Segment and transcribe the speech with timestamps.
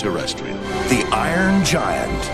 [0.00, 0.56] extraterrestrial.
[0.88, 2.30] The Iron Giant.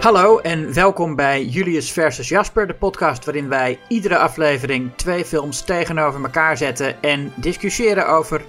[0.00, 5.60] Hallo en welkom bij Julius versus Jasper, de podcast waarin wij iedere aflevering twee films
[5.60, 8.44] tegenover elkaar zetten en discussiëren over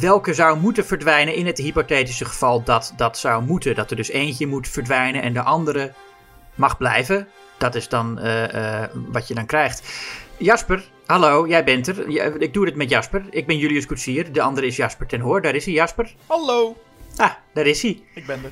[0.00, 3.74] welke zou moeten verdwijnen in het hypothetische geval dat dat zou moeten.
[3.74, 5.92] Dat er dus eentje moet verdwijnen en de andere
[6.54, 7.28] mag blijven.
[7.58, 9.82] Dat is dan uh, uh, wat je dan krijgt.
[10.36, 12.08] Jasper, hallo, jij bent er.
[12.42, 13.24] Ik doe dit met Jasper.
[13.30, 14.32] Ik ben Julius Koetsier.
[14.32, 15.42] De andere is Jasper ten Hoor.
[15.42, 16.14] Daar is hij, Jasper.
[16.26, 16.76] Hallo.
[17.16, 18.02] Ah, daar is hij.
[18.14, 18.50] Ik ben er.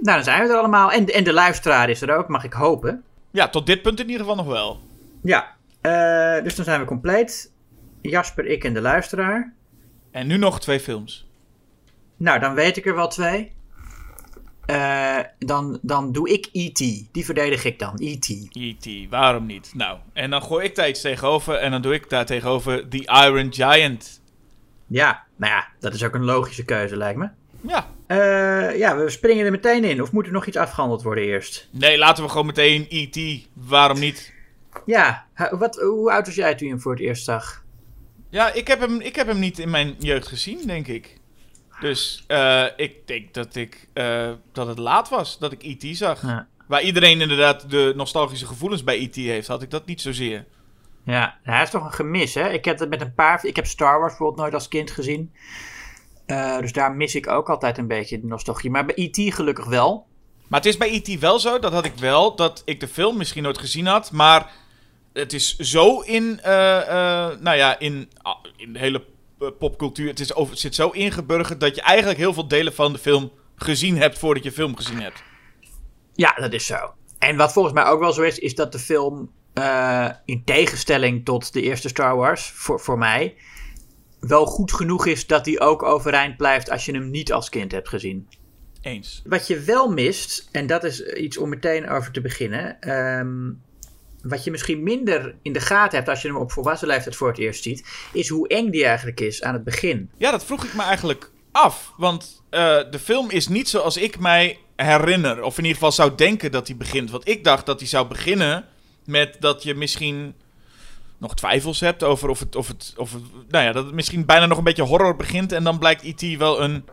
[0.00, 0.92] Nou, dan zijn we er allemaal.
[0.92, 3.04] En, en de luisteraar is er ook, mag ik hopen.
[3.30, 4.80] Ja, tot dit punt in ieder geval nog wel.
[5.22, 7.52] Ja, uh, dus dan zijn we compleet.
[8.00, 9.52] Jasper, ik en de luisteraar.
[10.10, 11.26] En nu nog twee films.
[12.16, 13.52] Nou, dan weet ik er wel twee.
[14.66, 16.78] Uh, dan, dan doe ik E.T.
[17.12, 18.48] Die verdedig ik dan, E.T.
[18.52, 19.70] E.T., waarom niet?
[19.74, 23.22] Nou, en dan gooi ik daar iets tegenover en dan doe ik daar tegenover The
[23.26, 24.20] Iron Giant.
[24.86, 27.28] Ja, nou ja, dat is ook een logische keuze, lijkt me.
[27.60, 27.86] Ja.
[28.08, 30.02] Uh, ja, we springen er meteen in.
[30.02, 31.68] Of moet er nog iets afgehandeld worden eerst?
[31.70, 33.48] Nee, laten we gewoon meteen E.T.
[33.52, 34.32] Waarom niet?
[34.86, 37.64] Ja, wat, hoe oud was jij toen je hem voor het eerst zag?
[38.30, 41.20] Ja, ik heb hem, ik heb hem niet in mijn jeugd gezien, denk ik.
[41.80, 45.96] Dus uh, ik denk dat, ik, uh, dat het laat was dat ik E.T.
[45.96, 46.22] zag.
[46.22, 46.48] Ja.
[46.66, 49.14] Waar iedereen inderdaad de nostalgische gevoelens bij E.T.
[49.14, 50.44] heeft, had ik dat niet zozeer.
[51.04, 52.48] Ja, hij is toch een gemis, hè?
[52.48, 53.44] Ik heb het met een paar...
[53.44, 55.32] Ik heb Star Wars bijvoorbeeld nooit als kind gezien.
[56.26, 58.70] Uh, dus daar mis ik ook altijd een beetje de nostalgie.
[58.70, 59.34] Maar bij E.T.
[59.34, 60.06] gelukkig wel.
[60.48, 61.18] Maar het is bij E.T.
[61.18, 64.52] wel zo, dat had ik wel, dat ik de film misschien nooit gezien had, maar
[65.12, 68.10] het is zo in, nou ja, in,
[68.56, 69.04] in de hele
[69.52, 70.08] popcultuur.
[70.08, 72.98] Het, is over, het zit zo ingeburgerd dat je eigenlijk heel veel delen van de
[72.98, 75.22] film gezien hebt voordat je film gezien hebt.
[76.14, 76.94] Ja, dat is zo.
[77.18, 81.24] En wat volgens mij ook wel zo is, is dat de film uh, in tegenstelling
[81.24, 83.36] tot de eerste Star Wars, voor, voor mij,
[84.20, 87.72] wel goed genoeg is dat die ook overeind blijft als je hem niet als kind
[87.72, 88.28] hebt gezien.
[88.80, 89.22] Eens.
[89.24, 92.90] Wat je wel mist, en dat is iets om meteen over te beginnen.
[93.18, 93.62] Um,
[94.24, 97.28] wat je misschien minder in de gaten hebt als je hem op volwassen leeftijd voor
[97.28, 100.10] het eerst ziet, is hoe eng die eigenlijk is aan het begin.
[100.16, 101.92] Ja, dat vroeg ik me eigenlijk af.
[101.96, 105.42] Want uh, de film is niet zoals ik mij herinner.
[105.42, 107.10] Of in ieder geval zou denken dat hij begint.
[107.10, 108.64] Want ik dacht dat hij zou beginnen
[109.04, 110.34] met dat je misschien
[111.18, 113.12] nog twijfels hebt over of het, of het, of
[113.48, 115.52] nou ja, dat het misschien bijna nog een beetje horror begint.
[115.52, 116.36] En dan blijkt E.T.
[116.36, 116.84] wel een,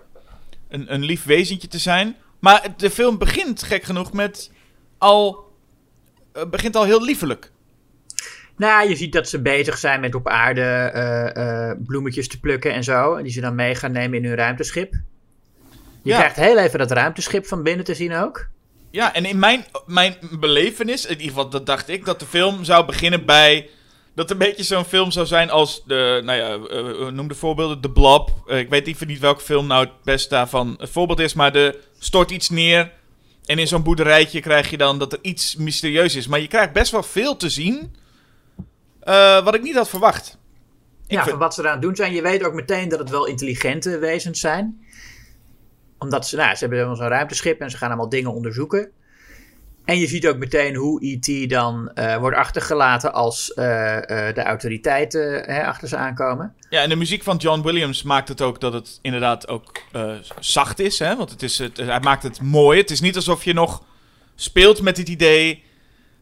[0.69, 2.15] een, een lief wezentje te zijn.
[2.39, 4.51] Maar de film begint, gek genoeg, met
[4.97, 5.50] al
[6.37, 7.51] uh, begint al heel liefelijk.
[8.57, 10.91] Nou, je ziet dat ze bezig zijn met op aarde
[11.35, 13.15] uh, uh, bloemetjes te plukken en zo.
[13.15, 14.93] En die ze dan mee gaan nemen in hun ruimteschip.
[16.03, 16.17] Je ja.
[16.17, 18.47] krijgt heel even dat ruimteschip van binnen te zien ook.
[18.91, 22.63] Ja, en in mijn, mijn belevenis, in ieder geval dat dacht ik, dat de film
[22.63, 23.69] zou beginnen bij...
[24.15, 27.35] Dat het een beetje zo'n film zou zijn als de, nou ja, uh, noem de
[27.35, 28.29] voorbeelden, The Blob.
[28.45, 31.79] Ik weet even niet welke film nou het beste daarvan het voorbeeld is, maar de
[31.99, 32.91] stort iets neer
[33.51, 36.27] en in zo'n boerderijtje krijg je dan dat er iets mysterieus is.
[36.27, 37.95] Maar je krijgt best wel veel te zien.
[39.03, 40.37] Uh, wat ik niet had verwacht.
[41.07, 41.29] Ik ja, vind...
[41.29, 42.13] van wat ze eraan doen zijn.
[42.13, 44.85] Je weet ook meteen dat het wel intelligente wezens zijn.
[45.97, 48.91] Omdat ze, nou, ze hebben zo'n ruimteschip en ze gaan allemaal dingen onderzoeken.
[49.85, 51.49] En je ziet ook meteen hoe E.T.
[51.49, 56.55] dan uh, wordt achtergelaten als uh, uh, de autoriteiten achter ze aankomen.
[56.69, 59.81] Ja, en de muziek van John Williams maakt het ook dat het inderdaad ook
[60.39, 60.99] zacht is.
[60.99, 61.15] Hè?
[61.15, 62.79] Want het is, het, hij maakt het mooi.
[62.79, 63.83] Het is niet alsof je nog
[64.35, 65.63] speelt met het idee...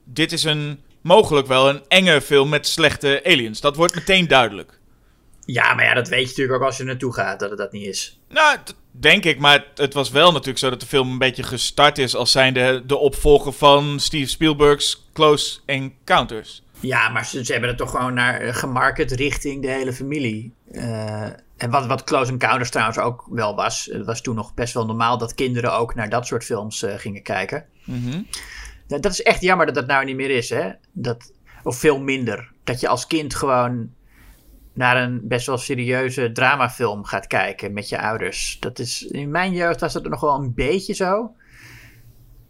[0.03, 3.61] dit is een mogelijk wel een enge film met slechte aliens.
[3.61, 4.78] Dat wordt meteen duidelijk.
[5.51, 7.71] Ja, maar ja, dat weet je natuurlijk ook als je naartoe gaat, dat het dat
[7.71, 8.19] niet is.
[8.29, 8.57] Nou,
[8.91, 9.39] denk ik.
[9.39, 12.83] Maar het was wel natuurlijk zo dat de film een beetje gestart is als zijnde
[12.85, 16.63] de opvolger van Steve Spielberg's Close Encounters.
[16.79, 20.53] Ja, maar ze, ze hebben het toch gewoon naar gemarket richting de hele familie.
[20.71, 21.23] Uh,
[21.57, 23.89] en wat, wat Close Encounters trouwens ook wel was.
[23.91, 26.93] Het was toen nog best wel normaal dat kinderen ook naar dat soort films uh,
[26.95, 27.65] gingen kijken.
[27.83, 28.27] Mm -hmm.
[28.87, 30.69] dat, dat is echt jammer dat dat nou niet meer is, hè?
[30.91, 31.31] Dat,
[31.63, 32.51] of veel minder.
[32.63, 33.89] Dat je als kind gewoon
[34.79, 38.57] naar een best wel serieuze dramafilm gaat kijken met je ouders.
[38.59, 41.31] Dat is, in mijn jeugd was dat nog wel een beetje zo.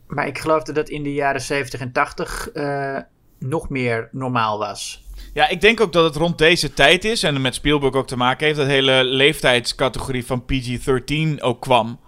[0.08, 2.98] Maar ik geloofde dat in de jaren 70 en 80 uh,
[3.40, 5.04] nog meer normaal was.
[5.34, 8.18] Ja, ik denk ook dat het rond deze tijd is en met Spielberg ook te
[8.18, 12.00] maken heeft, dat hele leeftijdscategorie van PG-13 ook kwam.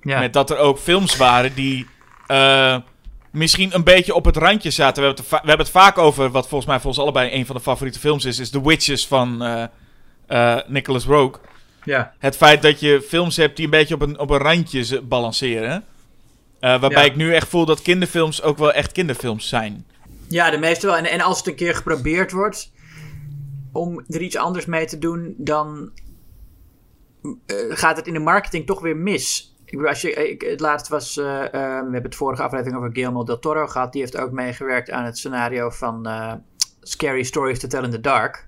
[0.00, 0.18] Ja.
[0.18, 1.86] Met dat er ook films waren die
[2.28, 2.76] uh,
[3.38, 5.02] misschien een beetje op het randje zaten.
[5.02, 7.46] We hebben, het, we hebben het vaak over, wat volgens mij voor ons allebei een
[7.46, 9.64] van de favoriete films is, is The Witches van uh,
[10.28, 11.40] uh, Nicholas Rogue.
[11.84, 12.12] Ja.
[12.18, 15.84] Het feit dat je films hebt die een beetje op een, op een randje balanceren.
[16.60, 17.10] Uh, waarbij ja.
[17.10, 19.86] ik nu echt voel dat kinderfilms ook wel echt kinderfilms zijn.
[20.28, 20.96] Ja, de meeste wel.
[20.96, 22.72] En, en als het een keer geprobeerd wordt
[23.72, 25.90] om er iets anders mee te doen, dan
[27.46, 29.54] eh, gaat het in de marketing toch weer mis.
[29.68, 32.76] Ik bedoel, als je, ik, het laatst was, eh, eh, we hebben het vorige aflevering
[32.76, 33.92] over Guillermo del Toro gehad.
[33.92, 36.32] Die heeft ook meegewerkt aan het scenario van eh,
[36.80, 38.46] Scary Stories to Tell in the Dark.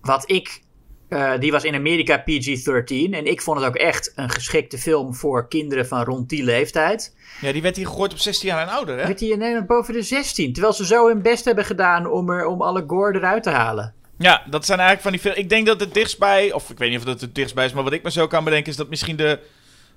[0.00, 0.62] Wat ik,
[1.08, 5.14] eh, die was in Amerika PG-13 en ik vond het ook echt een geschikte film
[5.14, 7.16] voor kinderen van rond die leeftijd.
[7.40, 9.06] Ja, die werd hier gegooid op 16 jaar en ouder, hè?
[9.06, 12.30] Werd die in Nederland boven de 16, terwijl ze zo hun best hebben gedaan om,
[12.30, 13.94] er, om alle gore eruit te halen.
[14.18, 15.38] Ja, dat zijn eigenlijk van die films.
[15.38, 17.84] Ik denk dat het dichtstbij, of ik weet niet of het het dichtstbij is, maar
[17.84, 19.40] wat ik me zo kan bedenken is dat misschien de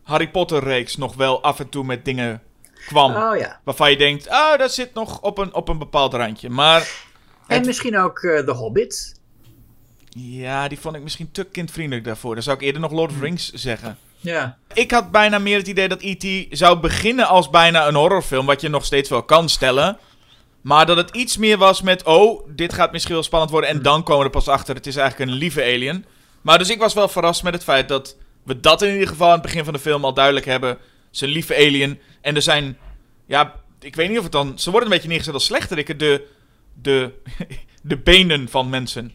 [0.04, 2.42] Harry Potter-reeks nog wel af en toe met dingen
[2.88, 3.16] kwam.
[3.16, 3.60] Oh ja.
[3.64, 6.50] Waarvan je denkt, ah, dat zit nog op een, op een bepaald randje.
[6.50, 6.92] Maar
[7.48, 9.20] En misschien ook eh, The Hobbit.
[10.10, 12.34] ja, die vond ik misschien te kindvriendelijk daarvoor.
[12.34, 13.98] Dan zou ik eerder nog Lord of the Rings zeggen.
[14.18, 14.58] Ja.
[14.74, 16.58] Ik had bijna meer het idee dat E.T.
[16.58, 19.98] zou beginnen als bijna een horrorfilm, wat je nog steeds wel kan stellen.
[20.62, 23.70] Maar dat het iets meer was met, oh, dit gaat misschien wel spannend worden.
[23.70, 26.06] En dan komen we er pas achter, het is eigenlijk een lieve alien.
[26.42, 29.28] Maar dus ik was wel verrast met het feit dat we dat in ieder geval
[29.28, 30.78] aan het begin van de film al duidelijk hebben.
[31.12, 32.00] Zijn lieve alien.
[32.22, 32.78] En er zijn,
[33.26, 34.60] ja, ik weet niet of het dan...
[34.60, 36.28] Ze worden een beetje neergezet als slechterikken, de,
[36.82, 37.12] de,
[37.84, 39.12] de benen van mensen.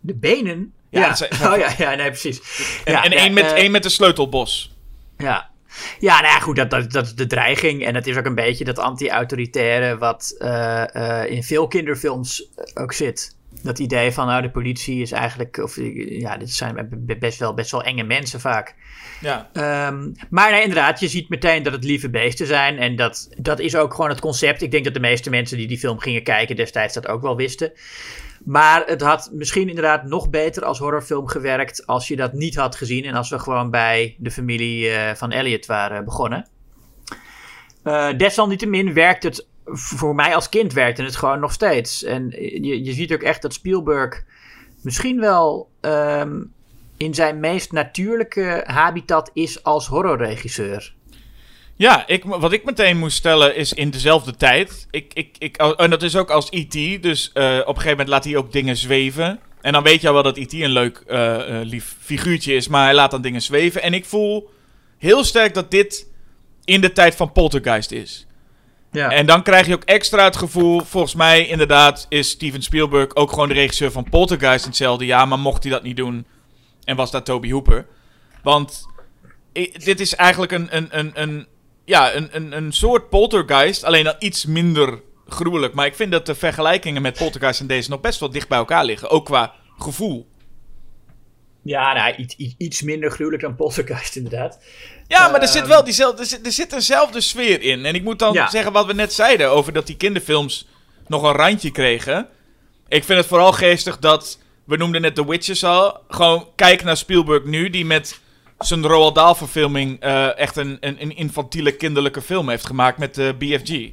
[0.00, 0.72] De benen?
[0.90, 1.08] Ja, Ja.
[1.08, 2.40] dat zijn- Oh ja, ja, nee, precies.
[2.84, 4.74] En, ja, en één, met, eh, één met de sleutelbos.
[5.18, 5.50] Ja.
[5.98, 7.84] Ja, nou ja, goed, dat, dat, dat is de dreiging.
[7.84, 12.92] En het is ook een beetje dat anti-autoritaire wat eh, eh, in veel kinderfilms ook
[12.92, 13.36] zit.
[13.62, 17.38] Dat idee van, nou, de politie is eigenlijk, of eh, ja, dit zijn be- best
[17.38, 18.74] wel, best wel enge mensen vaak.
[19.20, 19.50] Ja.
[19.52, 22.78] Ehm, maar nee, inderdaad, je ziet meteen dat het lieve beesten zijn.
[22.78, 24.62] En dat, dat is ook gewoon het concept.
[24.62, 27.36] Ik denk dat de meeste mensen die die film gingen kijken destijds dat ook wel
[27.36, 27.72] wisten.
[28.44, 32.76] Maar het had misschien inderdaad nog beter als horrorfilm gewerkt als je dat niet had
[32.76, 33.04] gezien.
[33.04, 36.48] En als we gewoon bij de familie eh, van Elliot waren begonnen.
[37.82, 42.04] Eh, desalniettemin werkt het, voor mij als kind werkte het gewoon nog steeds.
[42.04, 42.30] En
[42.62, 44.24] je, je ziet ook echt dat Spielberg
[44.82, 46.42] misschien wel ehm,
[46.96, 50.94] in zijn meest natuurlijke habitat is als horrorregisseur.
[51.76, 54.86] Ja, ik, wat ik meteen moest stellen is in dezelfde tijd.
[54.90, 57.02] Ik, ik, ik, en dat is ook als E.T.
[57.02, 59.40] Dus eh, op een gegeven moment laat hij ook dingen zweven.
[59.60, 60.52] En dan weet je al wel dat E.T.
[60.52, 62.68] een leuk, eh, eh, lief figuurtje is.
[62.68, 63.82] Maar hij laat dan dingen zweven.
[63.82, 64.50] En ik voel
[64.98, 66.06] heel sterk dat dit
[66.64, 68.26] in de tijd van Poltergeist is.
[68.92, 69.10] Ja.
[69.10, 70.80] En dan krijg je ook extra het gevoel.
[70.80, 75.28] Volgens mij, inderdaad, is Steven Spielberg ook gewoon de regisseur van Poltergeist in hetzelfde jaar.
[75.28, 76.26] Maar mocht hij dat niet doen,
[76.84, 77.86] en was dat Toby Hooper.
[78.42, 78.86] Want
[79.84, 81.46] dit is eigenlijk een, een, een, een,
[81.84, 83.84] ja, een, een, een soort Poltergeist.
[83.84, 85.74] Alleen dan iets minder gruwelijk.
[85.74, 88.58] Maar ik vind dat de vergelijkingen met Poltergeist en deze nog best wel dicht bij
[88.58, 89.10] elkaar liggen.
[89.10, 90.30] Ook qua gevoel.
[91.64, 94.58] Ja, nou, iets, iets, minder gruwelijk dan Poltergeist inderdaad.
[95.06, 95.68] Ja, maar er zit Ehm.
[95.70, 97.84] wel diezelfde, er zit, er zit eenzelfde sfeer in.
[97.84, 98.50] En ik moet dan Ja.
[98.50, 100.68] zeggen wat we net zeiden over dat die kinderfilms
[101.06, 102.28] nog een randje kregen.
[102.88, 106.96] Ik vind het vooral geestig dat, we noemden net The Witches al, gewoon kijk naar
[106.96, 108.20] Spielberg nu, die met
[108.58, 113.14] zijn Roald Dahl verfilming eh, echt een, een, een infantiele kinderlijke film heeft gemaakt met
[113.14, 113.90] de BFG.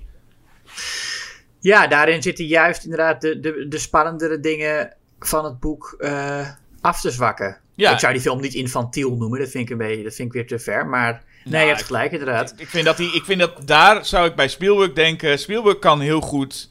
[1.59, 6.47] Ja, daarin zitten juist inderdaad de, de, de spannendere dingen van het boek eh,
[6.81, 7.57] af te zwakken.
[7.75, 7.91] Ja.
[7.91, 10.33] Ik zou die film niet infantiel noemen, dat vind ik, een beetje, dat vind ik
[10.33, 10.87] weer te ver.
[10.87, 12.53] Maar nee, Nou, je hebt gelijk inderdaad.
[12.57, 15.99] Ik vind dat, die, ik vind dat daar zou ik bij Spielberg denken, Spielberg kan
[15.99, 16.69] heel goed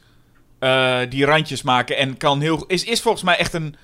[0.58, 3.74] eh, die randjes maken en kan heel, is, is volgens mij echt een,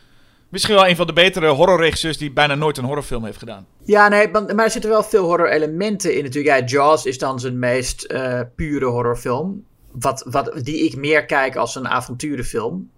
[0.48, 3.66] misschien wel een van de betere horrorregisseurs die bijna nooit een horrorfilm heeft gedaan.
[3.84, 6.58] Ja, nee, maar er zitten wel veel horror-elementen in natuurlijk.
[6.58, 9.64] Ja, Jaws is dan zijn meest eh, pure horrorfilm.
[9.92, 12.90] Wat, wat, die ik meer kijk als een avonturenfilm.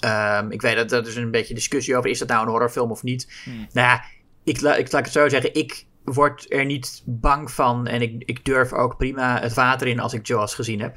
[0.00, 2.90] Ehm, ik weet dat er is een beetje discussie over, is dat nou een horrorfilm
[2.90, 3.32] of niet?
[3.44, 3.66] Hmm.
[3.72, 4.04] Nou ja,
[4.44, 7.86] ik, la- ik laat het zo zeggen, ik word er niet bang van.
[7.86, 10.96] En ik, ik durf ook prima het water in als ik Jaws gezien heb.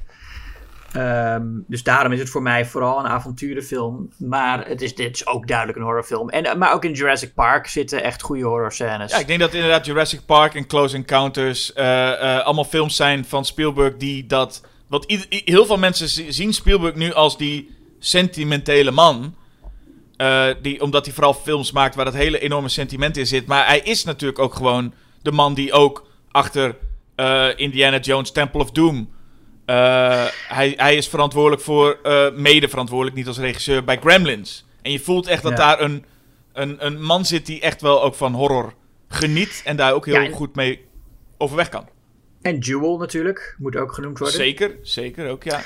[0.91, 4.09] Ehm, dus daarom is het voor mij vooral een avonturenfilm.
[4.17, 6.29] Maar het is, dit is ook duidelijk een horrorfilm.
[6.29, 9.11] En, maar ook in Jurassic Park zitten echt goede horrorscènes.
[9.11, 13.25] Ja, ik denk dat inderdaad Jurassic Park en Close Encounters eh, eh, allemaal films zijn
[13.25, 14.63] van Spielberg die dat...
[15.07, 17.74] I- heel veel mensen zi- zien Spielberg nu als die
[18.05, 19.35] sentimentele man.
[20.17, 23.45] Eh, die, omdat hij vooral films maakt waar dat hele enorme sentiment in zit.
[23.45, 26.75] Maar hij is natuurlijk ook gewoon de man die ook achter
[27.15, 29.09] eh, Indiana Jones Temple of Doom...
[29.65, 29.75] eh,
[30.47, 34.65] hij, hij is verantwoordelijk voor, eh, mede verantwoordelijk, niet als regisseur, bij Gremlins.
[34.81, 35.57] En je voelt echt dat Ja.
[35.57, 36.05] daar een,
[36.53, 38.73] een, een man zit die echt wel ook van horror
[39.07, 39.61] geniet.
[39.65, 40.85] En daar ook heel Ja, en- goed mee
[41.37, 41.87] overweg kan.
[42.41, 44.37] En Jewel natuurlijk, moet ook genoemd worden.
[44.37, 45.61] Zeker, zeker ook, ja.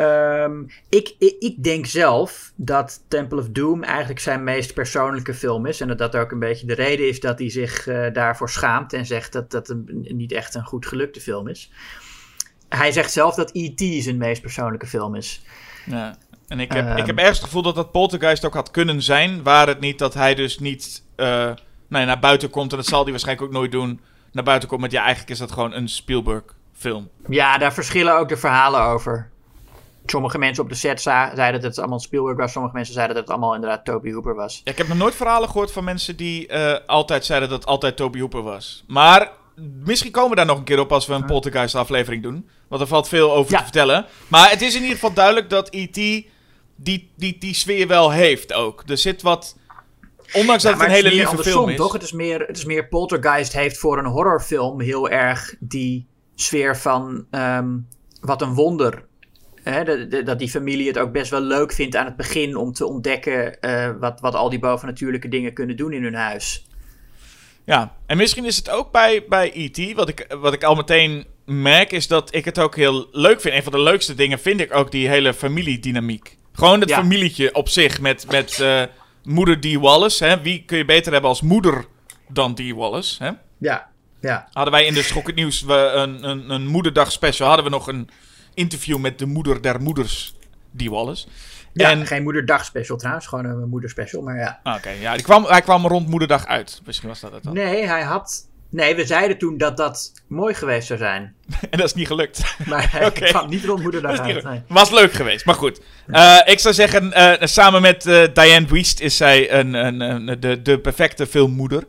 [0.00, 5.66] Ehm, ik, ik, ik denk zelf dat Temple of Doom eigenlijk zijn meest persoonlijke film
[5.66, 5.80] is.
[5.80, 8.92] En dat dat ook een beetje de reden is dat hij zich eh, daarvoor schaamt
[8.92, 11.70] en zegt dat dat een, niet echt een goed gelukte film is.
[12.68, 14.02] Hij zegt zelf dat E.T.
[14.02, 15.42] zijn meest persoonlijke film is.
[15.86, 16.16] ja.
[16.48, 16.96] En ik heb, Ehm.
[16.96, 19.42] ik heb ergens het gevoel dat dat Poltergeist ook had kunnen zijn.
[19.42, 21.26] Waar het niet dat hij dus niet eh,
[21.88, 24.00] nou naar buiten komt, en dat zal hij waarschijnlijk ook nooit doen,
[24.32, 27.08] naar buiten komt met ja, eigenlijk is dat gewoon een Spielberg-film.
[27.28, 29.30] Ja, daar verschillen ook de verhalen over.
[30.10, 32.52] Sommige mensen op de set zeiden dat het allemaal Spielberg was.
[32.52, 34.60] Sommige mensen zeiden dat het allemaal inderdaad Toby Hooper was.
[34.64, 37.68] Ja, ik heb nog nooit verhalen gehoord van mensen die eh, altijd zeiden dat het
[37.68, 38.84] altijd Toby Hooper was.
[38.86, 39.30] Maar
[39.84, 42.48] misschien komen we daar nog een keer op als we een Poltergeist-aflevering doen.
[42.68, 43.58] Want er valt veel over Ja.
[43.58, 44.06] te vertellen.
[44.28, 45.94] Maar het is in ieder geval duidelijk dat E.T.
[46.76, 48.82] Die, die, die sfeer wel heeft ook.
[48.86, 49.56] Er zit wat...
[50.32, 51.76] Ondanks dat Ja, het een hele lieve film is.
[51.76, 51.92] toch?
[51.92, 56.76] Het is, meer, het is meer Poltergeist heeft voor een horrorfilm heel erg die sfeer
[56.76, 57.68] van ehm,
[58.20, 59.08] wat een wonder.
[59.62, 62.56] Hè, de- de- dat die familie het ook best wel leuk vindt aan het begin
[62.56, 66.64] om te ontdekken eh, wat, wat al die bovennatuurlijke dingen kunnen doen in hun huis.
[67.64, 69.92] Ja, en misschien is het ook bij, bij E.T.
[69.94, 73.54] Wat ik, wat ik al meteen merk is dat ik het ook heel leuk vind.
[73.54, 76.36] Een van de leukste dingen vind ik ook die hele familiedynamiek.
[76.52, 76.96] Gewoon het Ja.
[76.96, 78.82] familietje op zich met, met eh,
[79.24, 80.24] moeder Dee Wallace.
[80.24, 80.40] Hè?
[80.40, 81.84] Wie kun je beter hebben als moeder
[82.28, 83.24] dan Dee Wallace?
[83.24, 83.30] Hè?
[83.58, 83.88] Ja,
[84.20, 84.48] ja.
[84.52, 87.46] Hadden wij in de Schokkend Nieuws we een, een, een moederdag special.
[87.48, 88.08] Hadden we nog een
[88.54, 90.34] interview met de moeder der moeders,
[90.70, 91.26] Dee Wallace.
[91.72, 94.60] ja en, geen moederdag special trouwens, gewoon een moederspecial, maar ja.
[94.62, 96.80] Ah, Oké, ja, die kwam, hij kwam rond moederdag uit.
[96.86, 97.54] Misschien was dat het dan.
[97.54, 98.48] Nee, hij had...
[98.72, 101.34] Nee, we zeiden toen dat dat mooi geweest zou zijn.
[101.70, 102.54] En dat is niet gelukt.
[102.66, 104.44] Maar hij kwam niet rond moederdag Dat uit.
[104.44, 104.62] nee.
[104.68, 105.80] Was leuk geweest, maar goed.
[106.06, 110.40] Eh, ik zou zeggen, eh, samen met eh, Diane Wiest is zij een, een, een-
[110.40, 111.84] de, de perfecte filmmoeder.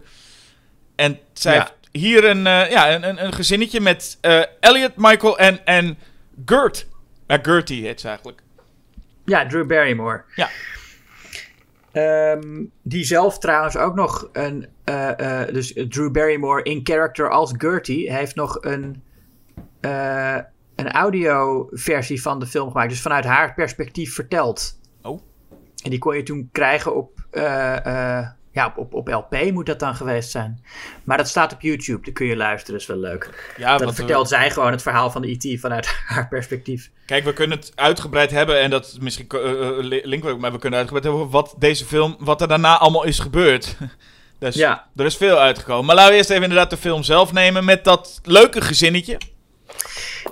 [0.96, 1.60] En zij Ja.
[1.60, 4.18] heeft hier een, ja, een, een, een gezinnetje met
[4.60, 5.98] Elliot, Michael en, en
[6.46, 6.88] Gert.
[7.28, 8.42] Ja, Gertie heet ze eigenlijk.
[9.26, 10.24] Ja, Drew Barrymore.
[10.36, 10.50] Ja.
[11.92, 14.68] Ehm, die zelf trouwens ook nog een.
[14.84, 19.04] eh, eh, dus Drew Barrymore in character als Gertie heeft nog een.
[19.80, 20.38] eh,
[20.76, 22.90] een audioversie van de film gemaakt.
[22.90, 24.80] Dus vanuit haar perspectief verteld.
[25.02, 25.22] Oh.
[25.84, 27.26] En die kon je toen krijgen op.
[28.54, 30.64] eh, eh, ja, op, op, LP moet dat dan geweest zijn.
[31.04, 32.04] Maar dat staat op YouTube.
[32.04, 32.74] Daar kun je luisteren.
[32.74, 33.54] Dat is wel leuk.
[33.58, 36.92] Ja, Dan want, vertelt zij gewoon het verhaal van de IT vanuit haar perspectief.
[37.06, 40.60] Kijk, we kunnen het uitgebreid hebben en dat misschien eh, eh, linken ook, maar we
[40.60, 43.78] kunnen uitgebreid hebben wat deze film, wat er daarna allemaal is gebeurd.
[44.40, 44.88] dus Ja.
[44.96, 45.86] er is veel uitgekomen.
[45.86, 49.18] Maar laten we eerst even inderdaad de film zelf nemen met dat leuke gezinnetje.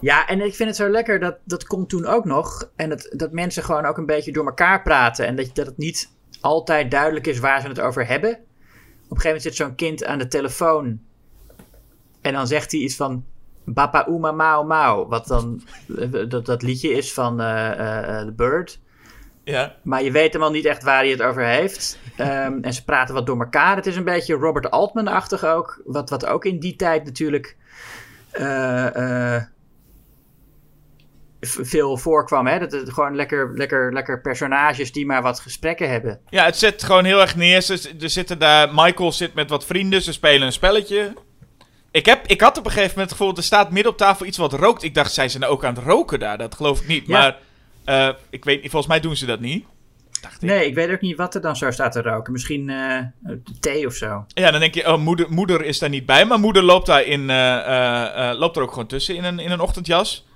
[0.01, 2.69] Ja, en ik vind het zo lekker dat dat komt toen ook nog.
[2.75, 5.25] En dat, dat mensen gewoon ook een beetje door elkaar praten.
[5.25, 6.09] En dat, dat het niet
[6.41, 8.31] altijd duidelijk is waar ze het over hebben.
[8.31, 10.99] Op een gegeven moment zit zo'n kind aan de telefoon.
[12.21, 13.25] En dan zegt hij iets van.
[13.73, 15.07] Bapa Uma Mao Mao.
[15.07, 15.61] Wat dan
[15.97, 18.79] eh, dat, dat liedje is van eh, eh, The Bird.
[19.43, 19.75] Ja.
[19.81, 21.99] Maar je weet helemaal niet echt waar hij het over heeft.
[22.17, 23.75] Ehm, en ze praten wat door elkaar.
[23.75, 25.81] Het is een beetje Robert Altman-achtig ook.
[25.85, 27.57] Wat, wat ook in die tijd natuurlijk
[28.31, 29.41] v-
[31.41, 32.47] veel voorkwam.
[32.47, 32.59] Hè?
[32.59, 36.19] Dat het gewoon lekker, lekker, lekker personages die maar wat gesprekken hebben.
[36.29, 37.61] Ja, het zet gewoon heel erg neer.
[37.61, 41.13] Ze, er zitten daar, Michael zit met wat vrienden, ze spelen een spelletje.
[41.91, 44.25] Ik, heb, ik had op een gegeven moment het gevoel, er staat midden op tafel
[44.25, 44.83] iets wat rookt.
[44.83, 46.37] Ik dacht, zijn ze nou ook aan het roken daar?
[46.37, 47.07] Dat geloof ik niet.
[47.07, 47.19] Ja.
[47.19, 47.37] Maar
[47.85, 49.65] eh, ik weet niet, volgens mij doen ze dat niet.
[50.21, 50.49] Dacht ik.
[50.49, 52.31] Nee, ik weet ook niet wat er dan zo staat te roken.
[52.31, 52.99] Misschien eh,
[53.59, 54.25] thee of zo.
[54.27, 56.25] Ja, dan denk je, oh, moeder, moeder is daar niet bij.
[56.25, 59.59] Maar moeder loopt daar in, eh, loopt er ook gewoon tussen in een, in een
[59.59, 60.27] ochtendjas.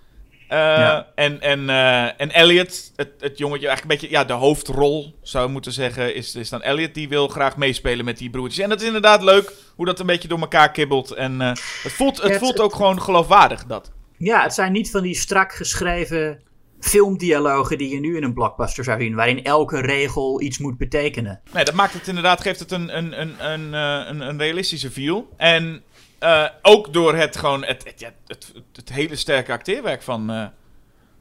[0.54, 1.08] Eh, Ja.
[1.16, 5.46] en, en, eh, en Elliot, het, het jongetje, eigenlijk een beetje ja, de hoofdrol zou
[5.46, 6.94] ik moeten zeggen, is, is dan Elliot.
[6.94, 8.64] Die wil graag meespelen met die broertjes.
[8.64, 11.12] En dat is inderdaad leuk hoe dat een beetje door elkaar kibbelt.
[11.12, 11.48] En eh,
[11.84, 13.92] het voelt, het Ja, het- voelt ook gewoon geloofwaardig, dat.
[14.18, 16.40] Ja, het zijn niet van die strak geschreven
[16.80, 19.16] filmdialogen die je nu in een blockbuster zou zien.
[19.16, 21.42] Waarin elke regel iets moet betekenen.
[21.54, 24.92] Nee, dat maakt het inderdaad, geeft het een, een, een, een, eh, een, een realistische
[24.92, 25.30] feel.
[25.38, 25.84] En
[26.24, 27.94] eh, ook door het gewoon, het,
[28.28, 30.46] het, het, hele sterke acteerwerk van, eh,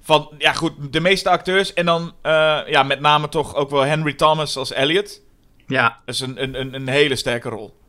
[0.01, 1.75] van, ja goed, de meeste acteurs.
[1.75, 5.23] En dan, eh, ja, met name toch ook wel Henry Thomas als Elliot.
[5.67, 7.81] Ja, Dat is een, een, een, een hele sterke rol.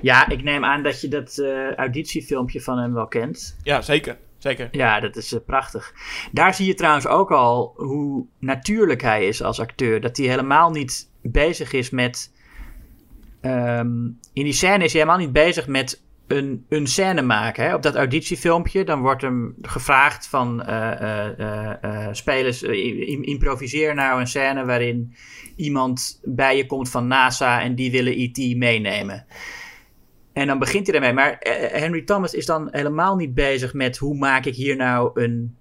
[0.00, 1.42] Ja, ik neem aan dat je dat
[1.76, 3.56] auditiefilmpje van hem wel kent.
[3.62, 4.16] Ja, zeker.
[4.38, 4.68] Zeker.
[4.70, 5.92] Ja, dat is prachtig.
[6.32, 10.00] Daar zie je trouwens ook al hoe natuurlijk hij is als acteur.
[10.00, 12.32] Dat hij helemaal niet bezig is met.
[13.40, 17.64] ehm, in die scène is hij helemaal niet bezig met een, een scène maken.
[17.64, 17.74] Hè?
[17.74, 24.64] Op dat auditiefilmpje, dan wordt hem gevraagd van eh, spelers, im- improviseer nou een scène
[24.64, 25.14] waarin
[25.56, 28.56] iemand bij je komt van NASA en die willen E.T.
[28.56, 29.26] meenemen.
[30.32, 31.12] En dan begint hij ermee.
[31.12, 31.36] Maar
[31.72, 35.56] Henry Thomas is dan helemaal niet bezig met hoe maak ik hier nou een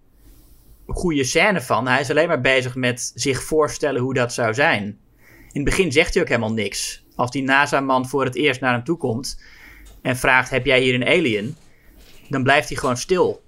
[0.87, 1.87] goede scène van.
[1.87, 4.83] Hij is alleen maar bezig met zich voorstellen hoe dat zou zijn.
[5.51, 7.05] In het begin zegt hij ook helemaal niks.
[7.15, 9.41] Als die NASA-man voor het eerst naar hem toe komt
[10.07, 11.55] en vraagt: Heb jij hier een alien?
[12.29, 13.41] Dan blijft hij gewoon stil.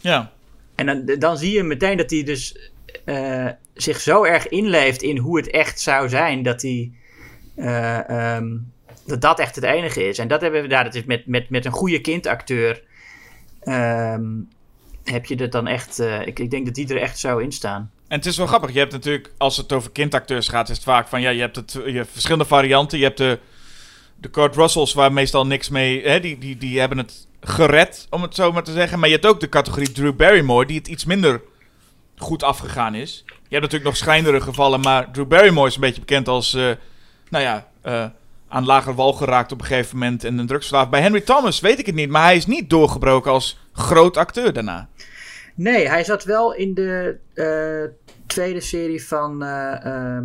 [0.00, 0.32] Ja.
[0.74, 2.70] En dan, dan zie je meteen dat hij dus
[3.04, 6.92] eh, zich zo erg inleeft in hoe het echt zou zijn dat hij.
[7.56, 8.46] eh, ehm,
[9.06, 10.18] dat dat echt het enige is.
[10.18, 12.82] En dat hebben we daar, dat is met, met, met een goede kindacteur.
[13.60, 14.24] ehm,
[15.04, 15.98] heb je dat dan echt.
[15.98, 17.90] eh, ik, ik denk dat die er echt zou in staan.
[18.08, 18.72] En het is wel grappig.
[18.72, 21.56] Je hebt natuurlijk, als het over kindacteurs gaat, is het vaak van ja, je hebt,
[21.56, 22.98] het, je hebt verschillende varianten.
[22.98, 23.38] Je hebt de,
[24.16, 26.02] de Kurt Russells, waar meestal niks mee.
[26.02, 28.98] Hè, die, die, die hebben het gered, om het zo maar te zeggen.
[28.98, 31.40] Maar je hebt ook de categorie Drew Barrymore, die het iets minder
[32.16, 33.24] goed afgegaan is.
[33.26, 36.54] Je hebt natuurlijk nog schrijnendere gevallen, maar Drew Barrymore is een beetje bekend als.
[36.54, 36.70] eh,
[37.28, 38.04] nou ja, eh,
[38.48, 40.90] aan lager wal geraakt op een gegeven moment en een drugsverslaafd.
[40.90, 44.52] Bij Henry Thomas weet ik het niet, maar hij is niet doorgebroken als groot acteur
[44.52, 44.88] daarna.
[45.54, 47.90] Nee, hij zat wel in de eh,
[48.26, 50.22] tweede serie van, eh, ehm, eh,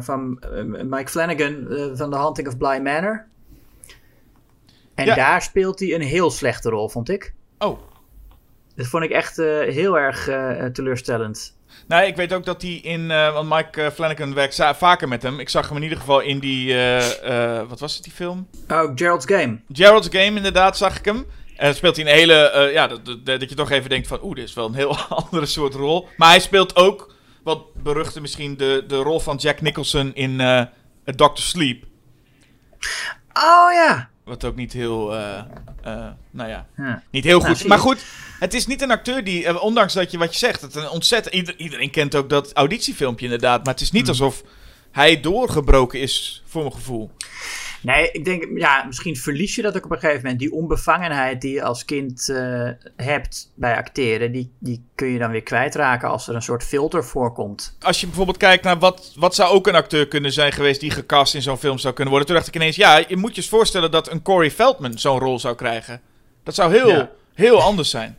[0.00, 3.26] van eh, Mike Flanagan eh, van The Haunting of Bly Manor.
[4.94, 5.14] En Ja.
[5.14, 7.34] daar speelt hij een heel slechte rol, vond ik.
[7.58, 7.78] Oh,
[8.74, 11.58] Dat vond ik echt eh, heel erg eh, teleurstellend.
[11.86, 13.10] Nou, ik weet ook dat hij in.
[13.10, 15.40] eh, want Mike eh, Flanagan werkt vaker met hem.
[15.40, 16.72] Ik zag hem in ieder geval in die.
[16.72, 18.48] eh, eh, wat was het, die film?
[18.68, 19.60] Oh, Gerald's Game.
[19.72, 21.24] Gerald's Game, inderdaad, zag ik hem.
[21.56, 22.34] En speelt hij een hele.
[22.34, 24.18] eh, ja, dat, dat, dat je toch even denkt van.
[24.22, 26.08] Oeh, dit is wel een heel andere soort rol.
[26.16, 27.14] Maar hij speelt ook.
[27.42, 30.62] Wat beruchte misschien de, de rol van Jack Nicholson in eh
[31.04, 31.84] Doctor Sleep.
[33.32, 34.08] Oh ja.
[34.24, 35.14] Wat ook niet heel.
[35.16, 35.38] eh,
[35.82, 36.66] eh, nou ja.
[36.76, 37.02] Ja.
[37.10, 37.58] Niet heel Nou, goed.
[37.58, 38.04] zie maar goed,
[38.38, 41.34] het is niet een acteur die, ondanks dat je wat je zegt, het een ontzettend,
[41.34, 44.10] ieder- iedereen kent ook dat auditiefilmpje inderdaad, maar het is niet Hmm.
[44.10, 44.42] alsof
[44.90, 47.10] hij doorgebroken is, voor mijn gevoel.
[47.82, 50.40] Nee, ik denk, ja, misschien verlies je dat ook op een gegeven moment.
[50.40, 55.30] Die onbevangenheid die je als kind eh, hebt bij acteren, die, die kun je dan
[55.30, 57.76] weer kwijtraken als er een soort filter voorkomt.
[57.80, 60.90] Als je bijvoorbeeld kijkt naar wat, wat zou ook een acteur kunnen zijn geweest die
[60.90, 63.40] gecast in zo'n film zou kunnen worden, toen dacht ik ineens, ja, je moet je
[63.40, 66.00] eens voorstellen dat een Corey Feldman zo'n rol zou krijgen.
[66.44, 67.10] Dat zou heel, Ja.
[67.34, 68.16] heel anders zijn.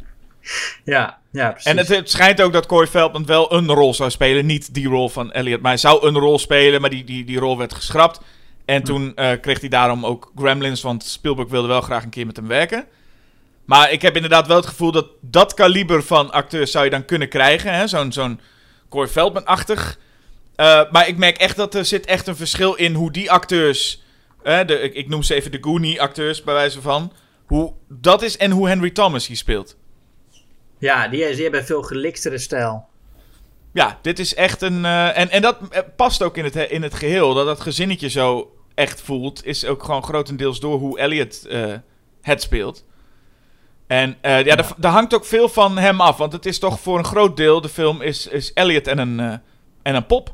[0.84, 1.72] Ja, ja precies.
[1.72, 4.46] En het, het schijnt ook dat Corey Feldman wel een rol zou spelen.
[4.46, 6.82] Niet die rol van Elliot, maar hij zou een rol spelen.
[6.82, 8.22] Maar die, die, die rol werd geschrapt.
[8.66, 10.82] En toen eh, kreeg hij daarom ook Gremlins.
[10.82, 12.86] Want Spielberg wilde wel graag een keer met hem werken.
[13.66, 17.06] Maar ik heb inderdaad wel het gevoel dat dat kaliber van acteurs zou je dan
[17.06, 17.90] kunnen krijgen.
[17.90, 18.40] Zo'n zo'n
[18.90, 20.00] Corey Feldman-achtig.
[20.56, 24.04] Eh, maar ik merk echt dat er zit echt een verschil in hoe die acteurs...
[24.44, 27.14] de, ik, noem ze even de Goonie-acteurs bij wijze van...
[27.46, 29.78] Hoe dat is en hoe Henry Thomas hier speelt.
[30.78, 32.90] Ja, die, die hebben veel geliktere stijl.
[33.74, 34.86] Ja, dit is echt een.
[34.86, 37.34] eh, en, en dat eh, past ook in het, in het geheel.
[37.34, 39.46] Dat dat gezinnetje zo echt voelt.
[39.46, 41.74] Is ook gewoon grotendeels door hoe Elliot eh,
[42.22, 42.86] het speelt.
[43.88, 46.18] En eh, ja, Daar, hangt ook veel van hem af.
[46.18, 47.62] Want het is toch voor een groot deel.
[47.62, 49.20] De film is, is Elliot en een,
[49.82, 50.34] en een pop.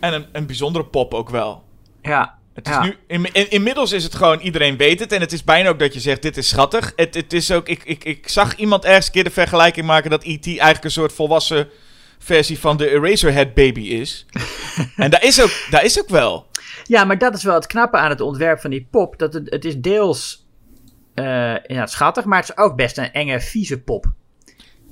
[0.00, 1.62] En een, een bijzondere pop ook wel.
[2.02, 2.82] Ja, Het is Ja.
[2.82, 5.12] nu, in, in- inmiddels is het gewoon, iedereen weet het.
[5.12, 6.92] En het is bijna ook dat je zegt, dit is schattig.
[6.96, 10.10] Het, het is ook, ik, ik, ik zag iemand ergens een keer de vergelijking maken
[10.10, 10.46] dat E.T.
[10.46, 11.68] eigenlijk een soort volwassen
[12.18, 14.26] versie van de Eraserhead Baby is.
[14.96, 16.46] en daar is, ook, daar is ook wel.
[16.84, 19.18] Ja, maar dat is wel het knappe aan het ontwerp van die pop.
[19.18, 20.46] Dat het, het is deels
[21.14, 24.06] eh, ja, schattig, maar het is ook best een enge, vieze pop.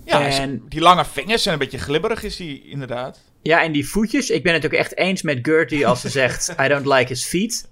[0.05, 3.21] Ja, En- die lange vingers en een beetje glibberig is die inderdaad.
[3.43, 4.31] Ja, en die voetjes.
[4.31, 7.25] Ik ben het ook echt eens met Gertie als ze zegt: I don't like his
[7.25, 7.69] feet.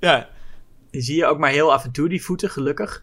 [0.00, 0.28] Ja,
[0.90, 3.02] Die zie je ook maar heel af en toe, die voeten, gelukkig.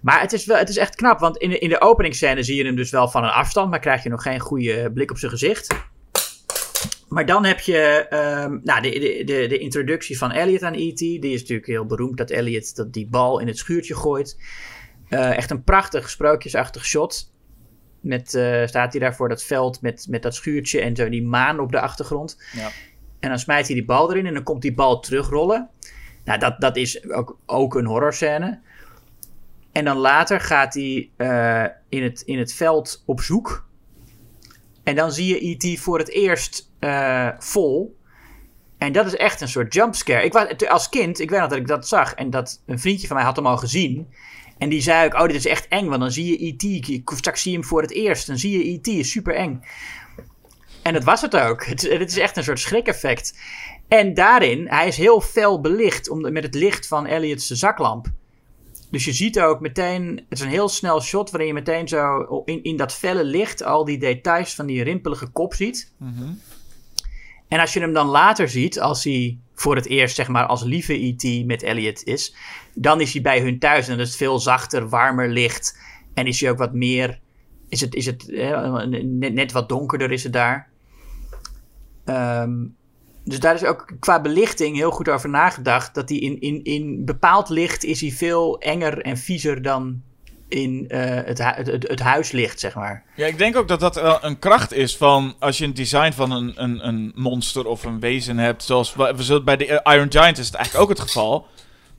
[0.00, 2.56] Maar het is, wel, het is echt knap, want in de, in de openingsscène zie
[2.56, 5.18] je hem dus wel van een afstand, maar krijg je nog geen goede blik op
[5.18, 5.74] zijn gezicht.
[7.08, 10.98] Maar dan heb je ehm, nou, de, de, de, de introductie van Elliot aan E.T.
[10.98, 14.38] Die is natuurlijk heel beroemd dat Elliot dat die bal in het schuurtje gooit.
[15.08, 17.32] Eh, echt een prachtig sprookjesachtig shot.
[18.00, 21.22] Met, eh, staat hij daar voor dat veld met, met dat schuurtje en zo die
[21.22, 22.42] maan op de achtergrond.
[22.52, 22.70] Ja.
[23.20, 25.68] En dan smijt hij die bal erin en dan komt die bal terugrollen.
[26.24, 28.60] Nou, dat, dat is ook, ook een horrorscène.
[29.72, 33.68] En dan later gaat hij eh, in, het, in het veld op zoek.
[34.82, 35.80] En dan zie je E.T.
[35.80, 37.98] voor het eerst eh, vol.
[38.78, 40.24] En dat is echt een soort jumpscare.
[40.24, 42.14] Ik was, als kind, ik weet nog dat ik dat zag.
[42.14, 44.08] En dat een vriendje van mij had hem al gezien.
[44.58, 45.86] En die zei ook, oh, dit is echt eng.
[45.86, 47.02] Want dan zie je E.T.
[47.16, 48.26] Straks zie je hem voor het eerst.
[48.26, 48.86] Dan zie je E.T.
[48.86, 49.62] is super eng.
[50.82, 51.64] En dat was het ook.
[51.64, 53.38] Het, het is echt een soort schrik-effect.
[53.88, 58.06] En daarin, hij is heel fel belicht om, met het licht van Elliot's zaklamp.
[58.90, 62.42] Dus je ziet ook meteen, het is een heel snel shot waarin je meteen zo
[62.44, 65.92] in, in dat felle licht al die details van die rimpelige kop ziet.
[67.48, 70.62] En als je hem dan later ziet, als hij voor het eerst zeg maar als
[70.62, 71.46] lieve E.T.
[71.46, 72.34] met Elliot is,
[72.74, 75.78] dan is hij bij hun thuis en dat is veel zachter, warmer licht.
[76.14, 77.20] En is hij ook wat meer,
[77.68, 80.68] is het, is het eh, net, net wat donkerder is het daar.
[82.04, 82.66] Ehm,
[83.30, 85.94] dus daar is ook qua belichting heel goed over nagedacht.
[85.94, 90.02] Dat hij in, in, in bepaald licht is hij veel enger en viezer dan
[90.48, 93.04] in eh, het, het, het, het huis ligt, zeg maar.
[93.16, 96.12] Ja, ik denk ook dat dat wel een kracht is van als je een design
[96.12, 98.62] van een, een, een monster of een wezen hebt.
[98.62, 101.46] Zoals we bij de Iron Giant is het eigenlijk ook het geval.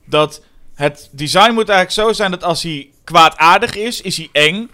[0.04, 4.70] Dat het design moet eigenlijk zo zijn dat als hij kwaadaardig is, is hij eng.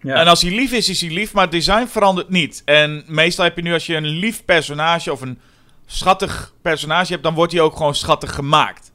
[0.00, 0.14] Ja.
[0.14, 2.62] En als hij lief is, is hij lief, maar het design verandert niet.
[2.64, 5.38] En meestal heb je nu als je een lief personage of een
[5.90, 8.92] schattig personage hebt, dan wordt hij ook gewoon schattig gemaakt.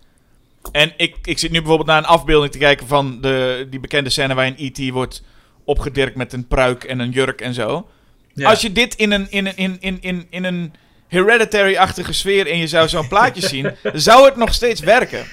[0.72, 4.10] En ik, ik zit nu bijvoorbeeld naar een afbeelding te kijken van de, die bekende
[4.10, 4.90] scène waarin E.T.
[4.90, 5.24] wordt
[5.64, 7.90] opgedirkt met een pruik en een jurk en zo.
[8.34, 8.50] Ja.
[8.50, 10.74] Als je dit in een, in een, in, in, in, in een
[11.08, 15.26] hereditary-achtige sfeer en je zou zo'n plaatje zien, zou het nog steeds werken.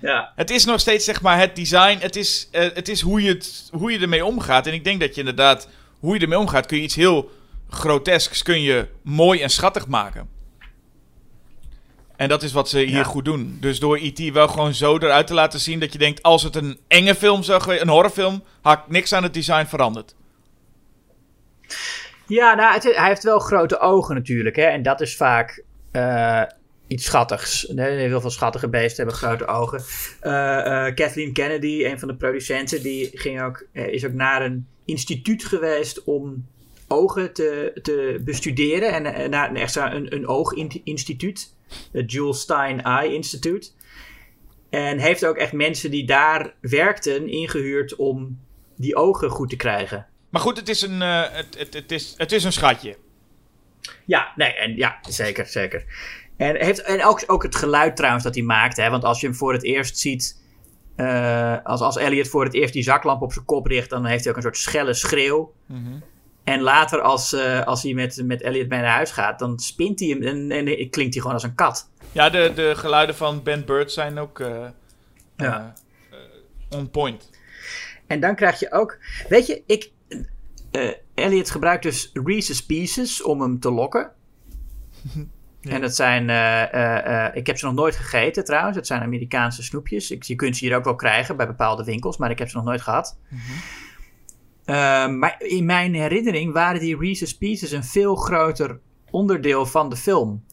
[0.00, 0.32] ja.
[0.36, 1.98] Het is nog steeds zeg maar het design.
[2.00, 4.66] Het is, eh, het is hoe, je het, hoe je ermee omgaat.
[4.66, 7.30] En ik denk dat je inderdaad, hoe je ermee omgaat, kun je iets heel
[7.70, 10.37] grotesks kun je mooi en schattig maken.
[12.18, 13.02] En dat is wat ze hier Ja.
[13.02, 13.56] goed doen.
[13.60, 14.32] Dus door E.T.
[14.32, 17.42] wel gewoon zo eruit te laten zien dat je denkt, als het een enge film
[17.42, 20.14] zou geweest, een horrorfilm, had ik niks aan het design veranderd.
[22.26, 24.56] Ja, nou, het- hij heeft wel grote ogen natuurlijk.
[24.56, 24.62] Hè?
[24.62, 26.42] En dat is vaak eh,
[26.86, 27.66] iets schattigs.
[27.68, 29.82] Nee, heel veel schattige beesten hebben grote ogen.
[30.20, 34.66] Eh, eh, Kathleen Kennedy, een van de producenten, die ging ook, is ook naar een
[34.84, 36.46] instituut geweest om
[36.88, 38.92] ogen te, te bestuderen.
[38.92, 41.56] En naar echt een, een ooginstituut.
[41.92, 43.68] Het Jules Stein Eye Institute.
[44.70, 48.38] En heeft ook echt mensen die daar werkten ingehuurd om
[48.76, 50.06] die ogen goed te krijgen.
[50.28, 52.96] Maar goed, het is een, eh, het, het, het, is, het is een schatje.
[54.04, 55.84] Ja, nee, en ja, zeker, zeker.
[56.36, 59.26] En, heeft, en ook, ook het geluid trouwens dat hij maakt, hè, want als je
[59.26, 60.42] hem voor het eerst ziet,
[60.96, 64.22] eh, als, als Elliot voor het eerst die zaklamp op zijn kop richt, dan heeft
[64.22, 65.52] hij ook een soort schelle schreeuw.
[66.48, 70.00] En later, als, eh, als hij met, met Elliot mee naar huis gaat, dan spint
[70.00, 71.90] hij hem en, en, klinkt hij gewoon als een kat.
[72.12, 74.66] Ja, de, de geluiden van Ben Bird zijn ook eh,
[75.36, 75.74] Ja.
[76.10, 76.18] eh,
[76.70, 77.30] eh, on point.
[78.06, 79.90] En dan krijg je ook, weet je, ik,
[81.14, 84.10] Elliot gebruikt dus Reese's Pieces om hem te lokken.
[85.62, 86.22] En dat zijn,
[87.34, 88.76] ik heb ze nog nooit gegeten trouwens.
[88.76, 90.10] Het zijn Amerikaanse snoepjes.
[90.10, 92.56] Ik, je kunt ze hier ook wel krijgen bij bepaalde winkels, maar ik heb ze
[92.56, 93.18] nog nooit gehad.
[93.30, 93.38] Ehm,
[95.18, 100.44] maar in mijn herinnering waren die Reese's Pieces een veel groter onderdeel van de film.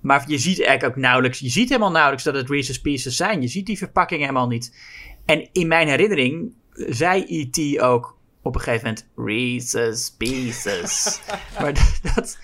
[0.00, 3.40] Maar je ziet eigenlijk ook nauwelijks, je ziet helemaal nauwelijks dat het Reese's Pieces zijn.
[3.42, 4.76] Je ziet die verpakking helemaal niet.
[5.24, 7.80] En in mijn herinnering zei E.T.
[7.80, 11.20] ook op een gegeven moment Reese's Pieces.
[11.60, 12.38] maar dat, dat-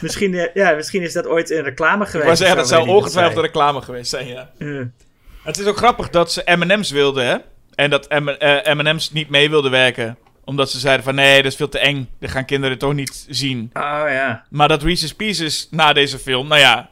[0.00, 2.30] misschien, eh, ja, misschien is dat ooit een reclame geweest.
[2.30, 4.50] Ik zeggen, dat zo, zou ongetwijfeld een reclame geweest zijn, ja.
[4.58, 4.80] Eh,
[5.42, 7.36] Het is ook grappig dat ze M&M's wilden, hè?
[7.82, 10.18] En dat eh, M&M's niet mee wilden werken.
[10.44, 12.08] Omdat ze zeiden van, nee, dat is veel te eng.
[12.20, 13.70] Dat gaan kinderen toch niet zien.
[13.74, 14.44] oh ja.
[14.50, 16.90] Maar dat Reese's Pieces na deze film, nou ja,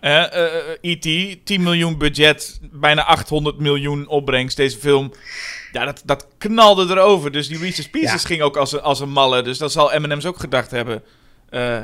[0.80, 5.12] E.T., 10 miljoen budget, bijna 800 miljoen opbrengst, deze film.
[5.72, 7.32] Ja, dat, dat knalde erover.
[7.32, 8.28] Dus die Reese's Pieces Ja.
[8.28, 9.42] ging ook als een, als een malle.
[9.42, 11.02] Dus dat zal M&M's ook gedacht hebben.
[11.50, 11.78] Eh,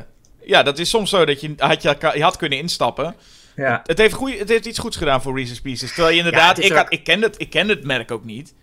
[0.45, 3.15] ja, dat is soms zo dat je, had, je, je had kunnen instappen.
[3.55, 3.81] ja.
[3.85, 5.89] Het heeft, goeie, het heeft iets goeds gedaan voor Reese's Pieces.
[5.93, 8.53] Terwijl je inderdaad, ik, had, ik, ken het, ik ken het merk ook niet.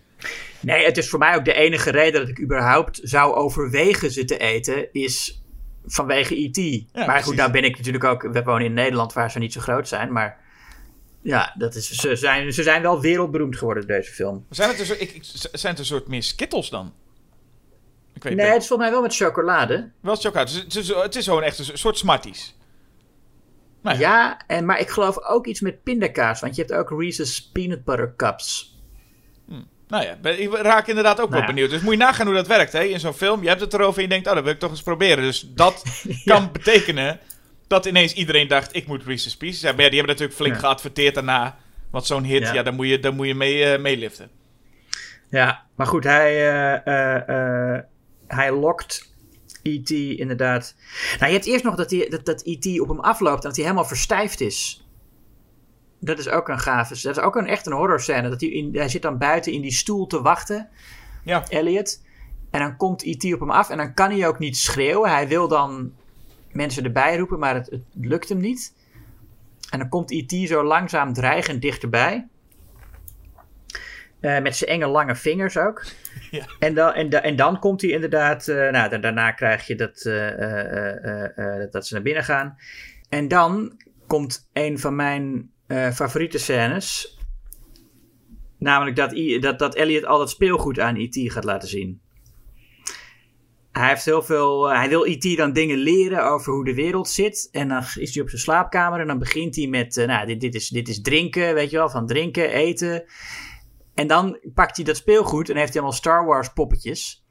[0.59, 4.25] Nee, het is voor mij ook de enige reden dat ik überhaupt zou overwegen ze
[4.25, 5.43] te eten, is
[5.85, 6.57] vanwege E.T.
[6.93, 7.23] maar precies.
[7.25, 9.87] goed, nou ben ik natuurlijk ook, we wonen in Nederland waar ze niet zo groot
[9.87, 10.37] zijn, maar
[11.21, 14.45] ja, dat is, ze, zijn, ze zijn wel wereldberoemd geworden, deze film.
[14.49, 16.93] Zijn het, een soort, ik, ik- zijn het een soort meer skittles dan?
[18.13, 19.91] Ik weet Nee, het is volgens mij wel met chocolade.
[20.01, 20.51] Wel chocolade.
[20.51, 22.55] Het is, het is, het is gewoon echt een soort Smarties.
[23.81, 24.01] Nou ja.
[24.01, 27.83] Ja, en, maar ik geloof ook iets met pindakaas, want je hebt ook Reese's Peanut
[27.83, 28.74] Butter Cups.
[29.87, 31.47] Nou ja, ben- ik raak inderdaad ook wel Nou ja.
[31.47, 31.69] benieuwd.
[31.69, 32.83] Dus moet je nagaan hoe dat werkt hè?
[32.83, 33.41] in zo'n film.
[33.41, 35.23] Je hebt het erover en je denkt, oh, dat wil ik toch eens proberen.
[35.23, 35.83] Dus dat
[36.25, 37.19] kan betekenen
[37.67, 39.75] dat ineens iedereen dacht, ik moet Reese's Pieces hebben.
[39.75, 41.57] Maar ja, die hebben natuurlijk flink geadverteerd daarna.
[41.91, 44.29] Want zo'n hit, ja, daar moet je, daar moet je mee, eh, meeliften.
[45.29, 47.83] Ja, maar goed, hij, eh, eh,
[48.27, 49.13] hij lokt
[49.63, 49.89] E.T.
[49.89, 50.75] inderdaad.
[51.19, 52.79] Nou, je hebt eerst nog dat, hij, dat, dat E.T.
[52.79, 54.84] op hem afloopt en dat hij helemaal verstijfd is.
[56.05, 57.01] Dat is ook een gave.
[57.01, 58.29] Dat is ook een, echt een horrorscène.
[58.29, 60.69] Dat hij, in, hij zit dan buiten in die stoel te wachten,
[61.23, 61.43] Ja.
[61.49, 62.03] Elliot.
[62.51, 63.33] En dan komt E.T.
[63.33, 65.09] op hem af en dan kan hij ook niet schreeuwen.
[65.09, 65.93] Hij wil dan
[66.51, 68.73] mensen erbij roepen, maar het, het lukt hem niet.
[69.69, 70.47] En dan komt E.T.
[70.47, 72.27] zo langzaam dreigend dichterbij.
[74.19, 75.83] Eh, met zijn enge lange vingers ook.
[76.31, 76.45] Ja.
[76.59, 78.47] En, dan, en, da- en dan komt hij inderdaad.
[78.47, 82.57] eh, nou, da- daarna krijg je dat, eh, dat- dat ze naar binnen gaan.
[83.09, 87.17] En dan komt een van mijn eh, favoriete scènes.
[88.57, 91.31] Namelijk dat, dat, dat Elliot al dat speelgoed aan E.T.
[91.31, 92.01] gaat laten zien.
[93.71, 95.37] Hij, heeft heel veel, eh, hij wil E.T.
[95.37, 97.49] dan dingen leren over hoe de wereld zit.
[97.51, 99.97] En dan is hij op zijn slaapkamer en dan begint hij met...
[99.97, 103.03] eh, nou, dit, dit, is, dit is drinken, weet je wel, van drinken, eten.
[103.93, 107.25] En dan pakt hij dat speelgoed en heeft hij allemaal Star Wars poppetjes.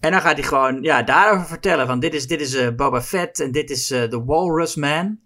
[0.00, 1.86] En dan gaat hij gewoon ja, daarover vertellen.
[1.86, 5.18] Van dit is, dit is Boba Fett en dit is The Walrus Man.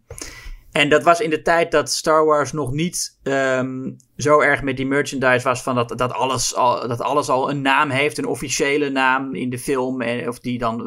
[0.72, 4.76] En dat was in de tijd dat Star Wars nog niet um, zo erg met
[4.76, 5.62] die merchandise was.
[5.62, 9.50] Van dat, dat, alles al, dat alles al een naam heeft, een officiële naam in
[9.50, 10.00] de film.
[10.00, 10.84] En, of die dan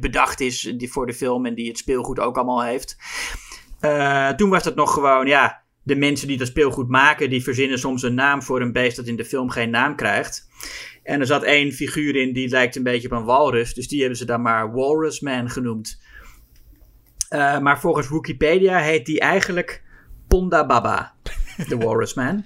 [0.00, 2.96] bedacht is die voor de film en die het speelgoed ook allemaal heeft.
[3.80, 7.78] Uh, toen was dat nog gewoon, ja, de mensen die dat speelgoed maken, die verzinnen
[7.78, 10.48] soms een naam voor een beest dat in de film geen naam krijgt.
[11.02, 14.00] En er zat één figuur in die lijkt een beetje op een walrus, dus die
[14.00, 16.00] hebben ze dan maar Walrus Man genoemd.
[17.30, 19.82] Uh, maar volgens Wikipedia heet die eigenlijk
[20.28, 21.12] Ponda Baba,
[21.68, 22.44] de Walrus Man.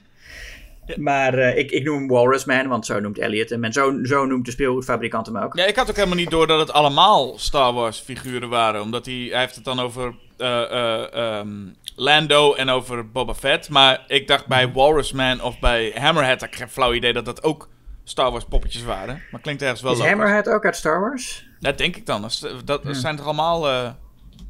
[0.97, 3.65] Maar uh, ik, ik noem hem Walrus Man, want zo noemt Elliot hem.
[3.65, 5.57] En zo, zo noemt de speelgoedfabrikant hem ook.
[5.57, 8.81] Ja, ik had ook helemaal niet door dat het allemaal Star Wars figuren waren.
[8.81, 13.69] Omdat hij, hij heeft het dan over uh, um, Lando en over Boba Fett.
[13.69, 14.73] Maar ik dacht bij.
[14.73, 17.69] Walrus Man of bij Hammerhead, had ik geen flauw idee dat dat ook
[18.05, 19.23] Star Wars poppetjes waren.
[19.31, 21.47] Maar klinkt ergens wel Is Hammerhead ook uit Star Wars?
[21.61, 22.23] Dat denk ik dan.
[22.23, 23.95] Dat, dat zijn toch allemaal...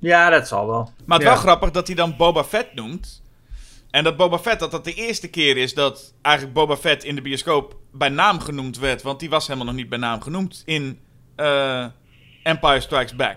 [0.03, 0.93] Ja, dat zal wel.
[1.05, 1.33] Maar het ja.
[1.33, 3.23] wel grappig dat hij dan Boba Fett noemt.
[3.91, 7.15] En dat Boba Fett, dat dat de eerste keer is dat eigenlijk Boba Fett in
[7.15, 9.03] de bioscoop bij naam genoemd werd.
[9.03, 11.01] Want die was helemaal nog niet bij naam genoemd in
[11.37, 11.87] uh,
[12.43, 13.37] Empire Strikes Back.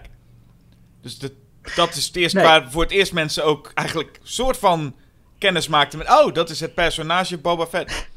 [1.02, 1.32] Dus de,
[1.76, 2.48] dat is het eerste nee.
[2.48, 4.96] waar voor het eerst mensen ook eigenlijk soort van
[5.38, 6.10] kennis maakten met...
[6.10, 8.08] Oh, dat is het personage Boba Fett.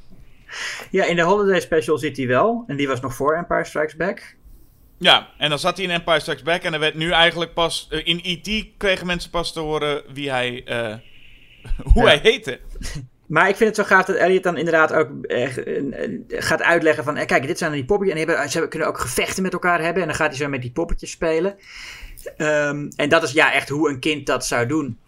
[0.90, 2.64] Ja, in de Holiday Special zit hij wel.
[2.66, 4.37] En die was nog voor Empire Strikes Back.
[4.98, 6.62] Ja, en dan zat hij in Empire Strikes Back.
[6.62, 7.88] En er werd nu eigenlijk pas...
[7.90, 8.66] Uh, in E.T.
[8.76, 10.64] kregen mensen pas te horen wie hij...
[10.68, 10.94] Uh,
[11.94, 12.08] hoe ja.
[12.08, 12.61] hij heette.
[13.28, 15.48] Maar ik vind het zo gaaf dat Elliot dan inderdaad ook eh,
[16.28, 17.16] gaat uitleggen van...
[17.16, 18.18] Eh, kijk, dit zijn die poppetjes.
[18.18, 20.02] En hebben, ze kunnen ook gevechten met elkaar hebben.
[20.02, 21.56] En dan gaat hij zo met die poppetjes spelen.
[22.37, 24.98] Um, en dat is ja echt hoe een kind dat zou doen.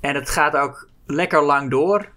[0.00, 2.08] En het gaat ook lekker lang door.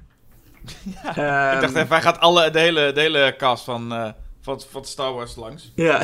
[1.16, 4.10] Ja, um, ik dacht even, hij gaat alle, de, hele, de hele cast van, uh,
[4.42, 5.72] van, van Star Wars langs.
[5.76, 6.02] Ja.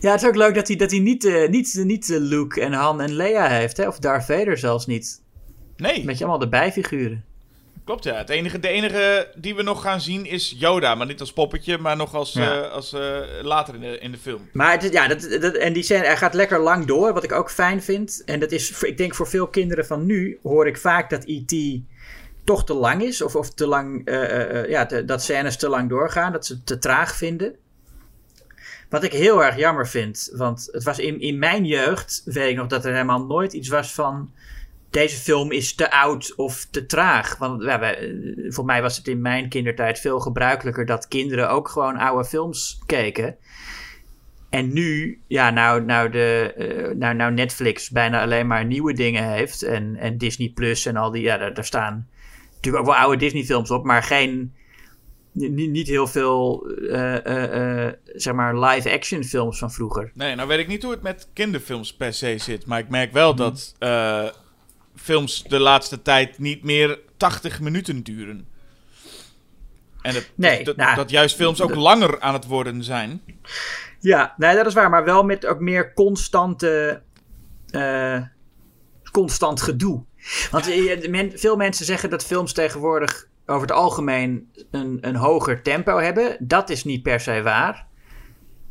[0.00, 2.60] Ja, het is ook leuk dat hij, dat hij niet, uh, niet, niet uh, Luke
[2.60, 3.76] en Han en Leia heeft.
[3.76, 3.86] Hè?
[3.86, 5.22] Of Darth Vader zelfs niet.
[5.76, 6.04] Nee.
[6.04, 7.24] Met je allemaal de bijfiguren.
[7.84, 8.14] Klopt, ja.
[8.14, 10.94] Het enige, de enige die we nog gaan zien is Yoda.
[10.94, 12.64] Maar niet als poppetje, maar nog als, ja.
[12.64, 14.48] uh, als uh, later in de, in de film.
[14.52, 17.32] Maar het, ja, dat, dat, en die scène, hij gaat lekker lang door, wat ik
[17.32, 18.22] ook fijn vind.
[18.24, 21.54] En dat is, ik denk voor veel kinderen van nu, hoor ik vaak dat E.T.
[22.44, 23.22] toch te lang is.
[23.22, 26.66] Of, of te lang, uh, ja, te, dat scènes te lang doorgaan, dat ze het
[26.66, 27.54] te traag vinden.
[28.88, 30.30] Wat ik heel erg jammer vind.
[30.32, 33.68] Want het was in, in mijn jeugd, weet ik nog, dat er helemaal nooit iets
[33.68, 34.30] was van
[34.90, 37.36] deze film is te oud of te traag.
[37.36, 38.14] Want ja, wij,
[38.48, 42.80] voor mij was het in mijn kindertijd veel gebruikelijker dat kinderen ook gewoon oude films
[42.86, 43.36] keken.
[44.50, 49.32] En nu, ja, nou, nou, de, uh, nou, nou Netflix bijna alleen maar nieuwe dingen
[49.32, 49.62] heeft.
[49.62, 52.08] En, en Disney Plus en al die, ja, daar, daar staan
[52.54, 54.54] natuurlijk ook wel oude Disney films op, maar geen,
[55.36, 60.10] niet, niet heel veel, uh, uh, zeg maar, live-action films van vroeger.
[60.14, 62.66] Nee, nou weet ik niet hoe het met kinderfilms per se zit.
[62.66, 63.36] Maar ik merk wel mm.
[63.36, 63.74] dat
[64.96, 68.48] films de laatste tijd niet meer 80 minuten duren.
[70.02, 73.22] En het, nee, dat, nou, dat, juist films ook langer aan het worden zijn.
[74.00, 74.90] Ja, nee, dat is waar.
[74.90, 77.02] Maar wel met ook meer constante...
[77.70, 78.22] Uh,
[79.12, 80.04] constant gedoe.
[80.50, 80.66] Want
[81.08, 86.36] men, veel mensen zeggen dat films tegenwoordig over het algemeen een, een hoger tempo hebben.
[86.40, 87.86] Dat is niet per se waar.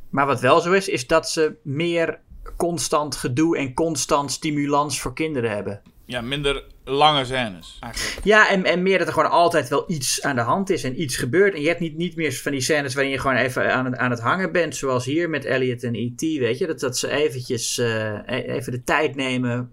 [0.09, 2.19] Maar wat wel zo is, is dat ze meer
[2.57, 5.81] constant gedoe en constant stimulans voor kinderen hebben.
[6.05, 8.25] Ja, minder lange scènes eigenlijk.
[8.25, 11.01] Ja, en, en meer dat er gewoon altijd wel iets aan de hand is en
[11.01, 11.53] iets gebeurt.
[11.53, 13.97] En je hebt niet, niet meer van die scènes waarin je gewoon even aan het,
[13.97, 14.75] aan het hangen bent.
[14.75, 16.21] Zoals hier met Elliot en E.T.
[16.21, 19.71] Weet je, dat, dat ze eventjes uh, even de tijd nemen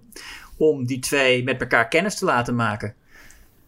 [0.57, 2.95] om die twee met elkaar kennis te laten maken.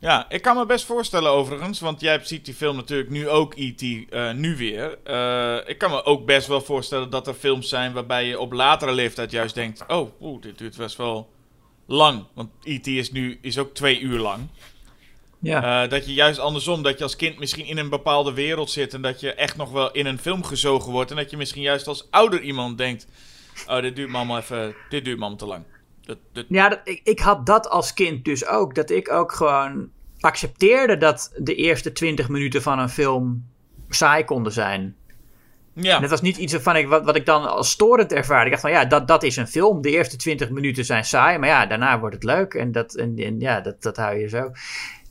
[0.05, 3.55] Ja, ik kan me best voorstellen overigens, want jij ziet die film natuurlijk nu ook
[3.57, 3.83] E.T.
[3.83, 4.99] Uh, nu weer.
[5.07, 8.53] Uh, ik kan me ook best wel voorstellen dat er films zijn waarbij je op
[8.53, 9.85] latere leeftijd juist denkt...
[9.87, 11.31] Oh, oeh, dit duurt best wel
[11.87, 12.25] lang.
[12.35, 12.87] Want E.T.
[12.87, 14.49] is nu is ook twee uur lang.
[15.39, 15.85] Ja.
[15.85, 18.95] Uh, dat je juist andersom, dat je als kind misschien in een bepaalde wereld zit
[18.95, 21.11] en dat je echt nog wel in een film gezogen wordt.
[21.11, 23.07] En dat je misschien juist als ouder iemand denkt:
[23.67, 25.65] Oh, dit duurt me allemaal even, dit duurt me allemaal te lang.
[26.01, 26.45] Dat, dat...
[26.49, 28.75] Ja, dat, ik, ik had dat als kind dus ook.
[28.75, 29.91] Dat ik ook gewoon
[30.25, 33.47] accepteerde dat de eerste 20 minuten van een film
[33.89, 34.97] saai konden zijn.
[35.75, 35.95] Ja.
[35.95, 38.45] En dat was niet iets waarvan ik, wat, wat ik dan als storend ervaarde.
[38.45, 39.83] Ik dacht van ja, dat, dat is een film.
[39.83, 42.55] De eerste 20 minuten zijn saai, maar ja, daarna wordt het leuk.
[42.55, 44.53] En, dat, en, en ja, dat, dat hou je zo.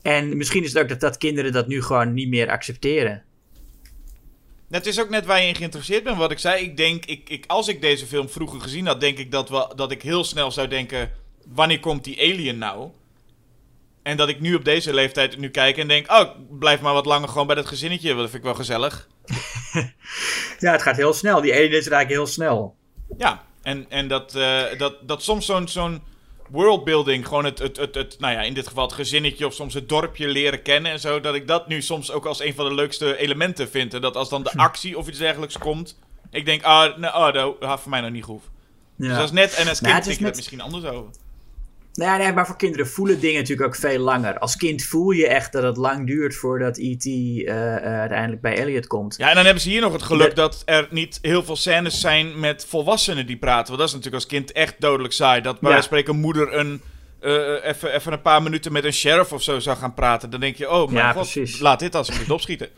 [0.02, 3.23] En misschien is het ook dat, dat kinderen dat nu gewoon niet meer accepteren.
[4.69, 6.17] Het is ook net waar je in geïnteresseerd bent.
[6.17, 9.17] Wat ik zei, ik denk, ik, ik, als ik deze film vroeger gezien had, denk
[9.17, 11.12] ik dat, we, dat ik heel snel zou denken:
[11.47, 12.89] wanneer komt die alien nou?
[14.04, 16.12] En dat ik nu op deze leeftijd nu kijk en denk...
[16.12, 18.16] Oh, ik blijf maar wat langer gewoon bij dat gezinnetje.
[18.16, 19.08] Dat vind ik wel gezellig.
[20.60, 21.42] Ja, het gaat heel snel.
[21.42, 22.76] Die ene is eigenlijk heel snel.
[23.18, 26.02] Ja, en, en dat, eh, dat, dat soms zo'n zo'n
[26.50, 29.74] worldbuilding, gewoon het, het, het, het, nou ja, in dit geval het gezinnetje of soms
[29.74, 32.66] het dorpje leren kennen en zo, dat ik dat nu soms ook als een van
[32.66, 33.94] de leukste elementen vind.
[33.94, 36.00] En dat als dan de actie of iets dergelijks komt,
[36.32, 38.44] ik denk, ah, nou, oh, dat gaat voor mij nog niet goed.
[38.96, 39.08] Ja.
[39.08, 41.12] Dus dat is net, en als kind denk ik dat misschien anders over.
[41.93, 44.39] Nou ja, nee, maar voor kinderen voelen dingen natuurlijk ook veel langer.
[44.39, 47.06] Als kind voel je echt dat het lang duurt voordat E.T.
[47.06, 49.15] eh, eh, uiteindelijk bij Elliot komt.
[49.17, 51.99] Ja, en dan hebben ze hier nog het geluk dat er niet heel veel scènes
[51.99, 53.67] zijn met volwassenen die praten.
[53.67, 55.41] Want dat is natuurlijk als kind echt dodelijk saai.
[55.41, 55.82] Dat bij Ja.
[55.82, 56.82] spreken moeder een,
[57.19, 60.29] eh, even, even een paar minuten met een sheriff of zo zou gaan praten.
[60.29, 61.60] Dan denk je, oh mijn Ja, god, precies.
[61.60, 62.69] laat dit alsjeblieft opschieten.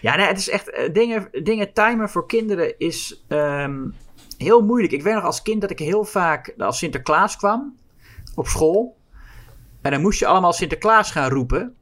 [0.00, 0.88] Ja, nee, het is echt.
[0.92, 3.76] dingen, dingen timen voor kinderen is ehm,
[4.38, 4.92] heel moeilijk.
[4.92, 6.54] Ik weet nog als kind dat ik heel vaak.
[6.58, 7.76] Als Sinterklaas kwam
[8.38, 8.96] op school.
[9.82, 11.74] En dan moest je allemaal Sinterklaas gaan roepen.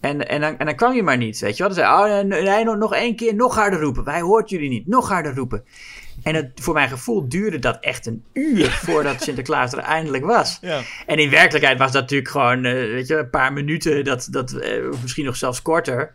[0.00, 1.74] En, en, dan, en dan kwam je maar niet, weet je wel.
[1.74, 4.04] Dan zei oh, nee, nog, nog één keer, nog harder roepen.
[4.04, 5.64] Wij hoort jullie niet, nog harder roepen.
[6.22, 10.58] En het, voor mijn gevoel duurde dat echt een uur voordat Sinterklaas er eindelijk was.
[10.60, 10.80] Ja.
[11.06, 14.52] En in werkelijkheid was dat natuurlijk gewoon, eh, weet je, een paar minuten, dat, dat,
[14.52, 16.14] eh, misschien nog zelfs korter.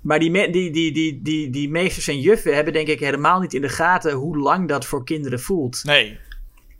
[0.00, 3.40] Maar die, me- die, die, die, die, die meesters en juffen hebben denk ik helemaal
[3.40, 5.80] niet in de gaten hoe lang dat voor kinderen voelt.
[5.84, 6.18] Nee.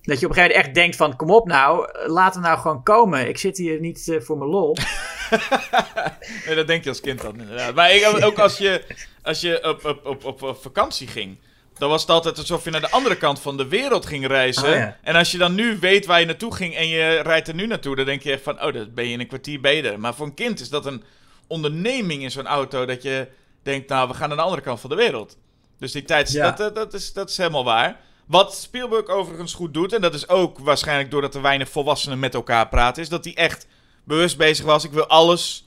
[0.05, 2.59] Dat je op een gegeven moment echt denkt van, kom op nou, laat hem nou
[2.59, 3.29] gewoon komen.
[3.29, 4.77] Ik zit hier niet eh, voor mijn lol.
[6.47, 7.75] nee, dat denk je als kind dan inderdaad.
[7.75, 8.85] Maar ik, ook als je,
[9.23, 11.37] als je op, op, op, op, op vakantie ging...
[11.79, 14.69] Dan was het altijd alsof je naar de andere kant van de wereld ging reizen.
[14.69, 14.97] Oh, ja.
[15.03, 17.67] En als je dan nu weet waar je naartoe ging en je rijdt er nu
[17.67, 20.01] naartoe, dan denk je echt van, oh, dat ben je in een kwartier beter.
[20.01, 21.03] Maar voor een kind is dat een
[21.47, 23.29] onderneming in zo'n auto, dat je
[23.63, 25.37] denkt, nou, we gaan naar de andere kant van de wereld.
[25.79, 26.51] Dus die tijd, Ja.
[26.51, 28.01] dat, dat, is, dat is helemaal waar.
[28.27, 32.35] Wat Spielberg overigens goed doet, en dat is ook waarschijnlijk doordat er weinig volwassenen met
[32.35, 33.67] elkaar praten, is dat hij echt
[34.05, 34.85] bewust bezig was.
[34.85, 35.67] Ik wil alles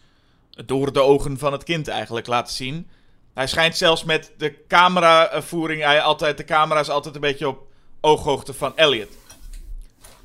[0.65, 2.87] door de ogen van het kind eigenlijk laten zien.
[3.33, 7.67] Hij schijnt zelfs met de cameravoering, hij altijd, de camera is altijd een beetje op
[8.01, 9.09] ooghoogte van Elliot.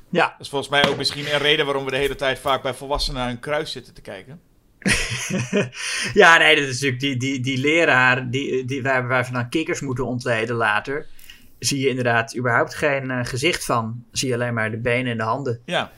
[0.09, 2.61] Ja, Dat is volgens mij ook misschien een reden waarom we de hele tijd vaak
[2.61, 4.41] bij volwassenen naar een kruis zitten te kijken.
[6.13, 9.49] ja nee, dat is natuurlijk die, die, die leraar die, die, waar, waar ze dan
[9.49, 11.07] kikkers moeten ontleden later.
[11.65, 14.03] Zie je inderdaad überhaupt geen eh, gezicht van.
[14.11, 15.61] Zie je alleen maar de benen en de handen.
[15.65, 15.91] Ja.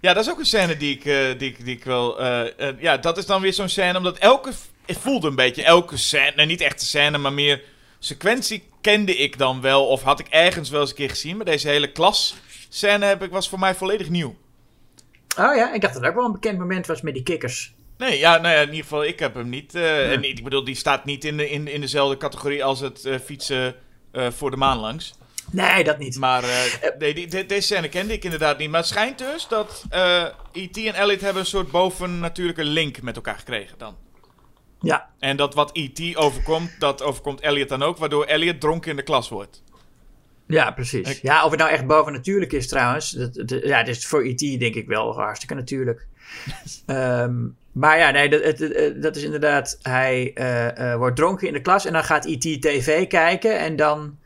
[0.00, 2.20] Ja, dat is ook een scène die ik, eh, die ik, die ik wel...
[2.20, 4.50] eh, ja, dat is dan weer zo'n scène, omdat elke...
[4.86, 7.62] Het voelde een beetje elke scène, nou, niet echt een scène, maar meer
[7.98, 9.86] sequentie kende ik dan wel.
[9.86, 11.36] Of had ik ergens wel eens een keer gezien.
[11.36, 12.36] Maar deze hele klas
[12.68, 14.36] scène heb ik, was voor mij volledig nieuw.
[15.38, 17.74] Oh ja, ik dacht dat het ook wel een bekend moment was met die kikkers.
[17.98, 19.74] Nee, ja, nou ja, in ieder geval, ik heb hem niet.
[19.74, 23.74] en ik bedoel, die staat niet in, de, in, in dezelfde categorie als het fietsen
[24.12, 25.14] eh, voor de maan langs.
[25.52, 26.18] Nee, dat niet.
[26.18, 26.58] Maar eh,
[26.98, 28.70] nee, die, de- deze scène kende ik inderdaad niet.
[28.70, 30.76] Maar het schijnt dus dat eh E.T.
[30.76, 33.96] en Elliot hebben een soort bovennatuurlijke link met elkaar gekregen dan.
[34.80, 36.16] Ja, En dat wat E.T.
[36.16, 39.62] overkomt, dat overkomt Elliot dan ook, waardoor Elliot dronken in de klas wordt.
[40.46, 41.10] ja, precies.
[41.10, 43.10] Ik- Ja, of het nou echt bovennatuurlijk is trouwens.
[43.10, 44.38] Dat, dat- ja, het is voor E.T.
[44.60, 46.06] denk ik wel hartstikke natuurlijk.
[46.86, 49.78] Ehm, maar ja, nee, dat, dat is inderdaad...
[49.82, 52.40] Hij eh, eh, wordt dronken in de klas en dan gaat E.T.
[52.40, 53.58] tv kijken.
[53.58, 54.18] En dan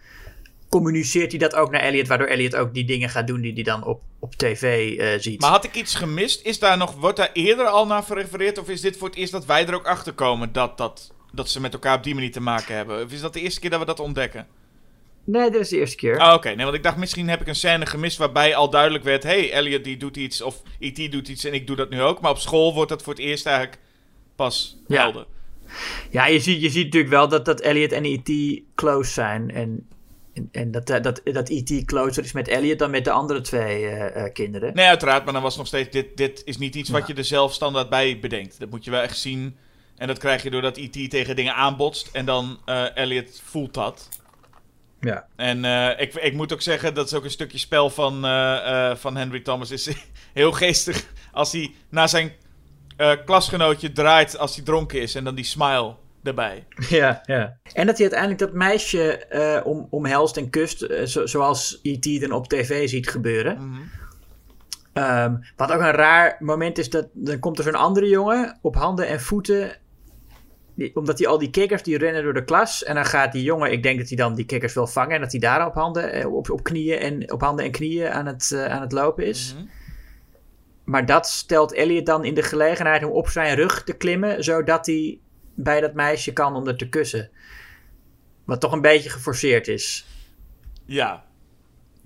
[0.68, 2.06] communiceert hij dat ook naar Elliot...
[2.06, 5.40] waardoor Elliot ook die dingen gaat doen die hij dan op, op tv eh, ziet.
[5.40, 6.46] Maar had ik iets gemist?
[6.46, 8.58] Is daar nog, wordt daar eerder al naar gerefereerd?
[8.58, 11.50] Of is dit voor het eerst dat wij er ook achter komen dat, dat, dat
[11.50, 13.04] ze met elkaar op die manier te maken hebben?
[13.04, 14.46] Of is dat de eerste keer dat we dat ontdekken?
[15.24, 16.18] Nee, dit is de eerste keer.
[16.18, 16.48] Ah, oké.
[16.48, 19.22] Nee, want ik dacht misschien heb ik een scène gemist waarbij al duidelijk werd...
[19.22, 21.12] hey, Elliot die doet iets of E.T.
[21.12, 22.20] doet iets en ik doe dat nu ook.
[22.20, 23.78] Maar op school wordt dat voor het eerst eigenlijk
[24.36, 25.02] pas Ja.
[25.02, 25.26] helder.
[26.10, 28.60] Ja, je ziet, je ziet natuurlijk wel dat, dat Elliot en E.T.
[28.74, 29.50] close zijn.
[29.50, 29.86] En,
[30.34, 31.84] en, en dat, eh, dat, dat E.T.
[31.84, 34.74] closer is met Elliot dan met de andere twee eh, eh, kinderen.
[34.74, 35.24] Nee, uiteraard.
[35.24, 35.90] Maar dan was nog steeds...
[35.90, 38.58] Dit, dit is niet iets wat je er zelf standaard bij bedenkt.
[38.58, 39.56] Dat moet je wel echt zien.
[39.96, 41.10] En dat krijg je doordat E.T.
[41.10, 42.08] tegen dingen aanbotst.
[42.12, 44.08] En dan eh Elliot voelt dat.
[45.04, 45.26] Ja.
[45.36, 48.90] En eh, ik, ik moet ook zeggen, dat is ook een stukje spel van, eh,
[48.90, 49.70] eh, van Henry Thomas.
[49.70, 49.90] Is
[50.32, 52.32] heel geestig als hij naar zijn
[53.24, 55.14] klasgenootje draait als hij dronken is.
[55.14, 56.66] En dan die smile erbij.
[56.88, 57.58] Ja, ja.
[57.72, 59.26] En dat hij uiteindelijk dat meisje
[59.64, 62.20] om, omhelst en kust, zo- zoals E.T.
[62.20, 63.56] dan op tv ziet gebeuren.
[63.68, 63.80] Mhm.
[64.92, 68.74] Ehm, wat ook een raar moment is, dat dan komt er zo'n andere jongen op
[68.74, 69.76] handen en voeten.
[70.74, 72.84] Die- omdat hij al die kikkers die rennen door de klas.
[72.84, 75.14] En dan gaat die jongen, ik denk dat hij dan die kikkers wil vangen.
[75.14, 78.10] En dat hij daar op handen, eh, op, op, knieën en, op handen en knieën
[78.10, 79.54] aan het, eh, aan het lopen is.
[79.54, 79.64] Mhm.
[80.84, 84.44] Maar dat stelt Elliot dan in de gelegenheid om op zijn rug te klimmen.
[84.44, 85.18] Zodat hij
[85.54, 87.30] bij dat meisje kan om er te kussen.
[88.44, 90.06] Wat toch een beetje geforceerd is.
[90.86, 91.24] Ja.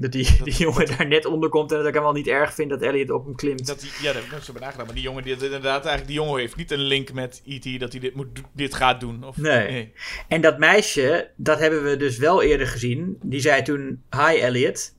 [0.00, 2.54] Dat die, die jongen daar net onder komt en dat ik hem wel niet erg
[2.54, 3.66] vind dat Elliot op hem klimt.
[3.66, 4.86] Dat die, ja, dat heb ik zo bij nagedacht.
[4.86, 7.80] Maar die jongen, die, inderdaad, eigenlijk, die jongen heeft niet een link met E.T.
[7.80, 9.24] dat hij dit, moet, dit gaat doen.
[9.24, 9.92] Of, Nee.
[10.28, 13.18] En dat meisje, dat hebben we dus wel eerder gezien.
[13.22, 14.94] Die zei toen, hi Elliot.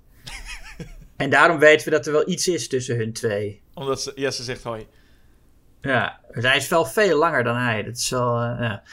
[1.17, 3.61] en daarom weten we dat er wel iets is tussen hun twee.
[3.73, 4.87] Omdat ze, ja, ze zegt hoi.
[5.81, 7.83] Ja, zij is wel veel langer dan hij.
[7.83, 8.83] Dat is wel, eh, ja.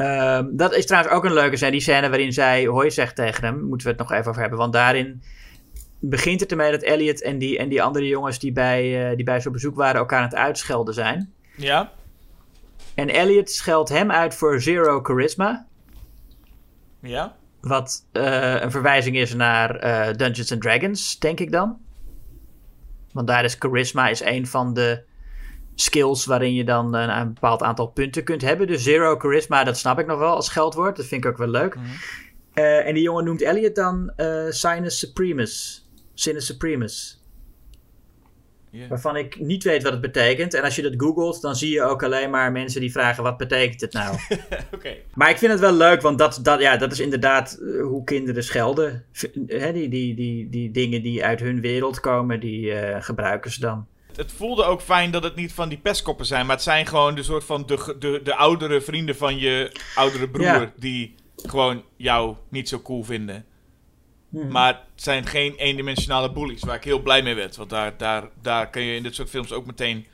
[0.00, 1.70] Ehm, dat is trouwens ook een leuke scène.
[1.70, 3.60] Die scène waarin zij hoi zegt tegen hem.
[3.62, 4.58] Moeten we het nog even over hebben.
[4.58, 5.22] Want daarin
[5.98, 9.24] begint het ermee dat Elliot en die, en die andere jongens die bij, uh, die
[9.24, 11.32] bij zo'n bezoek waren elkaar aan het uitschelden zijn.
[11.56, 11.92] Ja?
[12.94, 15.66] En Elliot scheldt hem uit voor zero charisma.
[17.00, 17.36] Ja?
[17.60, 21.78] Wat uh, een verwijzing is naar uh, Dungeons and Dragons, denk ik dan.
[23.12, 25.08] Want daar is charisma is een van de
[25.74, 28.66] skills waarin je dan een, een, bepaald aantal punten kunt hebben.
[28.66, 30.96] Dus zero charisma, dat snap ik nog wel als geldwoord.
[30.96, 31.74] Dat vind ik ook wel leuk.
[31.74, 31.94] Mm -hmm.
[32.54, 34.12] uh, en die jongen noemt Elliot dan
[34.48, 35.86] Sinus Supremus.
[36.14, 37.20] Sinus Supremus.
[38.72, 38.88] Yeah.
[38.88, 40.54] Waarvan ik niet weet wat het betekent.
[40.54, 43.36] En als je dat googelt, dan zie je ook alleen maar mensen die vragen: wat
[43.36, 44.16] betekent het nou?
[44.74, 45.02] okay.
[45.14, 48.04] Maar ik vind het wel leuk, want dat, dat, ja, dat is inderdaad uh, hoe
[48.04, 49.04] kinderen schelden.
[49.46, 53.60] He, die, die, die, die dingen die uit hun wereld komen, die uh, gebruiken ze
[53.60, 53.86] dan.
[54.20, 57.14] Het voelde ook fijn dat het niet van die pestkoppen zijn, maar het zijn gewoon
[57.14, 60.72] de soort van de, de, de oudere vrienden van je oudere broer ja.
[60.76, 63.46] die gewoon jou niet zo cool vinden.
[64.30, 64.50] Hmm.
[64.50, 67.56] Maar het zijn geen eendimensionale bullies, waar ik heel blij mee werd.
[67.56, 70.06] Want daar, daar, daar kun je in dit soort films ook meteen...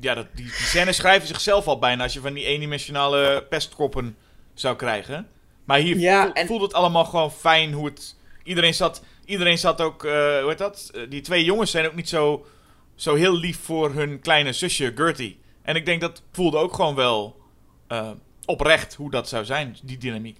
[0.00, 4.16] Ja, dat, die, die scènes schrijven zichzelf al bijna als je van die eendimensionale pestkoppen
[4.54, 5.28] zou krijgen.
[5.64, 6.46] Maar hier ja, en...
[6.46, 8.16] voelt het allemaal gewoon fijn hoe het...
[8.44, 10.90] Iedereen zat, iedereen zat ook, uh, hoe heet dat?
[10.94, 12.46] Uh, die twee jongens zijn ook niet zo,
[13.00, 15.40] zo heel lief voor hun kleine zusje Gertie.
[15.62, 17.36] En ik denk dat voelde ook gewoon wel
[17.88, 18.10] uh,
[18.44, 20.38] oprecht hoe dat zou zijn, die dynamiek.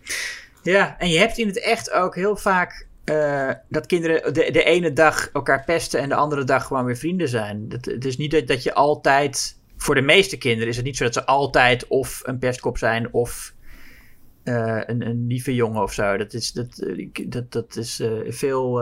[0.63, 4.65] Ja, en je hebt in het echt ook heel vaak uh, dat kinderen de, de
[4.65, 7.67] ene dag elkaar pesten en de andere dag gewoon weer vrienden zijn.
[7.69, 10.97] Het, het is niet dat, dat je altijd, voor de meeste kinderen is het niet
[10.97, 13.55] zo dat ze altijd of een pestkop zijn of
[14.45, 16.17] uh, een, een lieve jongen of zo.
[16.17, 16.87] Dat is, dat,
[17.29, 18.81] dat, dat is veel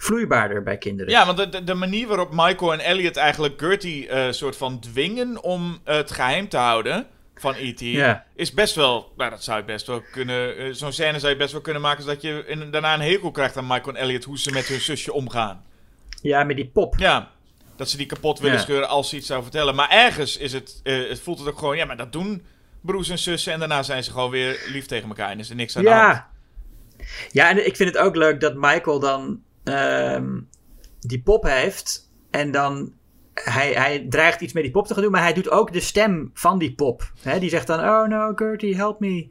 [0.00, 1.12] vloeibaarder bij kinderen.
[1.12, 5.78] Ja, want de, de manier waarop Michael en Elliot eigenlijk Gertie soort van dwingen om
[5.84, 7.06] het geheim te houden
[7.40, 7.80] van E.T.
[7.80, 8.24] Ja.
[8.34, 9.12] is best wel...
[9.16, 10.60] Nou, dat zou je best wel kunnen...
[10.60, 12.02] Uh, Zo'n scène zou je best wel kunnen maken...
[12.02, 14.24] zodat je in, daarna een hekel krijgt aan Michael en Elliot...
[14.24, 15.64] hoe ze met hun zusje omgaan.
[16.22, 16.94] Ja, met die pop.
[16.98, 17.30] Ja,
[17.76, 18.62] dat ze die kapot willen ja.
[18.62, 19.74] scheuren als ze iets zou vertellen.
[19.74, 20.80] Maar ergens is het...
[20.84, 21.76] Uh, het voelt het ook gewoon...
[21.76, 22.42] Ja, maar dat doen
[22.80, 23.52] broers en zussen...
[23.52, 25.30] en daarna zijn ze gewoon weer lief tegen elkaar...
[25.30, 26.08] en is er niks aan ja.
[26.08, 26.24] de hand.
[27.30, 29.42] Ja, en ik vind het ook leuk dat Michael dan...
[29.68, 30.40] Uh,
[31.00, 32.10] die pop heeft...
[32.30, 32.92] en dan
[33.44, 35.80] hij, hij dreigt iets met die pop te gaan doen, maar hij doet ook de
[35.80, 37.12] stem van die pop.
[37.22, 39.28] He, die zegt dan: Oh no, Gertie, help me.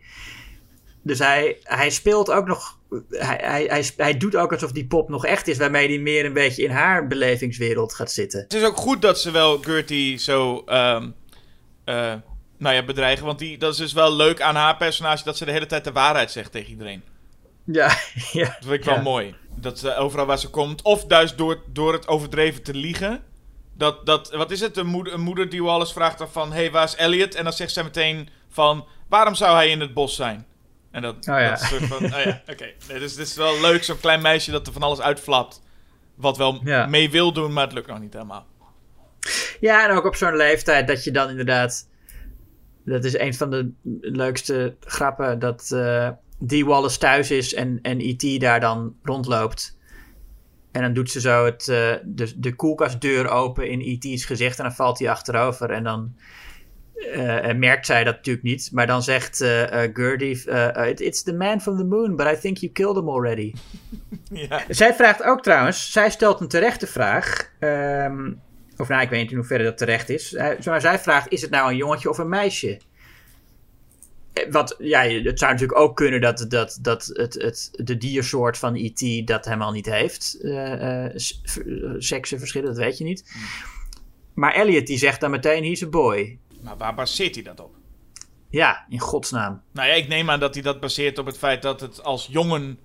[1.01, 2.79] Dus hij, hij speelt ook nog.
[3.09, 6.33] Hij, hij, hij, doet ook alsof die pop nog echt is, waarmee hij meer een
[6.33, 8.39] beetje in haar belevingswereld gaat zitten.
[8.39, 10.63] Het is ook goed dat ze wel Gertie zo.
[10.65, 11.15] Um,
[11.85, 12.13] uh,
[12.57, 13.25] nou ja, bedreigen.
[13.25, 15.83] Want die, dat is dus wel leuk aan haar personage dat ze de hele tijd
[15.83, 17.03] de waarheid zegt tegen iedereen.
[17.71, 17.97] Ja,
[18.31, 18.45] ja.
[18.45, 19.01] Dat vind ik wel ja.
[19.01, 19.35] mooi.
[19.55, 23.23] Dat ze overal waar ze komt, of juist door, door het overdreven te liegen.
[23.73, 24.77] Dat, dat, wat is het?
[24.77, 26.51] Een moeder, een moeder die alles vraagt dan van...
[26.51, 27.35] Hé, hey, waar is Elliot?
[27.35, 28.85] En dan zegt zij meteen van...
[29.09, 30.45] Waarom zou hij in het bos zijn?
[30.91, 31.49] En dat, oh, ja.
[31.49, 32.03] dat soort van...
[32.05, 32.51] oh ja, oké.
[32.51, 32.75] Okay.
[32.87, 35.61] Nee, dus het is wel leuk, zo'n klein meisje dat er van alles uitflapt.
[36.15, 36.85] Wat wel ja.
[36.85, 38.45] mee wil doen, maar het lukt nog niet helemaal.
[39.59, 41.89] Ja, en ook op zo'n leeftijd dat je dan inderdaad...
[42.85, 45.39] Dat is een van de leukste grappen.
[45.39, 46.09] Dat uh,
[46.39, 48.41] Dee Wallace thuis is en, en E.T.
[48.41, 49.77] daar dan rondloopt.
[50.71, 54.63] En dan doet ze zo het, uh, de, de koelkastdeur open in E.T.'s gezicht en
[54.63, 55.69] dan valt hij achterover.
[55.69, 56.15] En dan
[56.95, 58.69] uh, merkt zij dat natuurlijk niet.
[58.71, 59.63] Maar dan zegt uh,
[59.93, 60.43] Gertie,
[60.95, 63.53] it's the man from the moon, but I think you killed him already.
[64.49, 64.63] ja.
[64.69, 67.51] Zij vraagt ook trouwens, zij stelt een terechte vraag.
[67.59, 68.41] Um,
[68.77, 70.37] of nou, ik weet niet in hoeverre dat terecht is.
[70.65, 72.79] maar zij vraagt, is het nou een jongetje of een meisje?
[74.51, 78.75] Wat, ja, het zou natuurlijk ook kunnen dat, dat, dat het, het, de diersoort van
[78.75, 79.27] E.T.
[79.27, 80.37] dat helemaal niet heeft.
[80.41, 81.15] Uh, uh,
[81.97, 83.29] seksenverschillen, dat weet je niet.
[83.31, 83.41] Hmm.
[84.33, 86.37] Maar Elliot die zegt dan meteen, he's a boy.
[86.61, 87.75] Maar waar baseert hij dat op?
[88.49, 89.61] Ja, in godsnaam.
[89.71, 92.27] Nou ja, ik neem aan dat hij dat baseert op het feit dat het als
[92.31, 92.79] jongen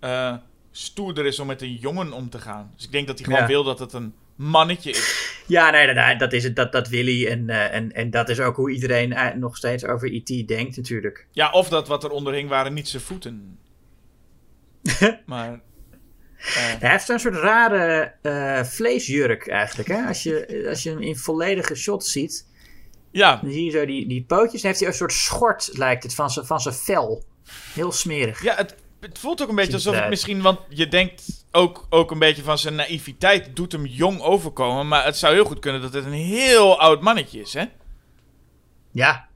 [0.00, 0.34] uh,
[0.70, 2.72] stoerder is om met een jongen om te gaan.
[2.76, 3.46] Dus ik denk dat hij gewoon Ja.
[3.46, 5.34] wil dat het een mannetje is.
[5.46, 7.30] Ja, nee, nee, dat is het, dat, dat wil hij.
[7.30, 10.48] En, uh, en, en dat is ook hoe iedereen uh, nog steeds over E.T.
[10.48, 11.26] denkt natuurlijk.
[11.32, 13.58] Ja, of dat wat er onder hing waren niet zijn voeten.
[15.26, 15.64] maar...
[16.38, 18.14] Uh, Hij heeft zo'n soort rare
[18.64, 19.88] vleesjurk eigenlijk.
[19.88, 20.06] Hè?
[20.06, 22.46] Als, je, als je hem in volledige shots ziet,
[23.10, 23.36] ja.
[23.36, 24.60] dan zie je zo die, die pootjes.
[24.60, 27.24] Dan heeft hij een soort schort, lijkt het, van zijn van vel.
[27.74, 28.42] Heel smerig.
[28.42, 30.42] Ja, het, het voelt ook een beetje alsof het misschien...
[30.42, 34.88] Want je denkt ook, ook een beetje van zijn naïviteit doet hem jong overkomen.
[34.88, 37.64] Maar het zou heel goed kunnen dat het een heel oud mannetje is, hè?
[38.92, 39.26] Ja.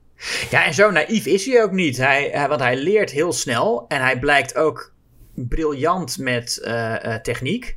[0.50, 1.96] Ja, en zo naïef is hij ook niet.
[1.96, 4.92] Hij, hij- want hij leert heel snel en hij blijkt ook
[5.34, 7.76] briljant met eh, eh, techniek.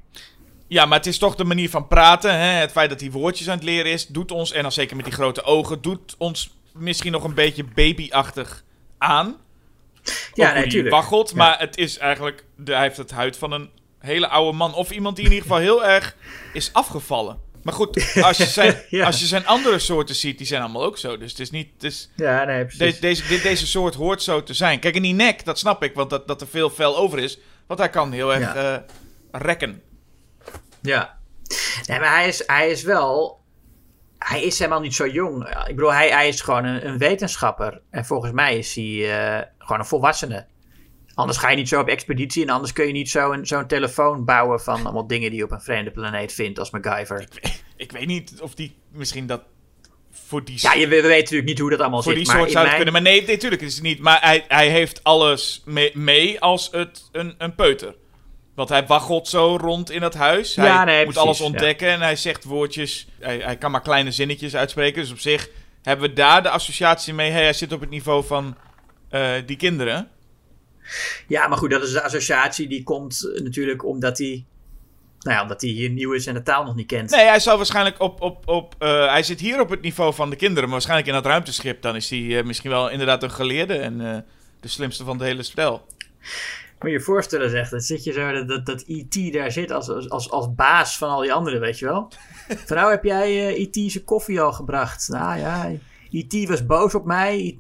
[0.68, 2.32] Ja, maar het is toch de manier van praten.
[2.40, 2.46] Hè?
[2.46, 5.06] Het feit dat hij woordjes aan het leren is, doet ons, en dan zeker met
[5.06, 8.64] die grote ogen, doet ons misschien nog een beetje babyachtig
[8.98, 9.36] aan.
[10.34, 10.94] Ja, natuurlijk.
[10.96, 11.36] waggelt, Ja.
[11.36, 13.70] maar het is eigenlijk, de, hij heeft het huid van een
[14.06, 14.74] hele oude man.
[14.74, 16.16] Of iemand die in ieder geval heel erg
[16.54, 17.40] is afgevallen.
[17.64, 19.06] Maar goed, als je zijn, Ja.
[19.06, 21.18] als je zijn andere soorten ziet, die zijn allemaal ook zo.
[21.18, 21.70] Dus het is niet...
[21.74, 22.94] Het is, Ja, nee, precies.
[22.96, 24.80] de, deze, dit- deze soort hoort zo te zijn.
[24.80, 27.40] Kijk, in die nek, dat snap ik, want dat, dat er veel vel over is.
[27.68, 28.74] Want hij kan heel erg Ja.
[28.74, 28.80] eh,
[29.42, 29.82] rekken.
[30.82, 31.18] Ja.
[31.88, 33.42] Nee, maar hij is, hij is wel...
[34.18, 35.48] Hij is helemaal niet zo jong.
[35.68, 37.82] Ik bedoel, hij, hij is gewoon een, een wetenschapper.
[37.90, 38.86] En volgens mij is hij
[39.40, 40.46] eh, gewoon een volwassene.
[41.16, 43.68] Anders ga je niet zo op expeditie en anders kun je niet zo een- zo'n
[43.68, 47.28] telefoon bouwen van allemaal dingen die je op een vreemde planeet vindt als MacGyver.
[47.78, 49.42] Ik weet niet of die misschien dat
[50.12, 52.26] voor die, Ja, je, we weten natuurlijk niet hoe dat allemaal voor zit.
[52.26, 52.94] die soort zou mijn- kunnen.
[52.94, 54.00] Maar nee, natuurlijk is het niet.
[54.00, 57.96] Maar hij, hij heeft alles mee, mee als het, een, een peuter.
[58.56, 60.56] Want hij waggelt zo rond in het huis.
[60.56, 61.46] Hij nee, moet precies, alles ja.
[61.46, 63.08] ontdekken en hij zegt woordjes.
[63.20, 65.02] Hij, hij kan maar kleine zinnetjes uitspreken.
[65.02, 65.50] Dus op zich
[65.84, 67.32] hebben we daar de associatie mee.
[67.32, 68.58] Hey, hij zit op het niveau van
[69.10, 70.10] eh, die kinderen.
[71.28, 74.46] Ja, maar goed, dat is de associatie die komt eh, natuurlijk omdat hij...
[75.20, 77.10] Nou ja, omdat hij hier nieuw is en de taal nog niet kent.
[77.10, 78.22] Nee, hij zal waarschijnlijk op.
[78.22, 80.64] op, op eh, hij zit hier op het niveau van de kinderen.
[80.64, 81.82] Maar waarschijnlijk in dat ruimteschip.
[81.82, 83.74] Dan is hij eh, misschien wel inderdaad een geleerde.
[83.74, 83.98] En
[84.60, 85.86] de slimste van het hele spel.
[86.80, 89.34] Moet je je voorstellen, zeg, dat zit je zo, dat, dat, dat E.T.
[89.34, 92.12] daar zit als, als, als baas van al die anderen, weet je wel?
[92.68, 93.92] Van nou heb jij E.T.
[93.92, 95.10] zijn koffie al gebracht.
[95.10, 95.72] Nou ja,
[96.14, 96.48] E.T.
[96.50, 97.58] was boos op mij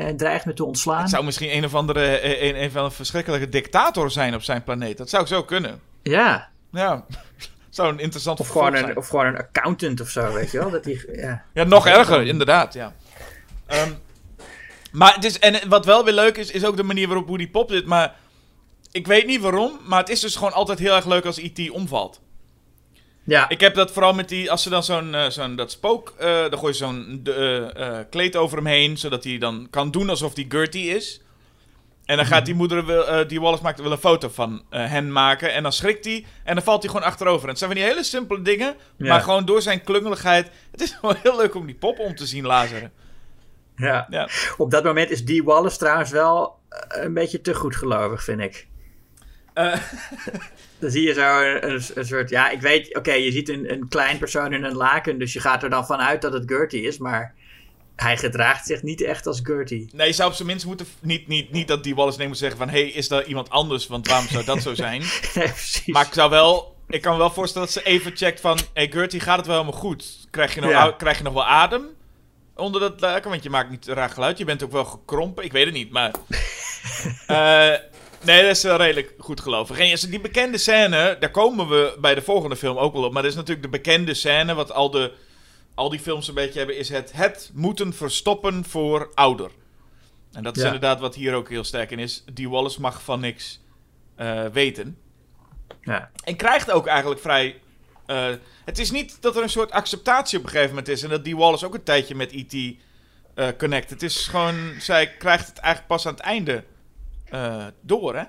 [0.00, 1.00] en, dreigt me te ontslaan.
[1.00, 2.06] Het zou misschien een of andere.
[2.06, 4.98] eh, Een, een van een verschrikkelijke dictator zijn op zijn planeet.
[4.98, 5.80] Dat zou zo kunnen.
[6.02, 7.04] Ja, Ja.
[7.70, 8.96] zou een interessant of gewoon, een, zijn.
[8.96, 10.70] of gewoon een accountant of zo, weet je wel?
[10.70, 11.42] Dat die, ja.
[11.54, 12.74] Ja, nog erger, inderdaad.
[12.74, 12.94] Ja.
[13.66, 13.90] Ehm,
[14.92, 17.50] maar het is, en wat wel weer leuk is, is ook de manier waarop Woody
[17.50, 17.86] Pop zit.
[17.86, 18.14] Maar
[18.92, 21.70] ik weet niet waarom, maar het is dus gewoon altijd heel erg leuk als E.T.
[21.70, 22.20] omvalt.
[23.30, 26.14] Ja, Ik heb dat vooral met die, als ze dan zo'n, eh, zo'n dat spook,
[26.18, 30.10] eh, dan gooi je zo'n eh, kleed over hem heen, zodat hij dan kan doen
[30.10, 31.20] alsof hij Gertie is.
[32.04, 35.52] En dan gaat die moeder, wil, die Wallace maakt, wil een foto van hen maken.
[35.52, 37.42] En dan schrikt hij en dan valt hij gewoon achterover.
[37.42, 39.08] En het zijn van die hele simpele dingen, Ja.
[39.08, 40.50] maar gewoon door zijn klungeligheid.
[40.70, 42.92] Het is gewoon heel leuk om die pop om te zien lazeren.
[43.76, 44.06] ja.
[44.10, 44.28] Ja.
[44.56, 46.58] Op dat moment is Dee Wallace trouwens wel
[46.88, 48.68] een beetje te goed gelovig, vind ik.
[49.60, 49.80] Eh,
[50.78, 51.40] Dan zie je zo
[51.94, 55.18] een, soort, ja, ik weet, oké, je ziet een, een klein persoon in een laken,
[55.18, 57.34] dus je gaat er dan vanuit dat het Gertie is, maar
[57.96, 59.88] hij gedraagt zich niet echt als Gertie.
[59.92, 62.38] nee, je zou op zijn minst moeten, niet, niet, niet dat die Wallace neemt moet
[62.38, 65.00] zeggen van, hé, hey, is er iemand anders, want waarom zou dat zo zijn?
[65.34, 65.86] nee, precies.
[65.86, 66.76] Maar ik zou wel.
[66.88, 68.58] Ik kan me wel voorstellen dat ze even checkt van.
[68.74, 70.26] Hey Gertie, gaat het wel helemaal goed?
[70.30, 70.92] Krijg je nog, Ja.
[70.92, 71.86] krijg je nog wel adem?
[72.56, 73.30] Onder dat laken?
[73.30, 74.38] Want je maakt niet raar geluid.
[74.38, 75.44] Je bent ook wel gekrompen.
[75.44, 76.10] Ik weet het niet, maar.
[77.26, 77.72] Eh,
[78.24, 79.78] nee, dat is wel redelijk goed gelovig.
[79.78, 83.12] En die bekende scène, daar komen we bij de volgende film ook wel op.
[83.12, 85.12] Maar dat is natuurlijk de bekende scène, wat al, de,
[85.74, 89.50] al die films een beetje hebben, is het, het moeten verstoppen voor ouder.
[90.32, 90.66] En dat is Ja.
[90.68, 92.24] inderdaad wat hier ook heel sterk in is.
[92.32, 93.60] Die Wallace mag van niks
[94.16, 94.98] eh, weten.
[95.82, 96.10] Ja.
[96.24, 97.60] En krijgt ook eigenlijk vrij.
[98.06, 98.28] eh,
[98.64, 101.02] het is niet dat er een soort acceptatie op een gegeven moment is.
[101.02, 102.54] En dat die Wallace ook een tijdje met E.T.
[103.34, 103.90] eh connect.
[103.90, 104.54] Het is gewoon.
[104.80, 106.64] Zij krijgt het eigenlijk pas aan het einde
[107.30, 108.22] eh, door, hè?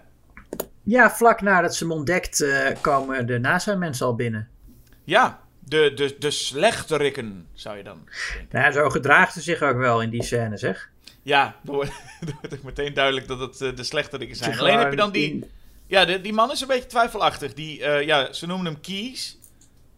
[0.84, 4.50] ja, vlak nadat ze hem ontdekt, eh, komen de NASA-mensen al binnen.
[5.04, 8.60] Ja, de, de, de slechterikken, zou je dan denken.
[8.60, 10.90] Ja, zo gedraagt ze zich ook wel in die scène, zeg.
[11.24, 11.92] Ja, dan wordt
[12.54, 14.60] ook meteen duidelijk dat het eh, de slechterikken zijn.
[14.60, 15.50] Alleen heb je dan die.
[15.88, 17.54] Ja, de, die man is een beetje twijfelachtig.
[17.54, 19.40] Die, ja, ze noemen hem Keys.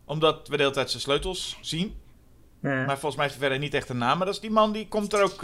[0.06, 1.96] Omdat we de hele tijd zijn sleutels zien.
[2.62, 2.86] Ja.
[2.86, 4.18] Maar volgens mij is het verder niet echt een naam.
[4.18, 5.44] Maar dat is die man die komt er ook.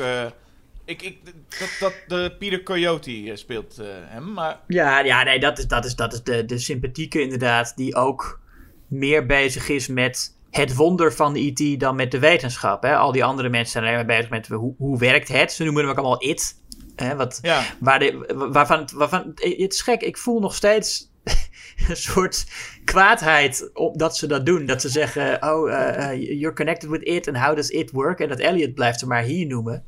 [0.89, 1.17] Eh, ik, ik,
[1.59, 4.33] dat, dat de Peter Coyote eh, speelt eh, hem.
[4.33, 7.95] Maar Ja, ja nee, dat is, dat is, dat is de, de sympathieke inderdaad, die
[7.95, 8.39] ook
[8.87, 12.83] meer bezig is met het wonder van IT dan met de wetenschap.
[12.83, 12.95] Hè?
[12.95, 15.51] Al die andere mensen zijn alleen maar bezig met hoe, hoe werkt het.
[15.51, 16.55] Ze noemen hem ook allemaal it.
[16.95, 17.15] Hè?
[17.15, 21.09] Wat, ja, waar de, waarvan, waarvan, het is gek, ik voel nog steeds
[21.89, 22.45] een soort
[22.85, 24.65] kwaadheid op dat ze dat doen.
[24.65, 28.19] Dat ze zeggen, oh, eh, eh, you're connected with it and how does it work?
[28.19, 29.83] En dat Elliot blijft ze maar hier noemen.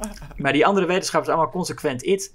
[0.36, 2.34] Maar die andere wetenschappers allemaal consequent it.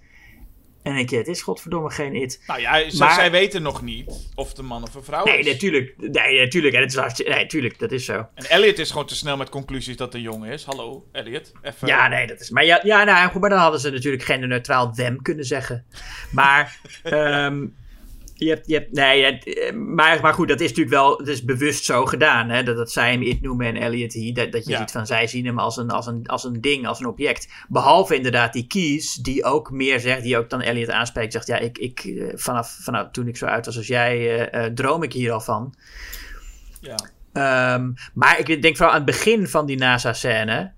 [0.83, 2.43] En ik, het is godverdomme geen it.
[2.47, 5.39] Nou ja, zij, Maar- zij weten nog niet of de man of een vrouw Nee,
[5.39, 5.45] is.
[5.45, 5.93] natuurlijk.
[5.97, 6.73] Nee, natuurlijk.
[6.73, 8.27] En het is hartstikke, nee, natuurlijk, dat is zo.
[8.33, 10.63] En Elliot is gewoon te snel met conclusies dat de jongen is.
[10.63, 11.51] Hallo, Elliot.
[11.61, 11.87] Even.
[11.87, 12.49] Ja, nee, dat is.
[12.49, 15.85] Maar ja, ja nou, goed, maar dan hadden ze natuurlijk genderneutraal them kunnen zeggen.
[16.31, 17.65] Maar, ehm,
[18.43, 21.43] je hebt, je hebt, nee, eh, maar, maar goed, dat is natuurlijk wel, het is
[21.43, 24.65] bewust zo gedaan, hè, dat, dat zij hem it noemen en Elliot he, dat, dat
[24.65, 24.77] je Ja.
[24.77, 27.47] ziet van zij zien hem als een, als, een, als een ding, als een object.
[27.69, 31.57] Behalve inderdaad die Keys, die ook meer zegt, die ook dan Elliot aanspreekt, zegt, ja,
[31.57, 35.13] ik, ik eh, vanaf, vanaf toen ik zo uit was als jij, eh, droom ik
[35.13, 35.75] hier al van.
[36.81, 36.95] Ja.
[37.33, 40.71] Ehm, maar ik denk vooral aan het begin van die NASA-scène.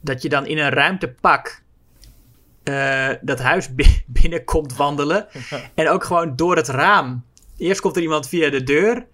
[0.00, 1.62] Dat je dan in een ruimtepak
[2.64, 5.26] eh, dat huis bi- binnenkomt wandelen.
[5.74, 7.24] en ook gewoon door het raam.
[7.58, 9.06] Eerst komt er iemand via de deur.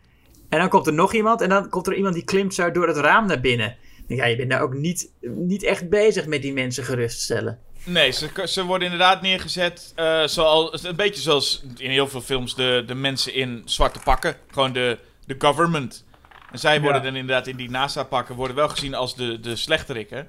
[0.48, 1.40] En dan komt er nog iemand.
[1.40, 3.76] En dan komt er iemand die klimt zo door het raam naar binnen.
[4.06, 7.58] Ja, je bent daar ook niet, niet echt bezig met die mensen geruststellen.
[7.84, 12.54] Nee, ze, ze worden inderdaad neergezet eh, zoals, een beetje zoals in heel veel films
[12.54, 14.36] de, de mensen in zwarte pakken.
[14.50, 16.04] Gewoon de, de government.
[16.52, 17.06] En zij worden Ja.
[17.06, 20.28] dan inderdaad in die NASA-pakken worden wel gezien als de, de slechterikken.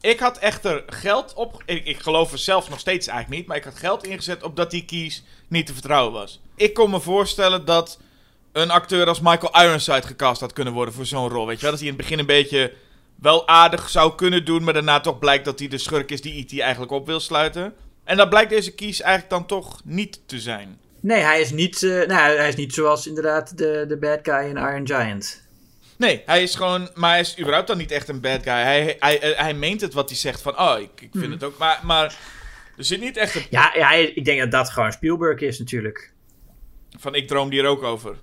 [0.00, 1.62] Ik had echter geld op...
[1.66, 3.48] Ik, ik geloof er zelf nog steeds eigenlijk niet.
[3.48, 6.40] Maar ik had geld ingezet op dat die kies niet te vertrouwen was.
[6.56, 7.98] Ik kon me voorstellen dat
[8.52, 11.46] een acteur als Michael Ironside gecast had kunnen worden voor zo'n rol.
[11.46, 11.70] Weet je wel?
[11.70, 12.72] Dat hij in het begin een beetje
[13.14, 14.64] wel aardig zou kunnen doen.
[14.64, 16.60] Maar daarna toch blijkt dat hij de schurk is die E.T.
[16.60, 17.74] eigenlijk op wil sluiten.
[18.04, 20.78] En dat blijkt deze kies eigenlijk dan toch niet te zijn.
[21.00, 24.48] Nee, hij is niet, eh, nou, hij is niet zoals inderdaad de, de bad guy
[24.48, 25.47] in Iron Giant.
[25.98, 26.90] Nee, hij is gewoon.
[26.94, 28.52] Maar hij is überhaupt dan niet echt een bad guy.
[28.52, 30.58] Hij, hij, hij, hij meent het wat hij zegt van.
[30.58, 31.58] Oh, ik, ik vind het ook.
[31.58, 32.16] Maar, maar
[32.76, 33.46] er zit niet echt een.
[33.50, 36.12] Ja, ja, ik denk dat dat gewoon Spielberg is natuurlijk.
[36.98, 38.16] Van ik droom hier ook over.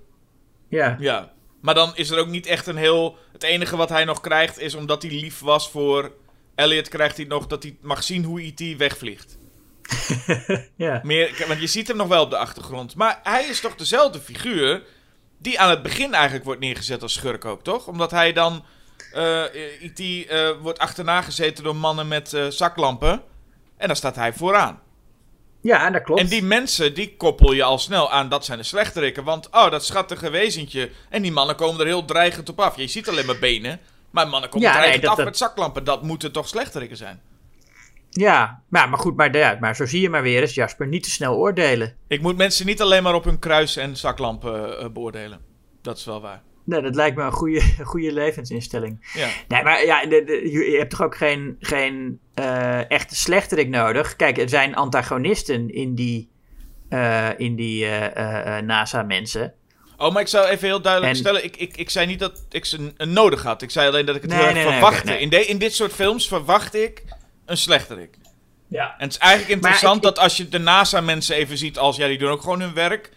[0.68, 0.96] Ja.
[0.98, 1.32] Ja.
[1.60, 3.18] Maar dan is er ook niet echt een heel.
[3.32, 6.12] Het enige wat hij nog krijgt is omdat hij lief was voor.
[6.54, 8.76] Elliot krijgt hij nog dat hij mag zien hoe E.T.
[8.76, 9.38] wegvliegt.
[10.76, 11.00] ja.
[11.02, 12.94] Meer, want je ziet hem nog wel op de achtergrond.
[12.94, 14.82] Maar hij is toch dezelfde figuur.
[15.38, 17.86] Die aan het begin eigenlijk wordt neergezet als schurk ook, toch?
[17.86, 18.64] Omdat hij dan.
[20.28, 23.22] eh, wordt achterna gezeten door mannen met eh, zaklampen.
[23.76, 24.80] En dan staat hij vooraan.
[25.60, 26.20] Ja, dat klopt.
[26.20, 29.24] En die mensen, die koppel je al snel aan, dat zijn de slechterikken.
[29.24, 30.90] Want, oh, dat schattige wezentje.
[31.10, 32.76] En die mannen komen er heel dreigend op af.
[32.76, 33.80] Je ziet alleen maar benen.
[34.10, 35.84] Maar mannen komen Ja, nee, dreigend dat- af dat- met zaklampen.
[35.84, 37.20] Dat moeten toch slechterikken zijn?
[38.18, 41.02] Ja, maar, maar goed, maar, ja, maar zo zie je maar weer eens, Jasper, niet
[41.02, 41.96] te snel oordelen.
[42.08, 45.40] Ik moet mensen niet alleen maar op hun kruis en zaklampen eh, beoordelen.
[45.82, 46.42] Dat is wel waar.
[46.64, 49.08] Nee, dat lijkt me een goede, goede levensinstelling.
[49.14, 49.28] Ja.
[49.48, 54.16] Nee, maar ja, de, de- je hebt toch ook geen, geen eh, echte slechterik nodig?
[54.16, 56.30] Kijk, er zijn antagonisten in die,
[56.88, 57.86] eh, in die
[58.62, 59.54] NASA-mensen.
[59.96, 61.44] Oh, maar ik zou even heel duidelijk En- stellen.
[61.44, 63.62] Ik, ik, ik zei niet dat ik ze nodig had.
[63.62, 65.18] Ik zei alleen dat ik het Nee, heel erg nee, verwachtte.
[65.20, 67.04] in, de, in dit soort films verwacht ik
[67.46, 68.18] een slechterik.
[68.68, 68.94] Ja.
[68.98, 71.96] En het is eigenlijk interessant ik- dat als je de NASA-mensen even ziet als...
[71.96, 73.10] Ja, die doen ook gewoon hun werk.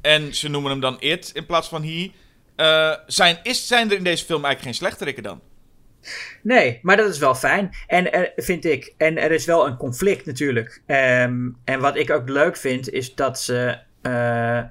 [0.00, 2.12] En ze noemen hem dan it in plaats van he.
[2.56, 5.40] Eh, zijn, is, zijn er in deze film eigenlijk geen slechterikken dan?
[6.42, 7.70] Nee, maar dat is wel fijn.
[7.86, 8.94] En er, vind ik.
[8.96, 10.82] En er is wel een conflict natuurlijk.
[10.86, 13.78] Ehm, en wat ik ook leuk vind, is dat ze.
[14.02, 14.62] eh,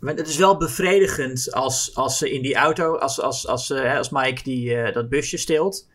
[0.00, 3.96] het is wel bevredigend als, als ze in die auto, als, als, als, eh, hè,
[3.96, 5.88] als Mike die, eh, dat busje steelt.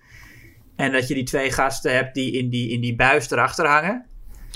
[0.82, 4.06] En dat je die twee gasten hebt die in die, in die buis erachter hangen.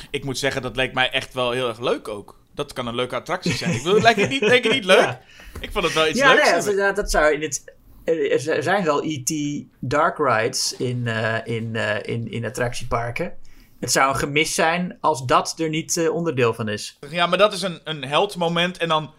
[0.09, 2.39] Ik moet zeggen, dat leek mij echt wel heel erg leuk ook.
[2.53, 3.73] Dat kan een leuke attractie zijn.
[3.73, 4.99] Ik bedoel, lijkt het niet, het niet leuk?
[4.99, 5.21] Ja.
[5.59, 6.43] Ik vond het wel iets ja, leuks.
[6.43, 6.77] nee, hebben.
[6.77, 7.73] dat, dat zou in het.
[8.03, 9.63] Er er zijn wel E.T.
[9.79, 13.33] Dark Rides in, eh, in, eh, in, in attractieparken.
[13.79, 16.97] Het zou een gemis zijn als dat er niet eh, onderdeel van is.
[17.09, 18.77] Ja, maar dat is een, een heldmoment.
[18.77, 19.13] En dan,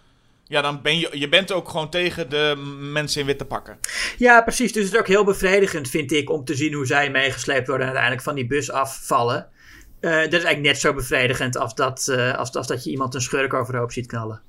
[0.49, 3.79] ja, dan ben je, je bent ook gewoon tegen de mensen in witte pakken.
[4.19, 4.73] Ja, precies.
[4.73, 7.87] Dus het is ook heel bevredigend, vind ik, om te zien hoe zij meegesleept worden
[7.87, 9.49] en uiteindelijk van die bus afvallen.
[10.01, 13.15] Eh, dat is eigenlijk net zo bevredigend als dat, eh, als, als dat je iemand
[13.15, 14.41] een schurk overhoop ziet knallen.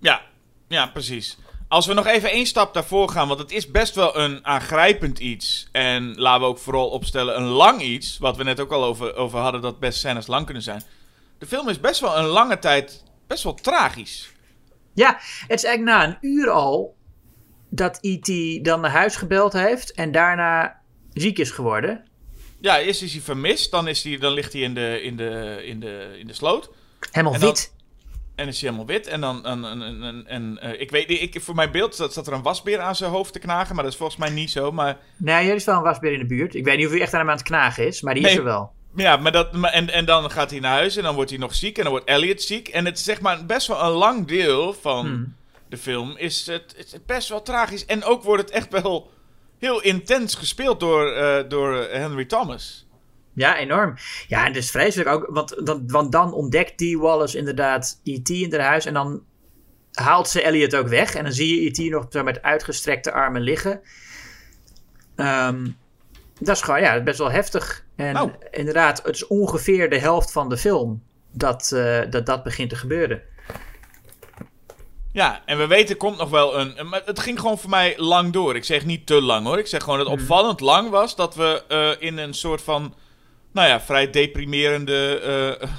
[0.00, 0.22] Ja,
[0.68, 1.38] ja, precies.
[1.68, 5.18] Als we nog even één stap daarvoor gaan, want het is best wel een aangrijpend
[5.18, 5.68] iets.
[5.72, 9.14] En laten we ook vooral opstellen een lang iets, wat we net ook al over,
[9.14, 10.82] over hadden, dat best scènes lang kunnen zijn.
[11.38, 14.34] De film is best wel een lange tijd best wel tragisch.
[14.96, 15.16] Ja,
[15.46, 16.96] het is eigenlijk na een uur al
[17.68, 18.64] dat E.T.
[18.64, 20.80] dan naar huis gebeld heeft en daarna
[21.12, 22.04] ziek is geworden.
[22.60, 25.60] Ja, eerst is hij vermist, dan, is hij, dan ligt hij in de, in, de,
[25.64, 26.70] in, de, in de sloot.
[27.10, 27.74] Helemaal En dan- wit.
[28.34, 29.06] En is hij helemaal wit.
[29.06, 29.44] En dan.
[29.46, 32.42] En, en, en, en, eh, ik weet ik, voor mijn beeld zat, zat er een
[32.42, 33.74] wasbeer aan zijn hoofd te knagen.
[33.74, 34.72] Maar dat is volgens mij niet zo.
[34.72, 36.54] Maar Nee, er is wel een wasbeer in de buurt.
[36.54, 38.36] Ik weet niet of hij echt aan hem aan het knagen is, maar die is
[38.36, 38.72] er wel.
[38.96, 41.38] Ja, maar dat, maar, en, en dan gaat hij naar huis en dan wordt hij
[41.38, 42.68] nog ziek en dan wordt Elliot ziek.
[42.68, 45.34] En het is zeg maar best wel een lang deel van Hmm.
[45.68, 46.16] de film.
[46.16, 47.84] Is het, best wel tragisch.
[47.86, 49.10] En ook wordt het echt wel
[49.58, 52.86] heel intens gespeeld door, eh, door Henry Thomas.
[53.32, 53.94] Ja, enorm.
[54.28, 58.28] Ja, en het is vreselijk ook, want, dan, want dan ontdekt die Wallace inderdaad E.T.
[58.28, 59.22] in haar huis en dan
[59.92, 61.14] haalt ze Elliot ook weg.
[61.14, 61.90] En dan zie je E.T.
[61.90, 63.80] nog met uitgestrekte armen liggen.
[65.16, 65.66] Ehm,
[66.40, 67.85] dat is gewoon, ja, best wel heftig.
[67.96, 68.32] En Oh.
[68.50, 72.76] inderdaad, het is ongeveer de helft van de film dat, eh, dat dat begint te
[72.76, 73.22] gebeuren.
[75.12, 77.94] Ja, en we weten, komt nog wel een, een- Maar het ging gewoon voor mij
[77.96, 78.56] lang door.
[78.56, 79.58] Ik zeg niet te lang hoor.
[79.58, 82.94] Ik zeg gewoon dat het opvallend lang was dat we eh, in een soort van.
[83.52, 85.18] Nou ja, vrij deprimerende.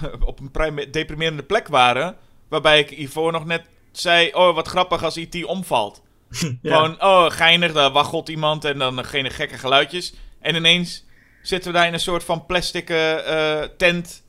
[0.02, 2.16] eh, op een deprimerende plek waren.
[2.50, 6.02] Waarbij ik hiervoor nog net zei: Oh, wat grappig als IT omvalt.
[6.62, 6.76] Ja.
[6.76, 10.14] Gewoon, oh, geinig, daar waggelt iemand en dan geen gekke geluidjes.
[10.40, 11.06] En ineens
[11.48, 14.26] zitten we daar in een soort van plastic eh, eh, tent.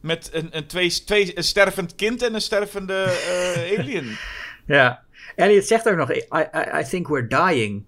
[0.00, 4.16] Met een, een, twee, twee, een stervend kind en een stervende eh, alien.
[4.66, 5.04] Ja.
[5.36, 7.84] Elliot zegt ook nog, I, I, I think we're dying.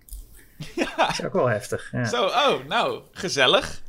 [0.74, 0.94] Ja.
[0.96, 1.88] Dat is ook wel heftig.
[1.92, 2.04] Ja.
[2.04, 3.82] Zo, oh, nou, gezellig.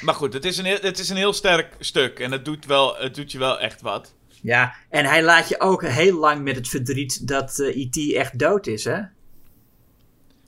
[0.00, 2.66] Maar goed, het is een heel, het is een heel sterk stuk en het doet,
[2.66, 4.14] wel, het doet je wel echt wat.
[4.42, 8.14] Ja, en hij laat je ook heel lang met het verdriet dat eh, E.T.
[8.14, 9.00] echt dood is, hè?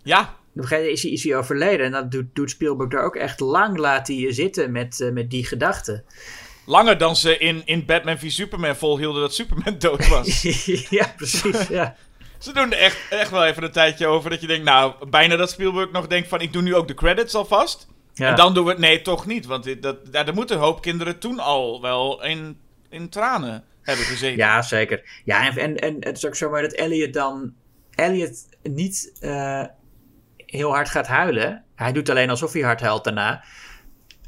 [0.03, 1.87] Ja, een gegeven moment is hij, is hij overleden.
[1.87, 5.11] En dat doet, doet Spielberg er ook echt lang laat hij je zitten met, eh,
[5.11, 6.05] met die gedachten.
[6.67, 10.43] langer dan ze in, in Batman v Superman volhielden dat Superman dood was.
[10.99, 11.69] ja, precies.
[11.79, 11.97] Ja.
[12.39, 15.37] ze doen er echt, echt wel even een tijdje over dat je denkt, nou, bijna
[15.37, 17.89] dat Spielberg nog denkt van, ik doe nu ook de credits alvast.
[18.15, 18.29] Ja.
[18.29, 19.47] En dan doen we het, nee, toch niet.
[19.47, 22.59] Want dit, dat, ja, er moeten een hoop kinderen toen al wel in,
[22.89, 24.37] in tranen hebben gezeten.
[24.37, 25.23] ja, zeker.
[25.25, 27.53] Ja, en, en, en het is ook zo maar dat Elliot dan...
[27.95, 29.65] Elliot niet eh,
[30.51, 31.65] heel hard gaat huilen.
[31.75, 33.45] Hij doet alleen alsof hij hard huilt daarna.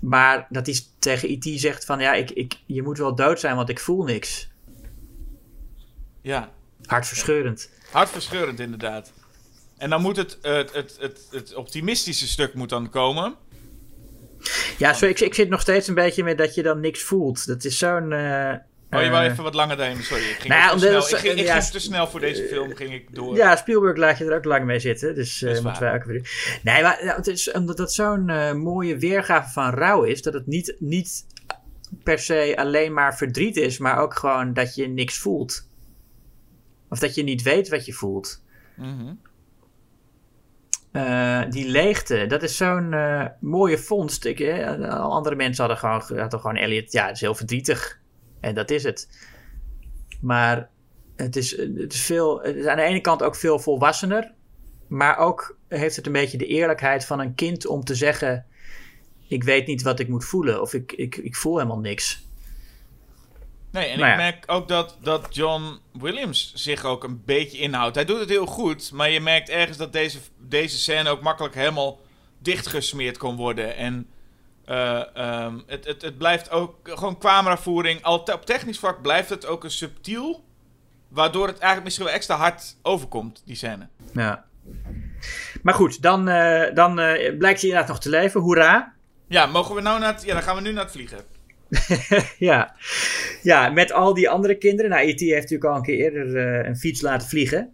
[0.01, 1.61] Maar dat hij tegen E.T.
[1.61, 2.01] zegt van...
[2.01, 4.51] Ja, ik, ik, je moet wel dood zijn, want ik voel niks.
[6.21, 6.51] ja.
[6.83, 7.71] Hartverscheurend.
[7.91, 9.13] Hartverscheurend inderdaad.
[9.79, 13.35] En dan moet het, het, het, het, het optimistische stuk moet dan komen.
[14.79, 17.47] Ja, zo, ik, ik zit nog steeds een beetje met dat je dan niks voelt.
[17.47, 18.13] Dat is zo'n...
[18.13, 18.55] eh,
[18.93, 20.03] Oh, je wou eh, even wat langer daarheen.
[20.03, 21.09] Sorry, ik ging, Nou te snel.
[21.09, 23.37] Ik ging, ik ja, ging te snel voor deze film, ging ik door.
[23.37, 25.15] Ja, Spielberg laat je er ook lang mee zitten.
[25.15, 26.59] Dus eh Dat is moeten wij ook weer.
[26.63, 30.23] Nee, maar nou, het is omdat dat zo'n eh, mooie weergave van rouw is.
[30.23, 31.27] Dat het niet, niet
[32.03, 35.69] per se alleen maar verdriet is, maar ook gewoon dat je niks voelt.
[36.89, 38.43] Of dat je niet weet wat je voelt.
[38.77, 39.13] Mhm.
[40.93, 44.25] Eh, die leegte, dat is zo'n eh, mooie vondst.
[44.25, 48.01] Ik, eh, andere mensen hadden gewoon, hadden gewoon Elliot, ja, het is heel verdrietig.
[48.43, 49.09] En dat is het.
[50.21, 50.69] Maar
[51.17, 54.33] het is, het is, veel, het is aan de ene kant ook veel volwassener.
[54.89, 58.47] Maar ook heeft het een beetje de eerlijkheid van een kind om te zeggen:
[59.29, 60.61] Ik weet niet wat ik moet voelen.
[60.61, 62.27] Of ik, ik, ik voel helemaal niks.
[63.71, 64.17] Nee, en ik ja.
[64.17, 67.95] merk ook dat, dat John Williams zich ook een beetje inhoudt.
[67.95, 71.55] Hij doet het heel goed, maar je merkt ergens dat deze, deze scène ook makkelijk
[71.55, 72.01] helemaal
[72.39, 73.77] dichtgesmeerd kon worden.
[73.77, 74.09] En
[74.65, 78.03] eh, ehm, het, het, het blijft ook gewoon cameravoering.
[78.03, 80.45] Al te- op technisch vlak blijft het ook een subtiel,
[81.09, 83.89] waardoor het eigenlijk misschien wel extra hard overkomt, die scène.
[84.13, 84.45] Ja.
[85.63, 88.41] Maar goed, dan, eh, dan eh, blijkt hij inderdaad nog te leven.
[88.41, 88.95] Hoera!
[89.27, 91.19] Ja, mogen we nou naar het, ja, dan gaan we nu naar het vliegen.
[92.49, 92.75] ja.
[93.43, 94.91] ja, met al die andere kinderen.
[94.91, 95.21] Nou, E.T.
[95.21, 97.73] heeft natuurlijk al een keer eerder een fiets laten vliegen.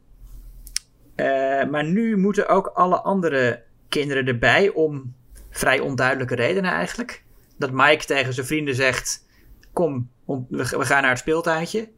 [1.70, 5.14] Maar nu moeten ook alle andere kinderen erbij om
[5.58, 7.22] vrij onduidelijke redenen eigenlijk.
[7.58, 9.24] Dat Mike tegen zijn vrienden zegt:
[9.72, 10.10] Kom,
[10.48, 11.88] we, gaan naar het speeltuintje.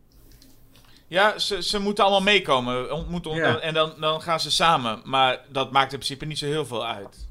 [1.06, 2.92] Ja, ze, ze moeten allemaal meekomen.
[2.92, 3.58] Ontmoeten, Ja.
[3.58, 5.00] En dan, dan gaan ze samen.
[5.04, 7.28] Maar dat maakt in principe niet zo heel veel uit.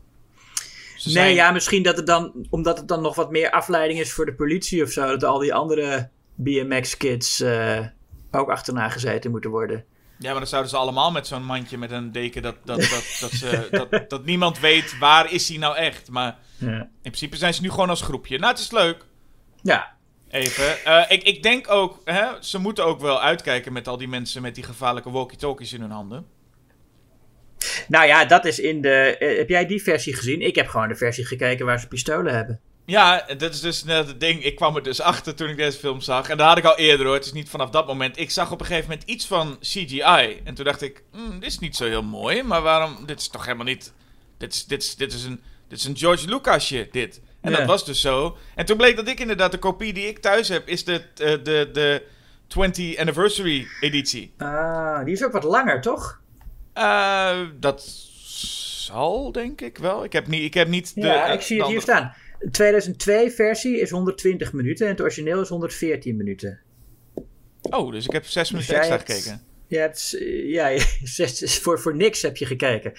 [0.98, 4.00] Ze Nee, zijn- ja, misschien dat het dan, omdat het dan nog wat meer afleiding
[4.00, 5.06] is voor de politie of zo.
[5.06, 7.80] Dat al die andere BMX-kids eh,
[8.32, 9.86] ook achterna gezeten moeten worden.
[10.20, 13.18] Ja, maar dan zouden ze allemaal met zo'n mandje met een deken dat, dat, dat,
[13.20, 16.10] dat, ze, dat, dat niemand weet waar is hij nou echt.
[16.10, 16.80] Maar Ja.
[16.80, 18.38] in principe zijn ze nu gewoon als groepje.
[18.40, 19.06] Nou, het is leuk.
[19.62, 19.98] ja.
[20.30, 20.84] Even.
[20.86, 24.42] Eh, ik, ik denk ook, hè, ze moeten ook wel uitkijken met al die mensen
[24.42, 26.26] met die gevaarlijke walkie-talkies in hun handen.
[27.88, 29.18] Nou ja, dat is in de.
[29.18, 30.42] eh, heb jij die versie gezien?
[30.42, 32.60] Ik heb gewoon de versie gekeken waar ze pistolen hebben.
[32.90, 34.44] Ja, dat is dus net het ding.
[34.44, 36.30] Ik kwam er dus achter toen ik deze film zag.
[36.30, 37.16] En dat had ik al eerder hoor.
[37.16, 38.20] Het is niet vanaf dat moment.
[38.20, 40.42] Ik zag op een gegeven moment iets van CGI.
[40.44, 42.44] En toen dacht ik, "Hmm, dit is niet zo heel mooi.
[42.44, 43.06] Maar waarom?
[43.06, 43.94] Dit is toch helemaal niet.
[44.38, 47.22] Dit is, dit is, dit is, een, dit is een George Lucasje, dit.
[47.42, 48.38] En dat was dus zo.
[48.56, 51.44] En toen bleek dat ik inderdaad de kopie die ik thuis heb, is de, eh,
[51.44, 52.04] de, de
[52.48, 54.34] 20th anniversary editie.
[54.38, 56.20] Ah, die is ook wat langer, toch?
[56.74, 57.84] Eh, dat
[58.86, 60.04] zal denk ik wel.
[60.04, 61.02] Ik heb niet, ik heb niet de.
[61.02, 62.14] ja, eh, ik zie de het hier staan.
[62.40, 66.60] De 2002 versie is 120 minuten en het origineel is 114 minuten.
[67.62, 69.48] Oh, dus ik heb zes minuten jij extra hebt- gekeken.
[69.70, 70.78] Ja, eh, ja
[71.62, 72.92] voor, voor niks heb je gekeken.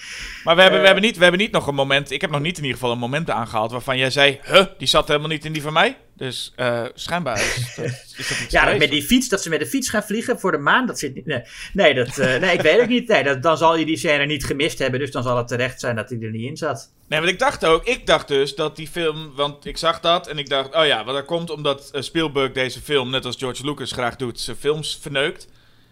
[0.45, 0.93] Maar we hebben, we, Eh.
[0.93, 2.11] hebben niet, we hebben niet nog een moment.
[2.11, 4.89] Ik heb nog niet in ieder geval een moment aangehaald waarvan jij zei: Huh, die
[4.89, 5.97] zat helemaal niet in die van mij.
[6.17, 7.85] Dus eh, schijnbaar is dat,
[8.17, 8.79] is dat iets Ja, geweest.
[8.79, 11.15] met die fiets, dat ze met de fiets gaan vliegen voor de maan, dat zit
[11.15, 11.27] niet.
[11.27, 11.43] Nee,
[11.73, 13.09] nee, dat, nee ik weet het niet.
[13.09, 15.81] Nee, dat, dan zal je die scène niet gemist hebben, dus dan zal het terecht
[15.81, 16.91] zijn dat hij er niet in zat.
[17.09, 20.27] Nee, want ik dacht ook, ik dacht dus dat die film, want ik zag dat
[20.29, 23.65] en ik dacht, oh ja, wat dat komt omdat Spielberg deze film, net als George
[23.65, 25.49] Lucas graag doet, zijn films verneukt.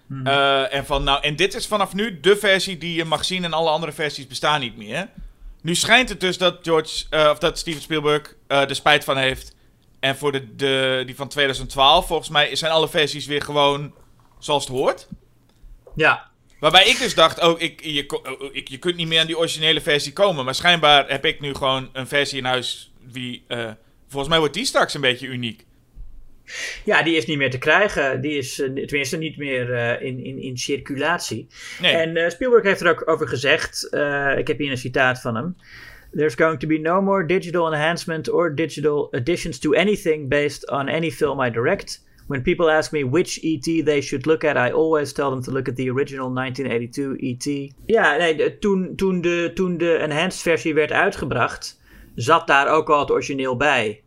[0.08, 0.26] Hmm.
[0.26, 3.44] Eh, en van, nou, en dit is vanaf nu de versie die je mag zien
[3.44, 5.08] en alle andere versies bestaan niet meer.
[5.62, 9.16] Nu schijnt het dus dat George, eh, of dat Steven Spielberg eh er spijt van
[9.16, 9.56] heeft.
[10.00, 13.94] En voor de, de, die van 2012, volgens mij, zijn alle versies weer gewoon
[14.38, 15.08] zoals het hoort.
[15.94, 16.26] Ja,
[16.60, 19.26] Waarbij ik dus dacht, oh, ik, je, ko- oh, ik, je kunt niet meer aan
[19.26, 20.44] die originele versie komen.
[20.44, 23.44] Maar schijnbaar heb ik nu gewoon een versie in huis die...
[24.08, 25.66] volgens mij wordt die straks een beetje uniek.
[26.84, 28.20] Ja, die is niet meer te krijgen.
[28.20, 31.46] Die is eh, tenminste niet meer eh, in, in, in circulatie.
[31.80, 33.84] Nee, En eh, Spielberg heeft er ook over gezegd,
[34.38, 35.56] ik heb hier een citaat van hem.
[36.12, 40.88] There's going to be no more digital enhancement or digital additions to anything based on
[40.88, 42.06] any film I direct.
[42.28, 45.50] When people ask me which ET they should look at, I always tell them to
[45.50, 47.72] look at the original 1982 ET.
[47.86, 51.80] Ja, nee, de- toen, toen, de, toen de enhanced versie werd uitgebracht,
[52.14, 54.02] zat daar ook al het origineel bij.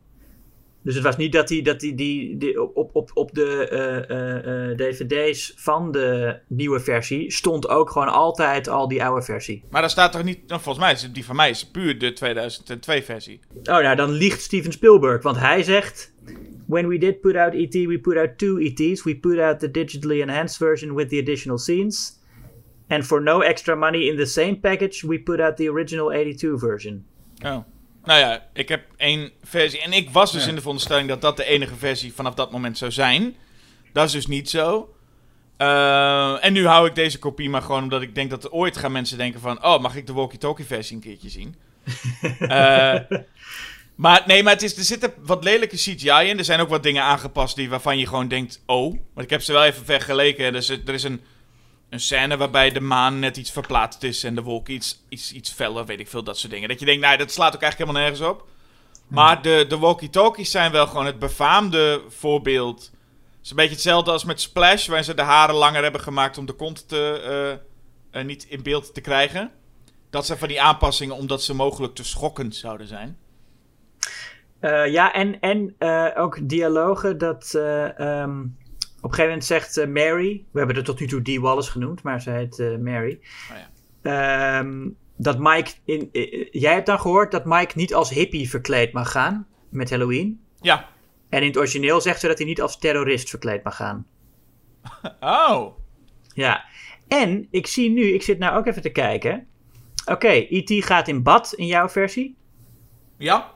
[0.84, 4.09] Dus het was niet dat hij dat die, die, die op, op, op de eh,
[4.09, 9.63] eh, eh, dvd's van de nieuwe versie stond ook gewoon altijd al die oude versie.
[9.69, 10.47] maar daar staat toch niet...
[10.47, 13.39] Nou, volgens mij is die van mij is puur de 2002 versie.
[13.55, 16.13] Oh, nou dan liegt Steven Spielberg, want hij zegt...
[16.67, 19.03] When we did put out ET, we put out two ETs.
[19.03, 22.19] We put out the digitally enhanced version with the additional scenes.
[22.88, 26.57] And for no extra money in the same package, we put out the original 82
[26.57, 27.05] version.
[27.43, 27.65] Oh.
[28.04, 29.82] Nou ja, ik heb één versie.
[29.82, 30.47] En ik was dus Ja.
[30.49, 33.36] in de veronderstelling dat dat de enige versie vanaf dat moment zou zijn.
[33.93, 34.95] Dat is dus niet zo.
[35.58, 38.78] Eh, en nu hou ik deze kopie maar gewoon omdat ik denk dat er ooit
[38.78, 39.64] gaan mensen denken van...
[39.66, 41.56] Oh, mag ik de walkie-talkie versie een keertje zien?
[42.39, 42.99] Eh,
[43.95, 46.38] maar nee, maar het is, er zitten wat lelijke CGI in.
[46.38, 48.62] Er zijn ook wat dingen aangepast die, waarvan je gewoon denkt...
[48.66, 50.54] Oh, want ik heb ze wel even vergeleken.
[50.54, 51.22] Dus er is een,
[51.92, 54.24] een scène waarbij de maan net iets verplaatst is...
[54.24, 56.70] en de wolken iets, iets, iets feller, weet ik veel, dat soort dingen.
[56.70, 58.48] Dat je denkt, nou, dat slaat ook eigenlijk helemaal nergens op.
[59.08, 62.80] Maar de, de walkie-talkies zijn wel gewoon het befaamde voorbeeld.
[62.82, 64.88] Het is een beetje hetzelfde als met Splash...
[64.88, 67.22] waar ze de haren langer hebben gemaakt om de kont te,
[68.12, 69.52] eh, eh, niet in beeld te krijgen.
[70.10, 73.18] Dat zijn van die aanpassingen omdat ze mogelijk te schokkend zouden zijn.
[74.60, 75.76] Eh, ja, en, en
[76.16, 78.44] ook dialogen dat eh, ehm,
[79.02, 81.72] op een gegeven moment zegt eh, Mary, we hebben er tot nu toe Dee Wallace
[81.72, 83.20] genoemd, maar ze heet eh, Mary.
[83.52, 84.60] Oh ja.
[84.60, 88.93] Ehm, dat Mike, in, eh, jij hebt dan gehoord dat Mike niet als hippie verkleed
[88.93, 90.41] mag gaan met Halloween.
[90.60, 90.89] Ja.
[91.30, 94.06] En in het origineel zegt ze dat hij niet als terrorist verkleed mag gaan.
[95.20, 95.80] Oh.
[96.34, 96.66] Ja.
[97.08, 99.47] En ik zie nu, ik zit nou ook even te kijken.
[100.06, 100.86] Oké, E.T.
[100.86, 102.36] gaat in bad in jouw versie.
[103.18, 103.52] Ja.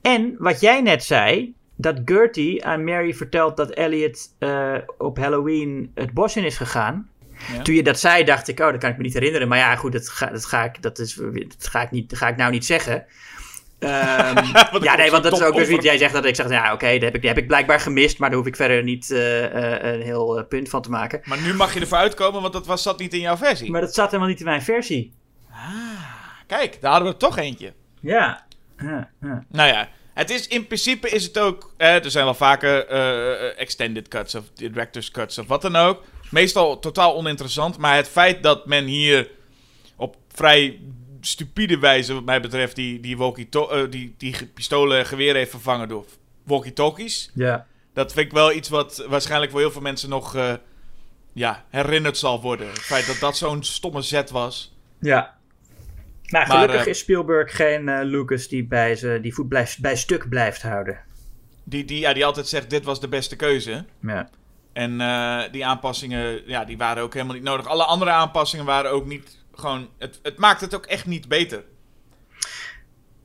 [0.00, 5.90] En wat jij net zei, dat Gertie aan Mary vertelt dat Elliot eh, op Halloween
[5.94, 7.08] het bos in is gegaan.
[7.52, 7.62] Ja.
[7.62, 9.48] Toen je dat zei, dacht ik, oh, dat kan ik me niet herinneren.
[9.48, 12.18] Maar ja, goed, dat ga, dat ga, ik, dat is, dat ga, ik, niet, dat
[12.18, 13.04] ga ik nou niet zeggen.
[13.78, 14.44] Ehm,
[14.82, 15.84] ja, nee, want dat is ook weer zoiets.
[15.84, 18.18] Jij zegt dat ik zeg, ja, oké, dat, heb ik- dat heb ik blijkbaar gemist.
[18.18, 21.20] Maar daar hoef ik verder niet eh, eh, een heel punt van te maken.
[21.24, 23.70] Maar nu mag je ervoor uitkomen, want dat was, zat niet in jouw versie.
[23.70, 25.12] Maar dat zat helemaal niet in mijn versie.
[26.46, 27.72] Kijk, daar hadden we er toch eentje.
[28.00, 28.44] Ja.
[28.78, 29.44] ja, ja.
[29.48, 31.74] Nou ja, het is in principe is het ook.
[31.76, 36.02] eh, er zijn wel vaker eh, extended cuts of director's cuts of wat dan ook.
[36.30, 37.78] Meestal totaal oninteressant.
[37.78, 39.30] Maar het feit dat men hier
[39.96, 40.80] op vrij
[41.20, 45.50] stupide wijze, wat mij betreft, die, die, walkie eh, die, die pistolen en geweren heeft
[45.50, 46.04] vervangen door
[46.42, 47.30] walkie-talkies.
[47.34, 47.66] ja.
[47.92, 50.52] Dat vind ik wel iets wat waarschijnlijk voor heel veel mensen nog eh,
[51.32, 52.66] ja, herinnerd zal worden.
[52.68, 54.74] Het feit dat dat zo'n stomme zet was.
[55.00, 55.36] Ja.
[56.26, 59.80] Nou, Maar, gelukkig eh, is Spielberg geen eh, Lucas die, bij ze, die voet blijft,
[59.80, 60.98] bij stuk blijft houden.
[61.64, 63.84] Die, die, ja, die altijd zegt: dit was de beste keuze.
[64.00, 64.30] Ja.
[64.72, 67.66] En eh, die aanpassingen, ja, die waren ook helemaal niet nodig.
[67.66, 69.88] Alle andere aanpassingen waren ook niet gewoon...
[69.98, 71.64] Het, het maakt het ook echt niet beter.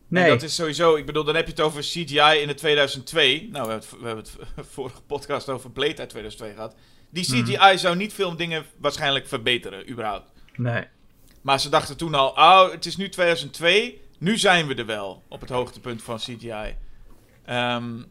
[0.07, 0.23] Nee.
[0.23, 0.95] En dat is sowieso...
[0.95, 3.49] Ik bedoel, dan heb je het over CGI in de 2002.
[3.51, 6.75] Nou, we hebben het, we hebben het vorige podcast over Blade uit 2002 gehad.
[7.09, 10.31] Die CGI zou niet veel dingen waarschijnlijk verbeteren, überhaupt.
[10.55, 10.87] Nee.
[11.41, 14.01] Maar ze dachten toen al, oh, het is nu 2002.
[14.17, 16.75] Nu zijn we er wel, op het hoogtepunt van CGI.
[17.45, 18.01] Ehm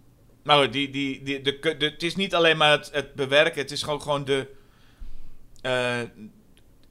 [0.49, 3.61] maar goed, die, die, die, de, de, het is niet alleen maar het, het bewerken.
[3.61, 4.47] Het is gewoon, gewoon de...
[5.61, 6.01] eh,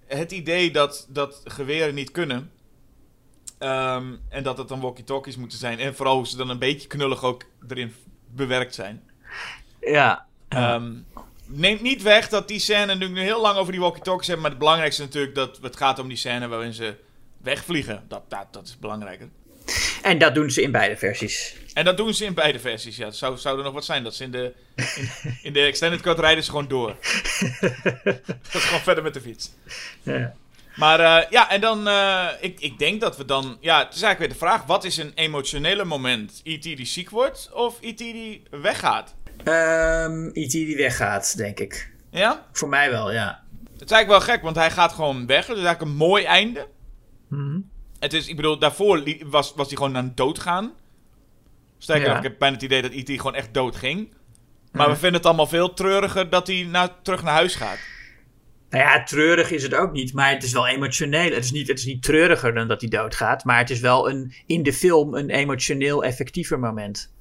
[0.06, 2.52] het idee dat, dat geweren niet kunnen.
[3.58, 5.80] Ehm, en dat het dan walkie-talkies moeten zijn.
[5.80, 7.94] En vooral hoe ze dan een beetje knullig ook erin
[8.34, 9.10] bewerkt zijn.
[9.82, 10.26] Ja.
[10.50, 10.82] Ja.
[11.48, 14.52] Neemt niet weg dat die scène, nu nu heel lang over die walkie-talkies hebben, maar
[14.52, 16.96] het belangrijkste natuurlijk dat het gaat om die scène waarin ze
[17.42, 18.06] wegvliegen.
[18.08, 19.30] Dat, dat, dat is belangrijker.
[20.02, 21.56] En dat doen ze in beide versies.
[21.74, 23.06] En dat doen ze in beide versies, ja.
[23.06, 25.10] Het zou, zou er nog wat zijn dat ze in de, in,
[25.42, 26.88] in de extended cut rijden ze gewoon door.
[28.24, 29.52] dat is gewoon verder met de fiets.
[30.04, 30.34] Ja.
[30.76, 34.02] Maar eh, ja, en dan, eh, ik, ik denk dat we dan, ja, het is
[34.02, 36.42] eigenlijk weer de vraag, wat is een emotionele moment?
[36.44, 36.64] E.T.
[36.64, 37.98] die ziek wordt of E.T.
[37.98, 39.16] die weggaat?
[39.44, 40.52] Ehm E.T.
[40.52, 41.92] die weggaat, denk ik.
[42.12, 42.46] Ja?
[42.52, 43.44] Voor mij wel, ja.
[43.74, 45.48] Het is eigenlijk wel gek, want hij gaat gewoon weg.
[45.48, 46.68] Het is eigenlijk een mooi einde.
[47.28, 47.60] Mhm.
[48.00, 50.72] Het is, ik bedoel, daarvoor was, was hij gewoon aan het doodgaan.
[51.78, 52.10] Sterker Ja.
[52.10, 53.10] nog, ik heb bijna het idee dat E.T.
[53.10, 54.14] gewoon echt dood ging.
[54.72, 57.80] Maar we vinden het allemaal veel treuriger dat hij naar, terug naar huis gaat.
[58.70, 61.34] Nou ja, treurig is het ook niet, maar het is wel emotioneel.
[61.34, 64.10] Het is niet, het is niet treuriger dan dat hij doodgaat, maar het is wel
[64.10, 67.14] een, in de film een emotioneel effectiever moment.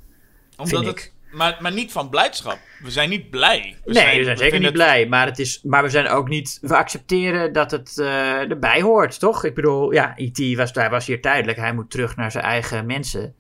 [0.57, 1.12] Omdat het, ik.
[1.37, 2.59] Maar, maar niet van blijdschap.
[2.82, 3.78] We zijn niet blij.
[3.84, 6.59] nee, we zijn zeker niet het- blij, maar, het is, maar we zijn ook niet.
[6.61, 9.45] We accepteren dat het eh, erbij hoort, toch?
[9.45, 10.57] Ik bedoel, ja, E.T.
[10.57, 11.59] Was, hij was hier tijdelijk.
[11.59, 13.34] Hij moet terug naar zijn eigen mensen.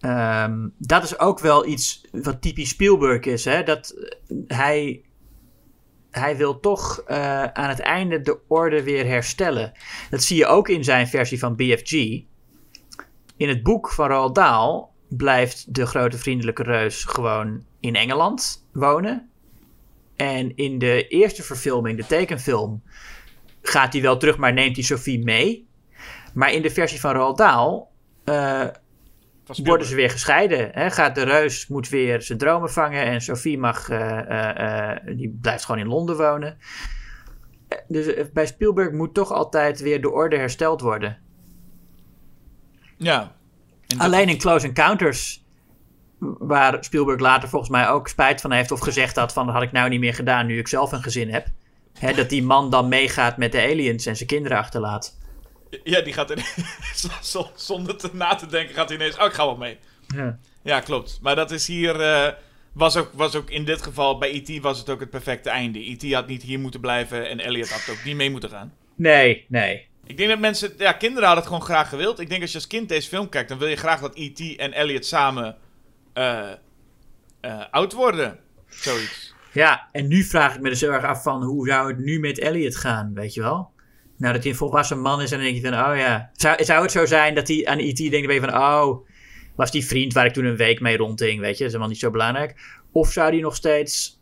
[0.00, 3.62] Ehm, dat is ook wel iets wat typisch Spielberg is, hè?
[3.62, 5.02] Dat eh, hij.
[6.10, 9.72] Hij wil toch eh, aan het einde de orde weer herstellen.
[10.10, 11.92] Dat zie je ook in zijn versie van BFG.
[13.36, 19.30] In het boek van Roald Dahl blijft de grote vriendelijke reus gewoon in Engeland wonen.
[20.16, 22.82] En in de eerste verfilming, de tekenfilm,
[23.62, 25.68] gaat hij wel terug, maar neemt hij Sophie mee.
[26.34, 27.88] Maar in de versie van Roald Dahl
[28.24, 28.66] eh,
[29.46, 30.70] worden ze weer gescheiden.
[30.72, 30.90] Hè?
[30.90, 35.64] Gaat de reus moet weer zijn dromen vangen en Sophie mag, eh, eh, die blijft
[35.64, 36.58] gewoon in Londen wonen.
[37.88, 41.18] Dus bij Spielberg moet toch altijd weer de orde hersteld worden.
[42.96, 43.36] Ja.
[43.92, 45.42] En Alleen in Close Encounters,
[46.18, 49.62] waar Spielberg later volgens mij ook spijt van heeft of gezegd had van dat had
[49.64, 51.46] ik nou niet meer gedaan nu ik zelf een gezin heb.
[51.98, 55.18] Hè, dat die man dan meegaat met de aliens en zijn kinderen achterlaat.
[55.84, 56.38] Ja, die gaat er
[57.22, 59.18] z- zonder te na te denken, gaat hij ineens.
[59.18, 59.78] Oh, ik ga wel mee.
[60.16, 60.38] Ja.
[60.62, 61.18] Ja, klopt.
[61.22, 62.00] Maar dat is hier.
[62.00, 62.32] eh,
[62.72, 64.60] was, ook, was ook in dit geval, bij E.T.
[64.62, 65.90] was het ook het perfecte einde.
[65.90, 66.12] E.T.
[66.12, 68.72] had niet hier moeten blijven en Elliot had ook niet mee moeten gaan.
[68.96, 69.86] Nee, nee.
[70.04, 70.72] Ik denk dat mensen.
[70.78, 72.18] Ja, kinderen hadden het gewoon graag gewild.
[72.18, 74.56] Ik denk als je als kind deze film kijkt, dan wil je graag dat E.T.
[74.56, 75.56] en Elliot samen.
[76.12, 76.50] eh,
[77.40, 78.38] eh, oud worden.
[78.68, 79.34] Zoiets.
[79.52, 82.20] Ja, en nu vraag ik me dus heel erg af van hoe zou het nu
[82.20, 83.70] met Elliot gaan, weet je wel?
[84.16, 86.30] Nou, dat hij een volwassen man is en dan denk je van, oh ja.
[86.32, 88.10] Zou, zou het zo zijn dat hij aan E.T.
[88.10, 89.06] denkt, dan van, oh,
[89.56, 91.88] was die vriend waar ik toen een week mee rondhing, weet je, dat is helemaal
[91.88, 92.80] niet zo belangrijk.
[92.92, 94.20] Of zou hij nog steeds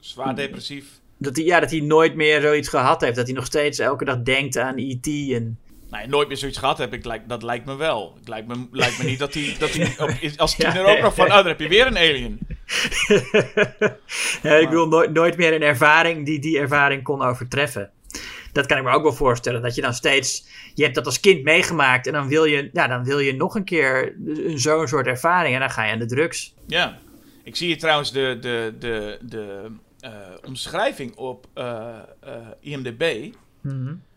[0.00, 0.99] Zwaar depressief.
[1.20, 3.16] Dat hij, ja, dat hij nooit meer zoiets gehad heeft.
[3.16, 5.06] Dat hij nog steeds elke dag denkt aan E.T.
[5.06, 5.58] En...
[5.90, 7.28] Nee, nooit meer zoiets gehad heb ik.
[7.28, 8.14] Dat lijkt me wel.
[8.18, 10.94] Het lijkt me, lijkt me niet dat hij, dat hij op- als Ja, tiener ook
[10.94, 11.24] nee, nog van.
[11.26, 12.38] Oh, daar heb je weer een alien.
[14.42, 17.90] ja, ik bedoel, nooit, nooit meer een ervaring die die ervaring kon overtreffen.
[18.52, 19.62] Dat kan ik me ook wel voorstellen.
[19.62, 20.48] Dat je dan steeds...
[20.74, 23.54] Je hebt dat als kind meegemaakt en dan wil je, ja, dan wil je nog
[23.54, 24.16] een keer
[24.54, 25.54] zo'n soort ervaring.
[25.54, 26.54] En dan ga je aan de drugs.
[26.66, 26.98] Ja.
[27.44, 29.70] Ik zie hier trouwens de, de, de, de
[30.46, 33.34] omschrijving op eh, eh, IMDb.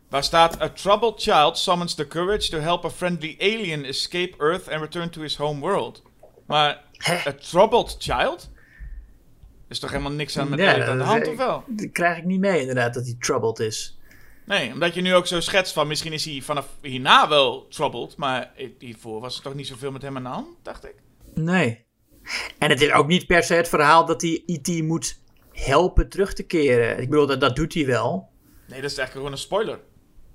[0.10, 4.70] Waar staat: A troubled child summons the courage to help a friendly alien escape Earth
[4.70, 6.02] and return to his home world.
[6.46, 7.16] Maar Hè?
[7.28, 8.50] a troubled child?
[9.68, 11.64] Is toch helemaal niks aan met Ja, aan de hand, of wel?
[11.68, 13.98] Dat krijg ik niet mee inderdaad, dat hij troubled is.
[14.46, 18.18] Nee, omdat je nu ook zo schetst van misschien is hij vanaf hierna wel troubled,
[18.18, 20.96] maar hiervoor was er toch niet zoveel met hem aan de hand, dacht ik.
[21.34, 21.86] Nee.
[22.58, 24.84] En het is ook niet per se het verhaal dat hij E.T.
[24.84, 25.20] moet
[25.54, 27.00] helpen terug te keren.
[27.02, 28.30] Ik bedoel, dat, dat doet hij wel.
[28.68, 29.80] Nee, dat is eigenlijk gewoon een spoiler.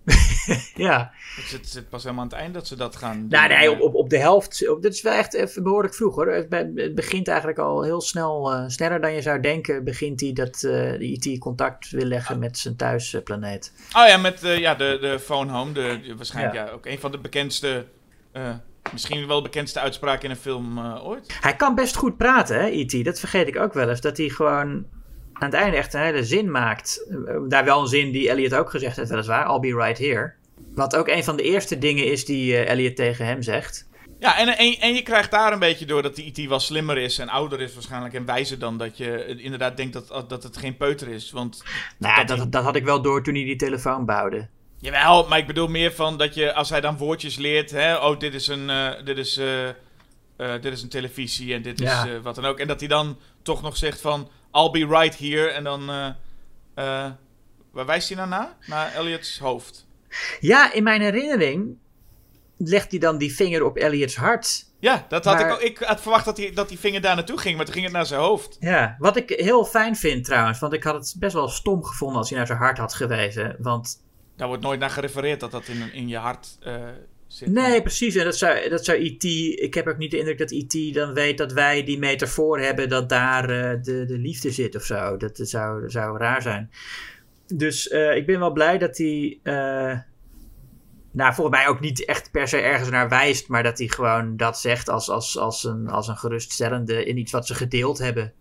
[0.75, 1.11] Ja.
[1.37, 3.29] Het zit, zit pas helemaal aan het eind dat ze dat gaan doen.
[3.29, 4.69] Nou, nee, op, op, op de helft.
[4.69, 6.33] Op, dit is wel echt even behoorlijk vroeg hoor.
[6.33, 9.85] Het, be- het begint eigenlijk al heel snel, eh, sneller dan je zou denken.
[9.85, 13.73] Begint hij dat eh de IT contact wil leggen met zijn thuisplaneet.
[13.97, 15.73] Oh ja, met eh, ja, de, de phone home.
[15.73, 16.65] De, de- waarschijnlijk Ja.
[16.65, 16.71] ja.
[16.71, 17.87] ook een van de bekendste...
[18.33, 18.55] eh,
[18.93, 21.37] misschien wel de bekendste uitspraak in een film eh, ooit.
[21.41, 23.05] Hij kan best goed praten, hè, IT.
[23.05, 24.01] Dat vergeet ik ook wel eens.
[24.01, 24.85] Dat hij gewoon
[25.39, 27.07] aan het einde echt een hele zin maakt.
[27.27, 29.51] Eh, Daar wel een zin die Elliot ook gezegd heeft, weliswaar.
[29.51, 30.33] I'll be right here.
[30.75, 33.87] Wat ook een van de eerste dingen is die eh, Elliot tegen hem zegt.
[34.21, 36.99] Ja, en, en, en je krijgt daar een beetje door dat die IT wel slimmer
[36.99, 40.57] is en ouder is waarschijnlijk en wijzer dan dat je inderdaad denkt dat, dat het
[40.57, 41.31] geen peuter is.
[41.31, 41.63] Want
[41.99, 44.47] Nou, ja, Dat dat, dat had ik wel door toen hij die telefoon bouwde.
[44.81, 48.19] Jawel, maar ik bedoel meer van dat je, als hij dan woordjes leert, hè, oh,
[48.19, 49.75] dit is een, eh, dit is, eh, eh,
[50.37, 52.05] dit is een televisie en dit Ja.
[52.05, 52.59] is wat dan ook.
[52.59, 54.29] En dat hij dan toch nog zegt van,
[54.59, 55.49] I'll be right here.
[55.49, 56.07] En dan, eh,
[56.75, 57.13] eh,
[57.73, 58.57] waar wijst hij nou naar?
[58.67, 59.87] Naar Elliot's hoofd.
[60.41, 61.77] Ja, in mijn herinnering
[62.57, 64.67] legt hij dan die vinger op Elliot's hart.
[64.81, 65.61] Ja, dat had Maar- ik ook.
[65.61, 67.95] Ik had verwacht dat hij, dat die vinger daar naartoe ging, maar toen ging het
[67.95, 68.57] naar zijn hoofd.
[68.61, 72.19] Ja, wat ik heel fijn vind trouwens, want ik had het best wel stom gevonden
[72.19, 73.57] als hij naar zijn hart had gewezen.
[73.59, 74.03] Want
[74.37, 76.75] Daar wordt nooit naar gerefereerd dat dat in, in je hart eh,
[77.29, 77.49] zit.
[77.53, 78.15] nee, precies.
[78.15, 79.25] En dat zou, dat zou E.T.
[79.61, 80.95] Ik heb ook niet de indruk dat E.T.
[80.95, 84.83] dan weet dat wij die metafoor hebben dat daar eh, de, de liefde zit of
[84.83, 85.17] zo.
[85.17, 86.71] Dat, dat zou, dat zou raar zijn.
[87.55, 89.39] Dus eh, ik ben wel blij dat hij.
[89.43, 89.99] eh,
[91.13, 94.37] nou, volgens mij ook niet echt per se ergens naar wijst, maar dat hij gewoon
[94.37, 98.33] dat zegt als, als, als, een, als een geruststellende in iets wat ze gedeeld hebben.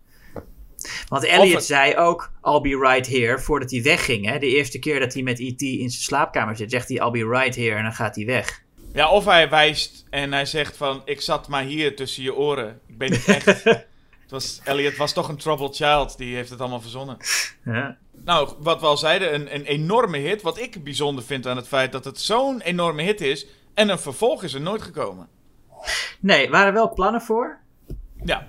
[1.08, 4.26] Want Elliot het- zei ook, I'll be right here, voordat hij wegging.
[4.26, 4.38] Hè?
[4.38, 5.62] De eerste keer dat hij met E.T.
[5.62, 8.62] in zijn slaapkamer zit, zegt hij, I'll be right here, en dan gaat hij weg.
[8.92, 12.80] Ja, of hij wijst en hij zegt van, ik zat maar hier tussen je oren.
[12.86, 13.64] Ik ben niet echt.
[13.64, 17.16] het was, Elliot was toch een troubled child, die heeft het allemaal verzonnen.
[17.64, 17.96] Ja.
[18.24, 20.42] Nou, wat we al zeiden, een, een enorme hit.
[20.42, 23.46] Wat ik bijzonder vind aan het feit dat het zo'n enorme hit is.
[23.74, 25.28] En een vervolg is er nooit gekomen.
[26.20, 27.58] Nee, er waren wel plannen voor.
[28.24, 28.48] Ja.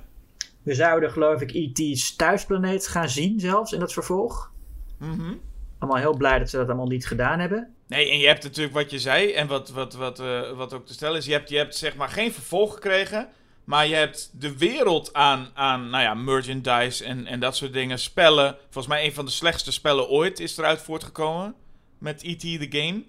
[0.63, 4.51] We zouden, geloof ik, E.T.'s thuisplaneet gaan zien zelfs in dat vervolg.
[4.97, 5.33] Mhm.
[5.79, 7.73] Allemaal heel blij dat ze dat allemaal niet gedaan hebben.
[7.89, 10.85] Nee, en je hebt natuurlijk wat je zei en wat, wat, wat, eh, wat ook
[10.85, 11.25] te stellen is.
[11.25, 13.29] Je hebt, je hebt zeg maar geen vervolg gekregen.
[13.63, 17.99] Maar je hebt de wereld aan, aan nou ja, merchandise en, en dat soort dingen.
[17.99, 18.57] Spellen.
[18.63, 21.55] Volgens mij een van de slechtste spellen ooit is eruit voortgekomen.
[21.97, 22.39] Met E.T.
[22.39, 23.03] the Game.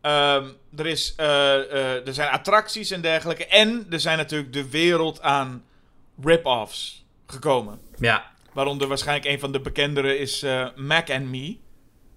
[0.00, 3.46] Ehm, er, is, eh, eh, er zijn attracties en dergelijke.
[3.46, 5.64] En er zijn natuurlijk de wereld aan
[6.22, 7.80] rip-offs gekomen.
[7.98, 10.44] Ja, Waaronder waarschijnlijk een van de bekendere is
[10.76, 11.56] Mac and Me.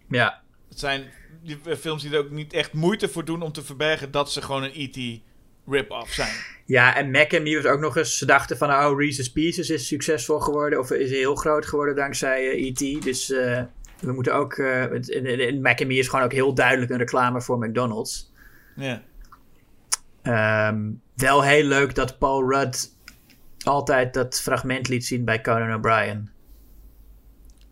[0.09, 0.41] ja.
[0.69, 1.11] Het zijn
[1.47, 4.41] die, films die er ook niet echt moeite voor doen om te verbergen dat ze
[4.41, 5.21] gewoon een E.T.
[5.67, 6.33] rip-off zijn.
[6.65, 8.17] Ja, en Mac Me was ook nog eens...
[8.17, 10.79] Ze dachten van, oh, Reese's Pieces is succesvol geworden.
[10.79, 13.03] Of is heel groot geworden dankzij eh, E.T.
[13.03, 13.63] Dus eh,
[13.99, 14.57] we moeten ook...
[14.57, 17.57] het- en- en- en Mac and Me is gewoon ook heel duidelijk een reclame voor
[17.57, 18.31] McDonald's.
[18.75, 19.03] Ja.
[20.21, 22.95] Ehm, wel heel leuk dat Paul Rudd
[23.63, 26.29] altijd dat fragment liet zien bij Conan O'Brien.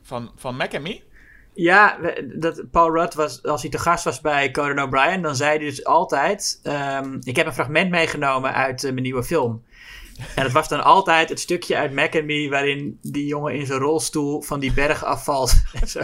[0.01, 1.01] Van, van Mac and Me?
[1.55, 5.49] Ja, dat Paul Rudd was, als hij te gast was bij Conan O'Brien, dan zei
[5.49, 9.63] hij dus altijd: ehm, Ik heb een fragment meegenomen uit eh, mijn nieuwe film.
[10.35, 13.65] En dat was dan altijd het stukje uit Mac and Me waarin die jongen in
[13.65, 15.99] zijn rolstoel van die berg afvalt en zo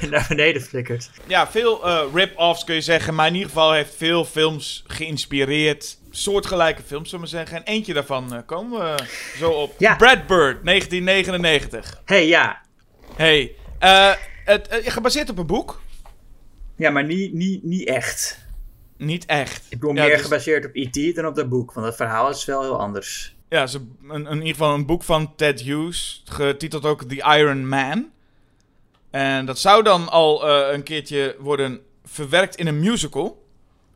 [0.00, 1.10] en naar beneden flikkert.
[1.26, 3.14] Ja, veel eh, rip-offs kun je zeggen.
[3.14, 5.98] Maar in ieder geval heeft veel films geïnspireerd.
[6.10, 7.56] Soortgelijke films, zullen we zeggen.
[7.56, 9.04] En eentje daarvan eh, komen we
[9.38, 9.74] zo op.
[9.78, 9.96] Ja.
[9.96, 12.02] Brad Bird, 1999.
[12.04, 12.60] hey, ja.
[13.16, 14.12] Hey, eh,
[14.48, 15.80] het, eh, gebaseerd op een boek.
[16.76, 18.46] Ja, maar niet, niet, niet echt.
[18.96, 19.64] Niet echt.
[19.68, 21.14] Ik bedoel, Ja, meer dus- gebaseerd op E.T.
[21.14, 23.36] dan op dat boek, want het verhaal is wel heel anders.
[23.48, 27.36] Ja, ze, een, een- in ieder geval een boek van Ted Hughes, getiteld ook The
[27.38, 28.10] Iron Man.
[29.10, 33.44] En dat zou dan al eh, een keertje worden verwerkt in een musical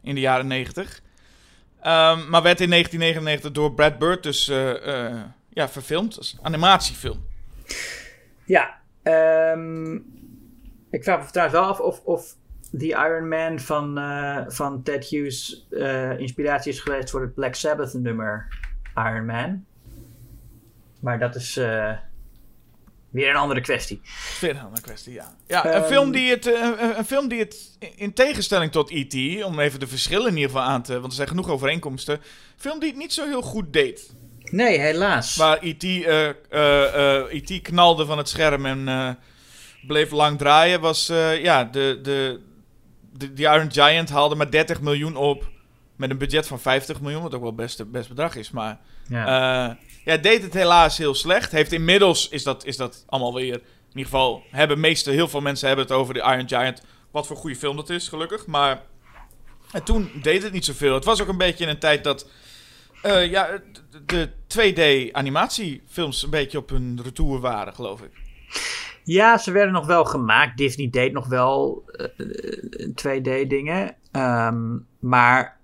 [0.02, 1.00] in de jaren 90.
[1.80, 7.26] Ehm, maar werd in 1999 door Brad Bird dus eh, ja, verfilmd als animatiefilm.
[8.44, 9.98] Ja, ehm,
[10.92, 12.36] ik vraag me trouwens wel af of, of
[12.78, 17.54] The Iron Man van, eh, van Ted Hughes eh, inspiratie is geweest voor het Black
[17.54, 18.48] Sabbath nummer
[18.94, 19.64] Iron Man.
[21.00, 21.92] Maar dat is eh,
[23.10, 24.00] weer een andere kwestie.
[24.40, 25.36] Weer een andere kwestie, ja.
[25.46, 25.84] Ja, een, Ehm.
[25.84, 29.86] film die het, een, een film die het, in tegenstelling tot E.T., om even de
[29.86, 30.92] verschillen in ieder geval aan te...
[30.92, 32.14] Want er zijn genoeg overeenkomsten.
[32.14, 32.22] Een
[32.56, 34.14] film die het niet zo heel goed deed.
[34.44, 35.36] Nee, helaas.
[35.36, 35.84] Waar E.T.
[37.32, 37.62] E.T.
[37.62, 38.88] knalde van het scherm en
[39.86, 42.40] bleef lang draaien, was ja, ja, de, de,
[43.12, 45.50] de, Iron Giant haalde maar 30 miljoen op.
[45.96, 48.50] Met een budget van 50 miljoen, wat ook wel best, best bedrag is.
[48.50, 49.26] Maar ja.
[49.70, 51.52] eh, ja, deed het helaas heel slecht.
[51.52, 53.54] Heeft inmiddels, is dat, is dat allemaal weer...
[53.54, 56.82] In ieder geval, hebben meeste, heel veel mensen hebben het over de Iron Giant.
[57.10, 58.46] Wat voor goede film dat is, gelukkig.
[58.46, 58.82] Maar
[59.72, 60.94] en toen deed het niet zoveel.
[60.94, 62.28] Het was ook een beetje in een tijd dat...
[63.02, 63.48] eh, ja,
[63.90, 68.10] de- de 2D-animatiefilms een beetje op hun retour waren, geloof ik.
[69.04, 70.56] Ja, ze werden nog wel gemaakt.
[70.56, 72.06] Disney deed nog wel eh,
[72.94, 73.96] 2D dingen.
[74.12, 75.60] Ehm, maar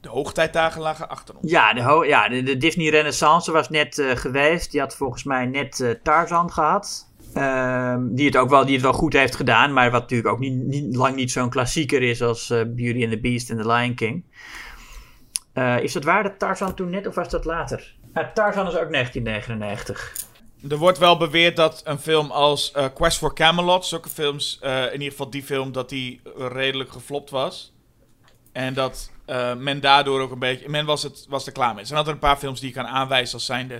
[0.00, 1.50] De hoogtijdagen lagen achter ons.
[1.50, 4.70] ja, de, ja, de, de Disney Renaissance was net eh, geweest.
[4.70, 7.06] Die had volgens mij net eh, Tarzan gehad.
[7.34, 9.72] Ehm, die, het ook wel, die het wel goed heeft gedaan.
[9.72, 13.12] Maar wat natuurlijk ook niet, niet, lang niet zo'n klassieker is als eh, Beauty and
[13.12, 14.24] the Beast en The Lion King.
[15.52, 17.94] Eh, is dat waar dat Tarzan toen net of was dat later?
[18.34, 20.14] Tarzan is ook 1999.
[20.68, 24.84] Er wordt wel beweerd dat een film als eh, Quest for Camelot, zulke films, eh,
[24.84, 27.72] in ieder geval die film, dat die redelijk geflopt was.
[28.52, 31.80] En dat eh, men daardoor ook een beetje, men was, het, was er klaar mee.
[31.80, 33.74] Er zijn altijd een paar films die je kan aanwijzen als zijnde,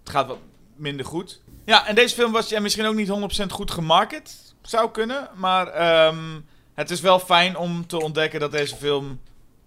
[0.00, 0.38] het gaat wat
[0.76, 1.40] minder goed.
[1.64, 5.28] Ja, en deze film was ja, misschien ook niet 100% goed gemarket, zou kunnen.
[5.34, 6.40] Maar ehm,
[6.74, 9.20] het is wel fijn om te ontdekken dat deze film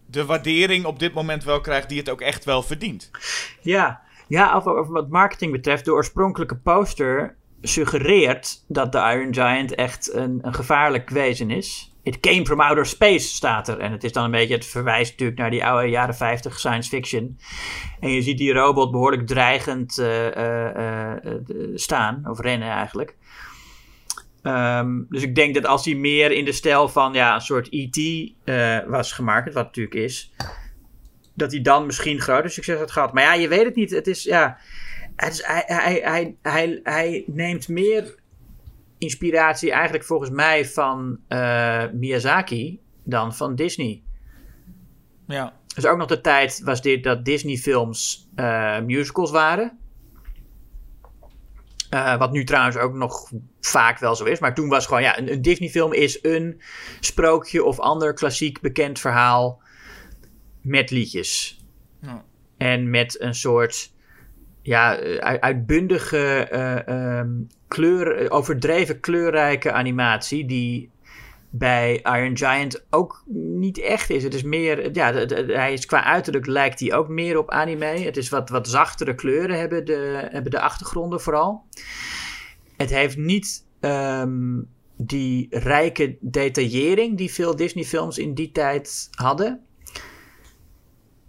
[0.06, 3.12] de waardering op dit moment wel krijgt die het ook echt wel verdient.
[3.62, 10.14] Ja, ja over, wat marketing betreft, de oorspronkelijke poster suggereert dat de Iron Giant echt
[10.14, 11.96] een, een gevaarlijk wezen is.
[12.04, 13.80] It came from outer space, staat er.
[13.80, 16.90] En het is dan een beetje, het verwijst natuurlijk naar die oude jaren 50 science
[16.90, 17.38] fiction.
[18.00, 21.34] En je ziet die robot behoorlijk dreigend uh, uh, uh,
[21.76, 23.16] staan, of rennen eigenlijk.
[24.44, 27.68] Um, dus ik denk dat als hij meer in de stijl van ja, een soort
[27.72, 28.32] E.T.
[28.88, 30.34] was gemaakt, wat natuurlijk is,
[31.36, 33.14] dat hij dan misschien groter succes had gehad.
[33.14, 33.92] Maar ja, je weet het niet.
[33.92, 34.58] Het is, ja,
[35.16, 38.16] het is, hij, hij, hij, hij, hij neemt meer
[38.98, 44.04] inspiratie eigenlijk volgens mij van uh, Miyazaki dan van Disney.
[45.28, 45.54] Ja.
[45.76, 49.78] Dus ook nog de tijd was dit dat Disney films uh, musicals waren.
[51.94, 53.32] Uh, wat nu trouwens ook nog
[53.62, 54.40] vaak wel zo is.
[54.40, 56.62] Maar toen was gewoon, ja, een, een Disney film is een
[57.00, 59.62] sprookje of ander klassiek bekend verhaal
[60.66, 61.64] met liedjes.
[62.02, 62.26] Ja.
[62.58, 63.94] En met een soort
[64.62, 65.00] ja,
[65.40, 66.50] uitbundige,
[66.88, 70.90] uh, um, kleur, overdreven kleurrijke animatie die
[71.50, 74.24] bij Iron Giant ook niet echt is.
[74.24, 75.14] Het is meer, ja,
[75.48, 77.86] hij is qua uiterlijk lijkt hij ook meer op anime.
[77.86, 81.64] Het is wat, wat zachtere kleuren hebben de, hebben de achtergronden vooral.
[82.78, 84.68] Het heeft niet um,
[84.98, 89.65] die rijke detaillering die veel Disney films in die tijd hadden.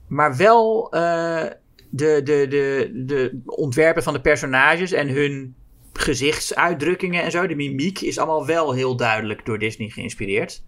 [0.09, 1.45] Maar wel uh,
[1.91, 5.55] de, de, de, de ontwerpen van de personages en hun
[5.93, 10.65] gezichtsuitdrukkingen en zo, de mimiek, is allemaal wel heel duidelijk door Disney geïnspireerd.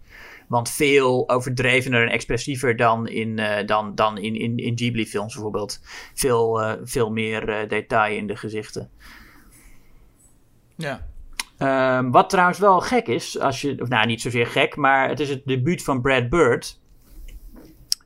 [0.47, 5.81] Want veel overdrevener en expressiever dan in, uh, dan, dan in, in, in Ghibli-films bijvoorbeeld.
[6.13, 8.89] Veel, uh, veel meer detail in de gezichten.
[10.75, 11.07] Ja.
[11.97, 15.19] Um, wat trouwens wel gek is, als je, of nou niet zozeer gek, maar het
[15.19, 16.79] is het debuut van Brad Bird.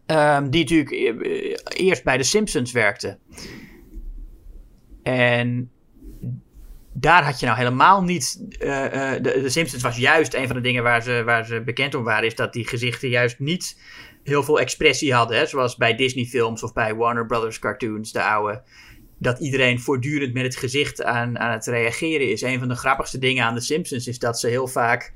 [0.08, 0.92] Um, die natuurlijk
[1.78, 3.18] eerst bij de Simpsons werkte.
[5.04, 5.72] En
[6.94, 8.46] daar had je nou helemaal niet.
[8.60, 11.62] Uh, uh, de, de, Simpsons was juist een van de dingen waar ze, waar ze
[11.62, 13.80] bekend om waren, is dat die gezichten juist niet
[14.24, 15.38] heel veel expressie hadden.
[15.38, 15.46] Hè?
[15.46, 18.62] Zoals bij Disney-films of bij Warner Brothers cartoons, de oude.
[19.18, 22.42] Dat iedereen voortdurend met het gezicht aan, aan het reageren is.
[22.42, 25.14] Een van de grappigste dingen aan de Simpsons is dat ze heel vaak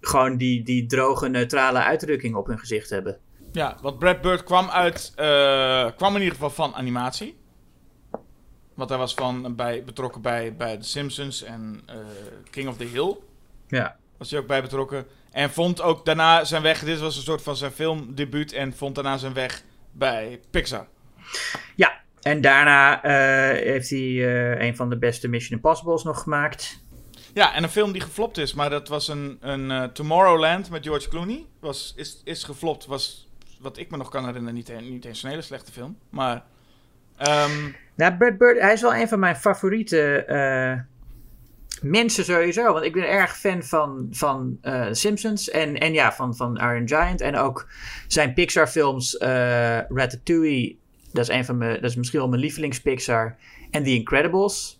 [0.00, 3.18] gewoon die, die droge, neutrale uitdrukking op hun gezicht hebben.
[3.52, 5.12] Ja, want Brad Bird kwam uit.
[5.16, 7.38] Uh, kwam in ieder geval van animatie.
[8.74, 11.96] Want hij was van, bij, betrokken bij, bij The Simpsons en uh,
[12.50, 13.16] King of the Hill.
[13.68, 13.96] Ja.
[14.18, 15.06] Was hij ook bij betrokken.
[15.30, 16.84] En vond ook daarna zijn weg.
[16.84, 18.52] Dit was een soort van zijn filmdebuut.
[18.52, 19.62] En vond daarna zijn weg
[19.92, 20.86] bij Pixar.
[21.76, 26.84] Ja, en daarna uh, heeft hij uh, een van de beste Mission Impossibles nog gemaakt.
[27.34, 28.54] Ja, en een film die geflopt is.
[28.54, 31.46] Maar dat was een, een uh, Tomorrowland met George Clooney.
[31.60, 32.86] Was, is, is geflopt.
[32.86, 33.29] Was,
[33.60, 35.98] wat ik me nog kan herinneren, niet, niet eens een hele slechte film.
[36.10, 36.42] Maar...
[37.28, 40.80] Um, nou, Brad Bird, hij is wel een van mijn favoriete uh,
[41.90, 42.72] mensen sowieso.
[42.72, 46.88] Want ik ben erg fan van, van uh, Simpsons en, en ja, van, van Iron
[46.88, 47.20] Giant.
[47.20, 47.68] En ook
[48.06, 49.28] zijn Pixar films, uh,
[49.78, 50.76] Ratatouille,
[51.12, 53.36] dat is, een van mijn, dat is misschien wel mijn lievelings Pixar.
[53.70, 54.79] En The Incredibles.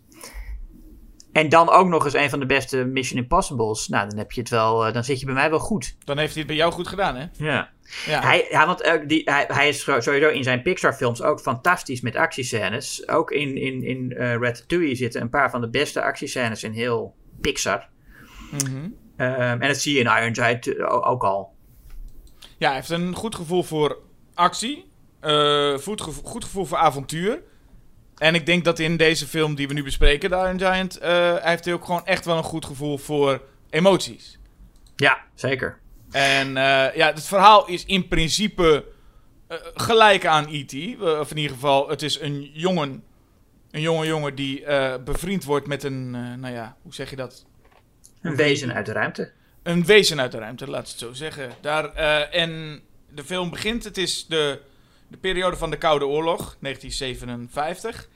[1.32, 3.88] En dan ook nog eens een van de beste Mission Impossibles.
[3.88, 5.96] Nou, dan heb je het wel, dan zit je bij mij wel goed.
[6.04, 7.26] Dan heeft hij het bij jou goed gedaan, hè?
[7.32, 7.70] Ja.
[8.06, 8.20] Ja.
[8.20, 12.16] Hij, ja, want uh, die, hij, hij, is sowieso in zijn Pixar-films ook fantastisch met
[12.16, 13.08] actiescènes.
[13.08, 17.14] Ook in, in, in uh, Ratatouille zitten een paar van de beste actiescènes in heel
[17.40, 17.88] Pixar.
[18.50, 18.84] Mm -hmm.
[19.16, 21.52] um, en dat zie je in Iron Giant ook al.
[22.58, 23.98] Ja, hij heeft een goed gevoel voor
[24.34, 24.90] actie.
[25.22, 26.00] Uh, goed
[26.42, 27.42] gevoel voor avontuur.
[28.20, 31.40] En ik denk dat in deze film die we nu bespreken, de Iron Giant, hij
[31.42, 34.38] heeft ook gewoon echt wel een goed gevoel voor emoties.
[34.96, 35.78] Ja, zeker.
[36.10, 38.84] En uh, ja, het verhaal is in principe
[39.48, 41.00] uh, gelijk aan E.T.
[41.00, 43.04] Of in ieder geval, het is een jongen,
[43.70, 44.64] een jonge jongen die
[45.04, 46.10] bevriend wordt met een,
[46.40, 47.46] nou ja, hoe zeg je dat?
[48.20, 49.32] Een wezen uit de ruimte.
[49.62, 51.52] Een wezen uit de ruimte, laat het zo zeggen.
[51.60, 51.92] Daar,
[52.30, 54.60] en de film begint, het is de,
[55.10, 58.08] de periode van de Koude Oorlog, 1957.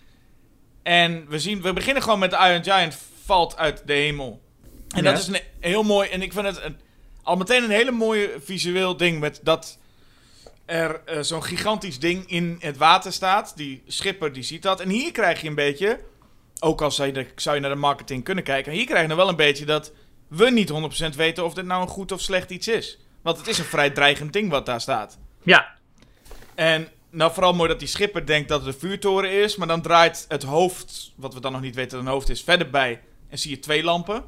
[0.83, 4.43] En we, zien, we beginnen gewoon met de Iron Giant valt uit de hemel.
[4.89, 5.11] En ja.
[5.11, 6.63] dat is een heel mooi, en ik vind het...
[6.63, 6.77] Een,
[7.23, 9.79] al meteen een hele mooie visueel ding met dat
[10.65, 13.57] er uh, zo'n gigantisch ding in het water staat.
[13.57, 14.81] Die schipper die ziet dat.
[14.81, 16.01] En hier krijg je een beetje,
[16.61, 19.29] ook al zou je, zou je naar de marketing kunnen kijken, hier krijg je wel
[19.29, 19.93] een beetje dat
[20.29, 20.73] we niet
[21.13, 22.99] 100% weten of dit nou een goed of slecht iets is.
[23.23, 25.19] Want het is een vrij dreigend ding wat daar staat.
[25.43, 25.77] Ja.
[26.55, 29.83] En nou vooral mooi dat die schipper denkt dat het een vuurtoren is, maar dan
[29.83, 33.01] draait het hoofd, wat we dan nog niet weten dat een hoofd is, verder bij
[33.29, 34.25] en zie je twee lampen.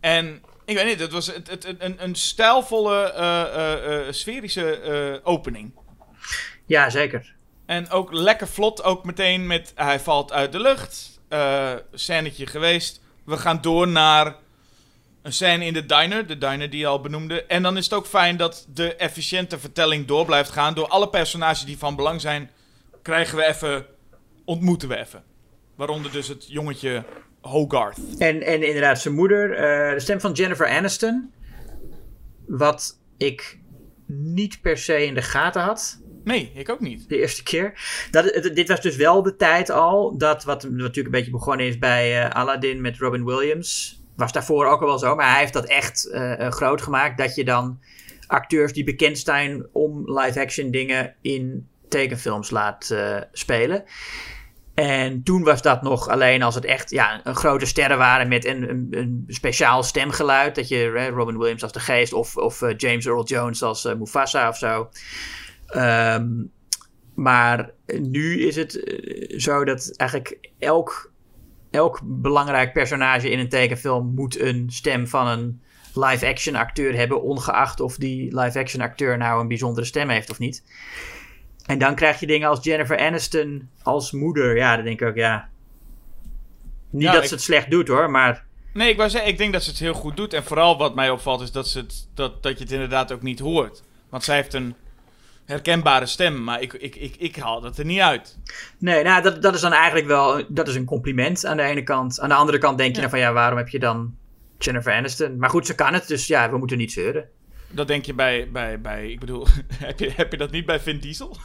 [0.00, 5.20] En Ik weet niet, het was het, het, een, een stijlvolle, uh, uh, uh, sferische
[5.24, 5.72] opening.
[6.66, 7.34] Ja, zeker.
[7.66, 11.20] En ook lekker vlot, ook meteen met hij valt uit de lucht.
[11.28, 13.00] Uh, scènetje geweest.
[13.24, 14.36] We gaan door naar
[15.22, 17.44] een scène in de diner, de diner die je al benoemde.
[17.44, 20.74] En dan is het ook fijn dat de efficiënte vertelling door blijft gaan.
[20.74, 22.50] Door alle personages die van belang zijn,
[23.02, 23.86] krijgen we even,
[24.44, 25.22] ontmoeten we even.
[25.76, 27.04] Waaronder dus het jongetje
[27.40, 28.18] Hogarth.
[28.18, 31.32] En, en inderdaad zijn moeder, uh, de stem van Jennifer Aniston.
[32.46, 33.60] Wat ik
[34.06, 36.00] niet per se in de gaten had.
[36.24, 37.08] Nee, ik ook niet.
[37.08, 37.80] De eerste keer.
[38.10, 40.18] Dat, dit was dus wel de tijd al.
[40.18, 44.01] Dat wat natuurlijk een beetje begonnen is bij uh, Aladdin met Robin Williams.
[44.16, 45.14] Was daarvoor ook al wel zo.
[45.14, 47.18] Maar hij heeft dat echt uh, groot gemaakt.
[47.18, 47.80] Dat je dan
[48.26, 53.84] acteurs die bekend zijn om live-action dingen in tekenfilms laat uh, spelen.
[54.74, 58.44] En toen was dat nog alleen als het echt ja, een grote sterren waren met
[58.44, 60.54] een, een, een speciaal stemgeluid.
[60.54, 64.56] Dat je Robin Williams als de geest of, of James Earl Jones als Mufasa of
[64.56, 64.88] zo.
[65.76, 66.52] Um,
[67.14, 68.94] maar nu is het
[69.36, 71.11] zo dat eigenlijk elk,
[71.72, 75.62] elk belangrijk personage in een tekenfilm moet een stem van een
[75.94, 80.64] live-action acteur hebben, ongeacht of die live-action acteur nou een bijzondere stem heeft of niet.
[81.66, 84.56] En dan krijg je dingen als Jennifer Aniston als moeder.
[84.56, 85.48] Ja, dan denk ik ook, ja.
[86.90, 87.28] Niet ja, dat ik...
[87.28, 88.44] ze het slecht doet hoor, maar.
[88.72, 90.32] Nee, ik wou zeggen, ik denk dat ze het heel goed doet.
[90.32, 93.22] En vooral wat mij opvalt is dat, ze het, dat, dat je het inderdaad ook
[93.22, 93.82] niet hoort.
[94.08, 94.74] Want zij heeft een
[95.52, 98.38] herkenbare stem, maar ik, ik, ik, ik haal dat er niet uit.
[98.78, 101.82] Nee, nou, dat, dat is dan eigenlijk wel dat is een compliment aan de ene
[101.82, 102.20] kant.
[102.20, 103.00] Aan de andere kant denk je ja.
[103.00, 104.14] dan van ja, waarom heb je dan
[104.58, 105.36] Jennifer Aniston?
[105.36, 107.28] Maar goed, ze kan het, dus ja, we moeten niet zeuren.
[107.70, 109.46] Dat denk je bij, bij, bij ik bedoel,
[109.86, 111.36] heb je, heb je dat niet bij Vin Diesel?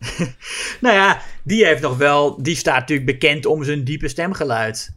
[0.80, 4.94] nou ja, die heeft nog wel, die staat natuurlijk bekend om zijn diepe stemgeluid.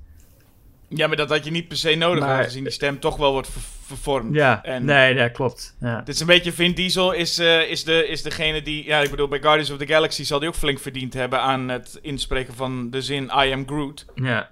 [0.95, 3.31] Ja, maar dat had je niet per se nodig, maar, aangezien die stem toch wel
[3.31, 4.35] wordt ver vervormd.
[4.35, 5.75] Ja, en nee, dat klopt.
[5.79, 6.01] Ja.
[6.01, 9.09] Dit is een beetje, Vin Diesel is, uh, is, de, is degene die, ja, ik
[9.09, 12.53] bedoel, bij Guardians of the Galaxy zal hij ook flink verdiend hebben aan het inspreken
[12.53, 14.05] van de zin I am Groot.
[14.15, 14.49] Ja.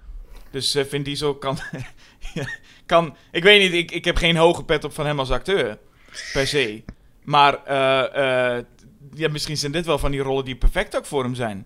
[0.50, 1.58] Dus uh, Vin Diesel kan,
[2.86, 5.78] kan, ik weet niet, ik, ik heb geen hoge pet op van hem als acteur,
[6.32, 6.82] per se.
[7.24, 8.64] Maar uh,
[9.14, 11.64] ja, misschien zijn dit wel van die rollen die perfect ook voor hem zijn.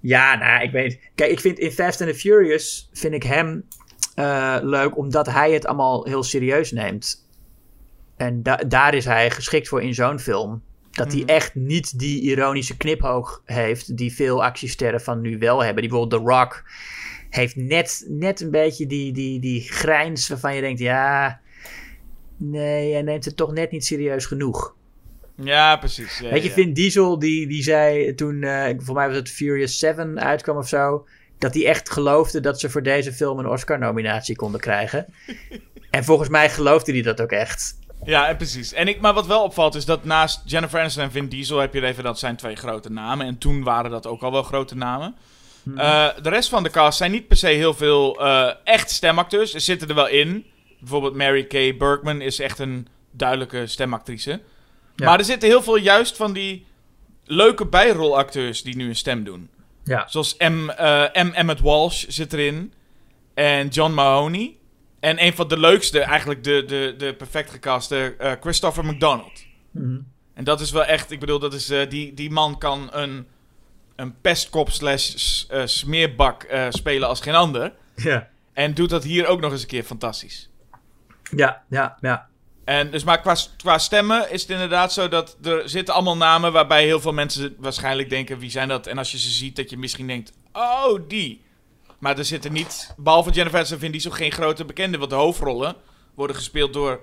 [0.00, 0.98] Ja, nou, ik weet.
[1.14, 3.64] Kijk, ik vind in Fast and the Furious vind ik hem
[4.16, 7.28] uh, leuk omdat hij het allemaal heel serieus neemt.
[8.16, 10.62] En da daar is hij geschikt voor in zo'n film.
[10.90, 11.12] Dat mm.
[11.14, 15.82] hij echt niet die ironische kniphoog heeft die veel actiesterren van nu wel hebben.
[15.82, 16.64] Die bijvoorbeeld The Rock
[17.30, 21.40] heeft net, net een beetje die, die, die grijns waarvan je denkt, ja,
[22.36, 24.74] nee, hij neemt het toch net niet serieus genoeg.
[25.34, 26.18] Ja, precies.
[26.18, 26.54] Ja, Weet je, ja.
[26.54, 30.68] Vin Diesel, die, die zei toen, uh, voor mij was het Furious 7 uitkwam of
[30.68, 31.06] zo,
[31.40, 35.06] dat hij echt geloofde dat ze voor deze film een Oscar-nominatie konden krijgen.
[35.90, 37.78] en volgens mij geloofde hij dat ook echt.
[38.04, 38.72] Ja, en precies.
[38.72, 41.74] En ik, maar wat wel opvalt is dat naast Jennifer Aniston en Vin Diesel heb
[41.74, 43.26] je even dat zijn twee grote namen.
[43.26, 45.16] En toen waren dat ook al wel grote namen.
[45.62, 45.78] Hmm.
[45.78, 49.54] Uh, de rest van de cast zijn niet per se heel veel uh, echt stemacteurs.
[49.54, 50.46] Er zitten er wel in.
[50.78, 54.40] Bijvoorbeeld Mary Kay Bergman is echt een duidelijke stemactrice.
[54.96, 55.06] Ja.
[55.06, 56.66] Maar er zitten heel veel juist van die
[57.24, 59.50] leuke bijrolacteurs die nu een stem doen.
[59.84, 60.08] Ja.
[60.08, 61.30] Zoals M, uh, M.
[61.32, 62.72] Emmett Walsh zit erin.
[63.34, 64.56] En John Mahoney.
[65.00, 69.44] En een van de leukste, eigenlijk de, de, de perfect gecaste, uh, Christopher McDonald.
[69.70, 70.06] Mm -hmm.
[70.34, 73.26] En dat is wel echt, ik bedoel, dat is, uh, die, die man kan een,
[73.96, 75.14] een pestkop slash
[75.64, 77.72] smeerbak spelen als geen ander.
[77.94, 78.28] Ja.
[78.52, 80.50] En doet dat hier ook nog eens een keer fantastisch.
[81.36, 82.28] Ja, ja, ja.
[82.70, 86.52] En dus maar qua, qua stemmen is het inderdaad zo dat er zitten allemaal namen
[86.52, 88.86] waarbij heel veel mensen waarschijnlijk denken wie zijn dat.
[88.86, 91.42] En als je ze ziet dat je misschien denkt, oh die.
[91.98, 94.98] Maar er zitten niet, behalve Jennifer Aniston die zo geen grote bekende.
[94.98, 95.74] Want de hoofdrollen
[96.14, 97.00] worden gespeeld door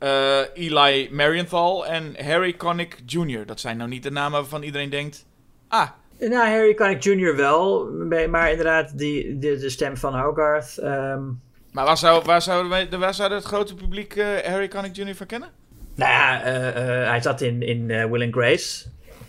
[0.00, 3.46] uh, Eli Marienthal en Harry Connick Jr.
[3.46, 5.26] Dat zijn nou niet de namen waarvan iedereen denkt,
[5.68, 5.88] ah.
[6.18, 7.36] Nou, Harry Connick Jr.
[7.36, 7.90] wel,
[8.28, 10.78] maar inderdaad die, de, stem van Hogarth...
[10.82, 11.46] Um
[11.78, 15.14] maar waar zou, waar zou, waar zou het grote publiek uh, Harry Connick Jr.
[15.14, 15.48] van kennen?
[15.94, 18.86] Nou ja, uh, uh, hij zat in, in Will and Grace.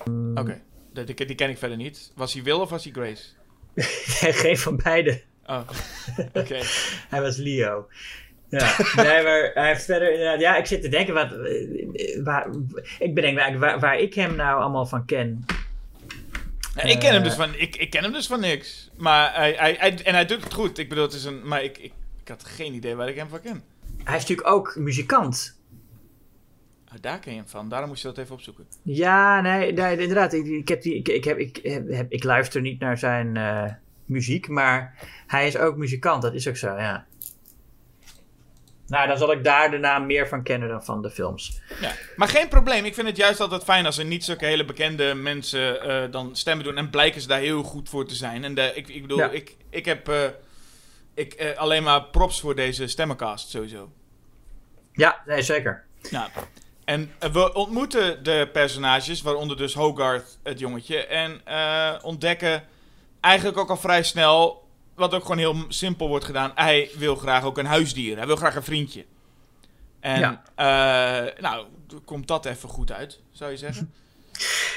[0.07, 0.41] Um, Oké,
[0.93, 1.05] okay.
[1.05, 2.11] die, die, ken ik verder niet.
[2.15, 3.23] Was hij Will of was hij Grace?
[4.41, 5.21] Geen van beide.
[5.45, 5.59] Oh,
[6.17, 6.39] oké.
[6.39, 6.61] Okay.
[7.13, 7.87] hij was Leo.
[8.49, 10.39] Ja, nee, maar hij heeft verder inderdaad...
[10.39, 11.29] Ja, ik zit te denken, wat,
[12.23, 12.49] waar,
[12.99, 15.45] ik bedenk waar, waar, waar ik hem nou allemaal van ken.
[16.75, 18.89] Ja, ik ken hem dus van, ik, ik ken hem dus van niks.
[18.97, 20.77] Maar hij, hij, hij, en hij doet het goed.
[20.77, 21.91] Ik bedoel, het is een, maar ik
[22.29, 23.63] had geen idee waar ik hem van ken.
[24.03, 25.59] Hij is natuurlijk ook muzikant.
[26.87, 27.69] Oh, daar ken je hem van.
[27.69, 28.67] Daarom moest je dat even opzoeken.
[28.83, 30.33] Ja, nee, nee inderdaad.
[30.33, 33.63] Ik, ik, heb die, ik, ik, heb, ik, heb, ik luister niet naar zijn uh,
[34.05, 36.21] muziek, maar hij is ook muzikant.
[36.21, 37.07] Dat is ook zo, ja.
[38.87, 41.61] Nou, dan zal ik daar de naam meer van kennen dan van de films.
[41.81, 41.91] Ja.
[42.15, 42.85] Maar geen probleem.
[42.85, 46.35] Ik vind het juist altijd fijn als er niet zulke hele bekende mensen eh, dan
[46.35, 46.77] stemmen doen.
[46.77, 48.43] En blijken ze daar heel goed voor te zijn.
[48.43, 49.29] En de, ik, ik bedoel, Ja.
[49.29, 50.15] ik, ik heb eh,
[51.19, 53.91] ik, eh, alleen maar props voor deze stemmencast sowieso.
[54.93, 55.83] Ja, nee, zeker.
[56.09, 56.29] Ja.
[56.85, 61.05] En eh, we ontmoeten de personages, waaronder dus Hogarth, het jongetje.
[61.05, 62.63] En eh, ontdekken
[63.19, 66.51] eigenlijk ook al vrij snel, wat ook gewoon heel simpel wordt gedaan.
[66.55, 68.17] Hij wil graag ook een huisdier.
[68.17, 69.05] Hij wil graag een vriendje.
[69.99, 71.33] En Ja.
[71.39, 71.65] nou,
[72.05, 73.91] komt dat even goed uit, zou je zeggen?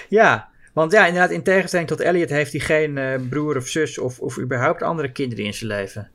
[0.09, 4.20] Ja, want ja, inderdaad, in tegenstelling tot Elliot heeft hij geen broer of zus of,
[4.20, 6.10] of überhaupt andere kinderen in zijn leven.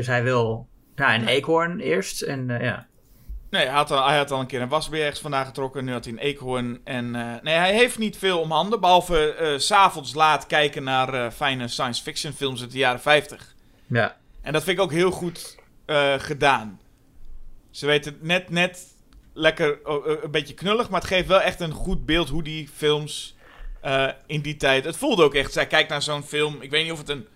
[0.00, 2.86] Dus hij wil nou, een eekhoorn eerst en eh, ja.
[3.50, 5.84] Nee, hij had, al, hij had al een keer een wasbeer ergens vandaan getrokken.
[5.84, 6.80] Nu had hij een eekhoorn.
[6.84, 8.80] En eh, nee, hij heeft niet veel om handen.
[8.80, 13.00] Behalve eh, s s'avonds laat kijken naar eh, fijne science fiction films uit de jaren
[13.00, 13.54] 50.
[13.86, 16.80] Ja, En dat vind ik ook heel goed eh, gedaan.
[17.70, 18.86] Ze weten net, net
[19.32, 19.78] lekker
[20.24, 23.36] een beetje knullig, maar het geeft wel echt een goed beeld hoe die films
[23.80, 24.84] eh, in die tijd.
[24.84, 25.52] Het voelde ook echt.
[25.52, 26.56] Zij kijkt naar zo'n film.
[26.60, 27.26] Ik weet niet of het een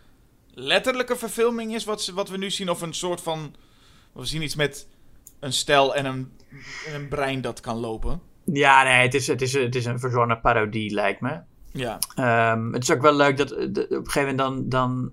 [0.54, 3.54] letterlijke verfilming is wat, wat we nu zien, of een soort van.
[4.12, 4.88] We zien iets met
[5.40, 6.32] een stel en een,
[6.86, 8.20] en een brein dat kan lopen.
[8.44, 11.40] ja nee, het is, het, is, het is een verzonnen parodie, lijkt me.
[11.72, 14.68] Ja, Ehm, het is ook wel leuk dat eh, de- op een gegeven moment dan,
[14.68, 15.12] dan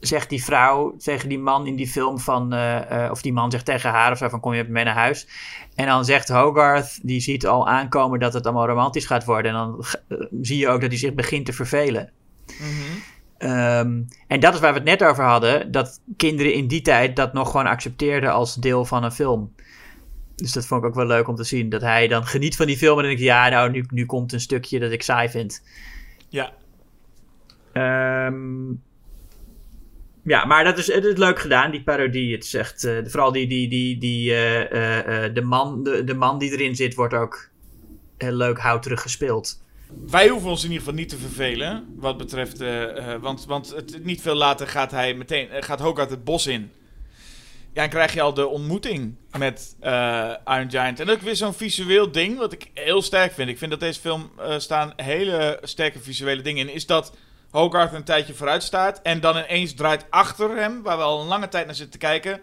[0.00, 3.50] zegt die vrouw tegen die man in die film van, eh, eh, of die man
[3.50, 5.28] zegt tegen haar of zo van kom je met mij naar huis.
[5.74, 9.50] En dan zegt Hogarth, die ziet al aankomen dat het allemaal romantisch gaat worden.
[9.52, 9.84] En dan
[10.42, 12.12] zie je ook dat hij zich begint te vervelen.
[12.46, 12.98] Mhm.
[13.38, 17.16] Ehm, en dat is waar we het net over hadden, dat kinderen in die tijd
[17.16, 19.54] dat nog gewoon accepteerden als deel van een film.
[20.34, 21.68] Dus dat vond ik ook wel leuk om te zien.
[21.68, 24.06] Dat hij dan geniet van die film en dan denk ik, ja, nou, nu, nu
[24.06, 25.62] komt een stukje dat ik saai vind.
[26.28, 26.52] ja.
[27.72, 28.70] Ehm,
[30.28, 32.34] ja, maar dat is, het is leuk gedaan, die parodie.
[32.34, 36.14] Het is echt, eh, vooral die, die, die, die, eh, eh, de, man, de, de
[36.14, 37.50] man die erin zit, wordt ook
[38.16, 39.62] heel leuk houterig gespeeld.
[39.96, 41.94] Wij hoeven ons in ieder geval niet te vervelen.
[41.96, 42.60] Wat betreft.
[42.60, 45.50] eh, eh, want want het, niet veel later gaat hij meteen.
[45.50, 46.72] eh, gaat Hogarth het bos in.
[47.72, 49.76] Ja, dan krijg je al de ontmoeting met
[50.44, 51.00] Iron Giant.
[51.00, 52.38] En ook weer zo'n visueel ding.
[52.38, 53.48] Wat ik heel sterk vind.
[53.48, 56.74] Ik vind dat deze film staan hele sterke visuele dingen in.
[56.74, 57.12] Is dat
[57.50, 59.00] Hogarth een tijdje vooruit staat.
[59.02, 60.82] En dan ineens draait achter hem.
[60.82, 62.40] Waar we al een lange tijd naar zitten te kijken.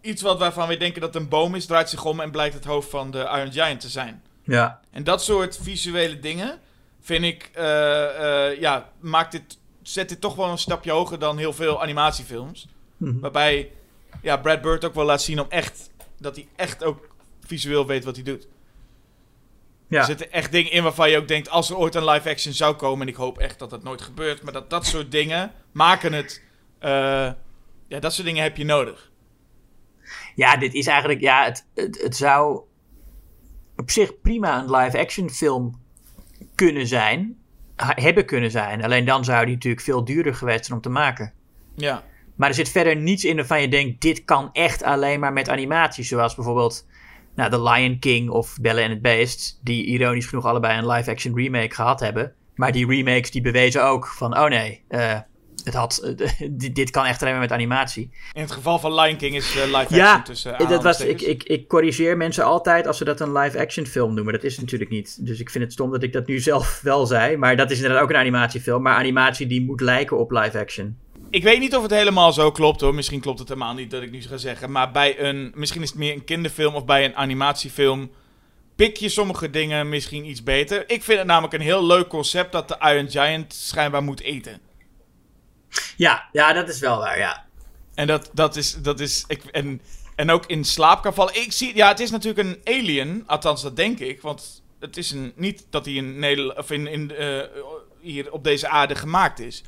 [0.00, 1.66] Iets wat waarvan we denken dat het een boom is.
[1.66, 4.22] Draait zich om en blijkt het hoofd van de Iron Giant te zijn.
[4.48, 6.60] Ja, En dat soort visuele dingen
[7.00, 11.38] vind ik, eh, eh, ja, maakt dit, zet dit toch wel een stapje hoger dan
[11.38, 12.68] heel veel animatiefilms.
[12.96, 13.18] Mhm.
[13.18, 13.70] Waarbij
[14.22, 17.08] ja, Brad Bird ook wel laat zien om echt, dat hij echt ook
[17.46, 18.48] visueel weet wat hij doet.
[19.88, 19.98] ja.
[19.98, 22.52] Er zitten echt dingen in waarvan je ook denkt, als er ooit een live action
[22.52, 25.52] zou komen, en ik hoop echt dat dat nooit gebeurt, maar dat dat soort dingen
[25.72, 26.42] maken het,
[26.78, 27.32] eh,
[27.88, 29.10] ja, dat soort dingen heb je nodig.
[30.34, 32.62] Ja, dit is eigenlijk, ja, het, het, het zou
[33.78, 35.80] op zich prima een live-action film
[36.54, 37.36] kunnen zijn.
[37.76, 38.84] Hebben kunnen zijn.
[38.84, 41.32] Alleen dan zou die natuurlijk veel duurder geweest zijn om te maken.
[41.74, 42.02] Ja,
[42.34, 45.48] Maar er zit verder niets in waarvan je denkt, dit kan echt alleen maar met
[45.48, 46.04] animatie.
[46.04, 46.86] Zoals bijvoorbeeld
[47.34, 49.60] nou, The Lion King of Belle en het Beest.
[49.62, 52.32] Die ironisch genoeg allebei een live-action remake gehad hebben.
[52.54, 55.18] Maar die remakes die bewezen ook van, oh nee, eh,
[55.68, 56.14] het had,
[56.50, 58.10] dit, dit kan echt alleen maar met animatie.
[58.32, 61.20] in het geval van Lion King is eh, live action Ja, tussen dat was, ik,
[61.20, 64.32] ik, ik corrigeer mensen altijd als ze dat een live-action film noemen.
[64.32, 65.26] Dat is het natuurlijk niet.
[65.26, 67.36] Dus ik vind het stom dat ik dat nu zelf wel zei.
[67.36, 68.82] Maar dat is inderdaad ook een animatiefilm.
[68.82, 70.96] Maar animatie die moet lijken op live-action.
[71.30, 72.94] Ik weet niet of het helemaal zo klopt hoor.
[72.94, 74.70] Misschien klopt het helemaal niet dat ik nu ga zeggen.
[74.70, 75.52] Maar bij een.
[75.54, 78.10] Misschien is het meer een kinderfilm of bij een animatiefilm.
[78.76, 80.90] Pik je sommige dingen misschien iets beter.
[80.90, 84.60] Ik vind het namelijk een heel leuk concept dat de Iron Giant schijnbaar moet eten.
[85.96, 87.46] Ja, ja, dat is wel waar, ja.
[87.94, 88.74] En dat, dat is.
[88.74, 89.80] Dat is ik, en,
[90.14, 91.34] en ook in slaap kan vallen.
[91.34, 91.76] Ik zie.
[91.76, 93.24] Ja, het is natuurlijk een alien.
[93.26, 94.22] Althans, dat denk ik.
[94.22, 96.58] Want het is een, niet dat hij in Nederland.
[96.58, 97.40] Of in, in, eh,
[98.00, 99.64] hier op deze aarde gemaakt is.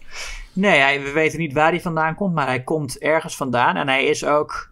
[0.52, 2.34] Nee, hij, we weten niet waar hij vandaan komt.
[2.34, 3.76] Maar hij komt ergens vandaan.
[3.76, 4.70] En hij is ook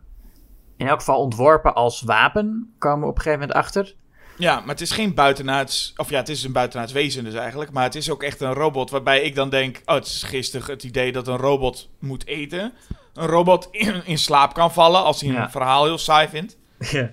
[0.77, 2.75] in elk geval ontworpen als wapen.
[2.79, 3.95] Komen we op een gegeven moment achter.
[4.39, 5.93] Ja, maar het is geen buitenaards...
[5.97, 7.71] Of ja, het is een buitenaards wezen dus eigenlijk.
[7.71, 9.83] Maar het is ook echt een robot waarbij ik dan denk...
[9.85, 12.73] Oh, het is gisteren het idee dat een robot moet eten.
[13.15, 15.43] Een robot in, in slaap kan vallen als hij Ja.
[15.43, 16.57] een verhaal heel saai vindt.
[16.91, 17.13] Ja.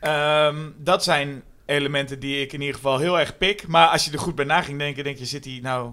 [0.00, 3.66] Ehm, dat zijn elementen die ik in ieder geval heel erg pik.
[3.66, 5.24] Maar als je er goed bij na ging denken, denk je...
[5.24, 5.92] Zit hij nou...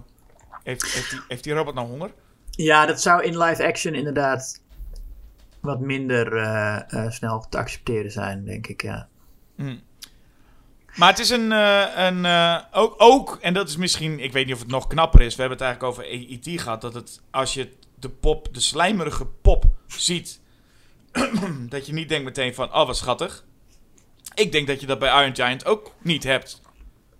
[0.62, 2.10] Heeft, heeft, die, heeft die robot nou honger?
[2.50, 4.62] ja, dat zou in live-action inderdaad
[5.60, 9.08] wat minder eh, eh, snel te accepteren zijn, denk ik, ja.
[9.56, 9.76] Hm.
[10.96, 11.52] Maar het is een.
[11.52, 14.20] eh, een eh, ook, ook, en dat is misschien.
[14.20, 15.34] Ik weet niet of het nog knapper is.
[15.34, 16.60] We hebben het eigenlijk over E.T.
[16.60, 16.80] gehad.
[16.80, 17.20] Dat het.
[17.30, 20.40] Als je de pop, de slijmerige pop ziet.
[21.68, 23.44] dat je niet denkt meteen van, oh wat schattig.
[24.34, 26.60] Ik denk dat je dat bij Iron Giant ook niet hebt.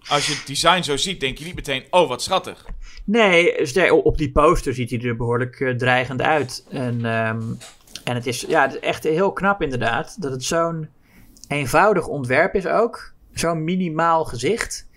[0.09, 2.65] Als je het design zo ziet, denk je niet meteen, oh wat schattig.
[3.05, 6.67] Nee, op die poster ziet hij er behoorlijk eh, dreigend uit.
[6.71, 7.43] En, ehm,
[8.05, 10.23] en het is, ja, het is echt heel knap inderdaad.
[10.23, 10.89] Dat het zo'n
[11.49, 13.13] eenvoudig ontwerp is ook.
[13.33, 14.89] Zo'n minimaal gezicht.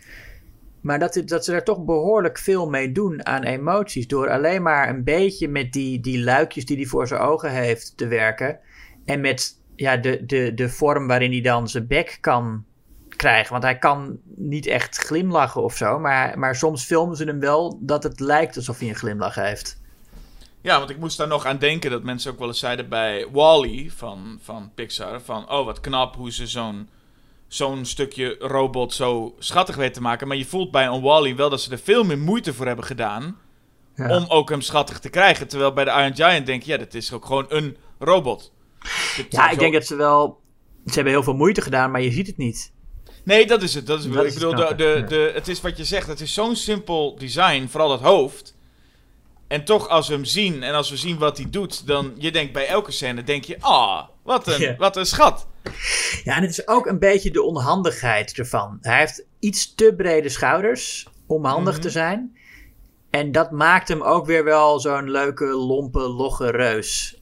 [0.82, 4.08] Maar dat, dat ze er toch behoorlijk veel mee doen aan emoties.
[4.08, 7.98] Door alleen maar een beetje met die, die luikjes die hij voor zijn ogen heeft
[7.98, 8.60] te werken.
[9.06, 12.66] En met ja, de, de, de vorm waarin hij dan zijn bek kan
[13.16, 13.52] krijgen.
[13.52, 16.00] Want hij kan niet echt glimlachen of zo.
[16.00, 19.82] Maar, maar soms filmen ze hem wel dat het lijkt alsof hij een glimlach heeft.
[20.62, 23.28] Ja, want ik moest daar nog aan denken dat mensen ook wel eens zeiden bij
[23.32, 25.22] Wall-E van, van Pixar.
[25.22, 26.90] Van, oh wat knap hoe ze zo'n
[27.54, 30.28] zo'n stukje robot zo schattig weten te maken.
[30.28, 32.86] Maar je voelt bij een Wall-E wel dat ze er veel meer moeite voor hebben
[32.86, 33.38] gedaan.
[33.96, 34.16] Ja.
[34.18, 35.48] Om ook hem schattig te krijgen.
[35.48, 38.52] Terwijl bij de Iron Giant denk je, ja, dat is ook gewoon een robot.
[39.30, 40.40] Ja, zo- ik denk dat ze wel...
[40.86, 42.72] Ze hebben heel veel moeite gedaan, maar je ziet het niet.
[43.24, 43.88] Nee, dat is het.
[43.88, 46.08] Dat is, Dat ik is bedoel, de, de, het is wat je zegt.
[46.08, 48.56] Het is zo'n simpel design, vooral dat hoofd.
[49.48, 52.32] En toch, als we hem zien en als we zien wat hij doet, dan je
[52.32, 55.48] denkt bij elke scène, denk je, ah, wat een, wat een schat.
[56.24, 58.78] Ja, en het is ook een beetje de onhandigheid ervan.
[58.82, 61.82] Hij heeft iets te brede schouders om handig Mhm.
[61.82, 62.38] te zijn.
[63.10, 67.18] En dat maakt hem ook weer wel zo'n leuke, lompe, logge reus.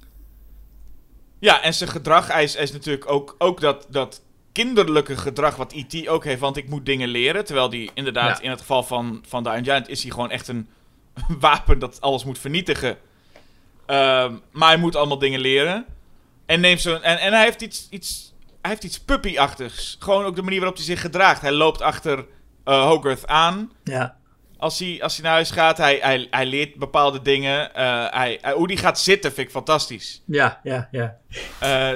[1.39, 5.55] Ja, en zijn gedrag, hij is, hij is natuurlijk ook, ook dat, dat kinderlijke gedrag
[5.55, 6.07] wat E.T.
[6.07, 7.45] ook heeft, want ik moet dingen leren.
[7.45, 8.43] Terwijl die inderdaad, Ja.
[8.43, 10.67] in het geval van, van Iron Giant, is hij gewoon echt een
[11.39, 12.97] wapen dat alles moet vernietigen.
[13.85, 15.85] Ehm, maar hij moet allemaal dingen leren.
[16.45, 18.30] En, neemt zo'n, en, en hij heeft iets, iets,
[18.61, 19.95] hij heeft iets puppy-achtigs.
[19.99, 21.41] Gewoon ook de manier waarop hij zich gedraagt.
[21.41, 22.25] Hij loopt achter
[22.63, 23.71] eh, Hogarth aan.
[23.83, 24.15] Ja,
[24.57, 27.73] Als hij, als hij naar huis gaat, hij, hij, hij leert bepaalde dingen.
[27.75, 30.21] Eh, hij, hoe hij gaat zitten vind ik fantastisch.
[30.25, 31.17] ja, ja, ja.
[31.59, 31.89] Eh,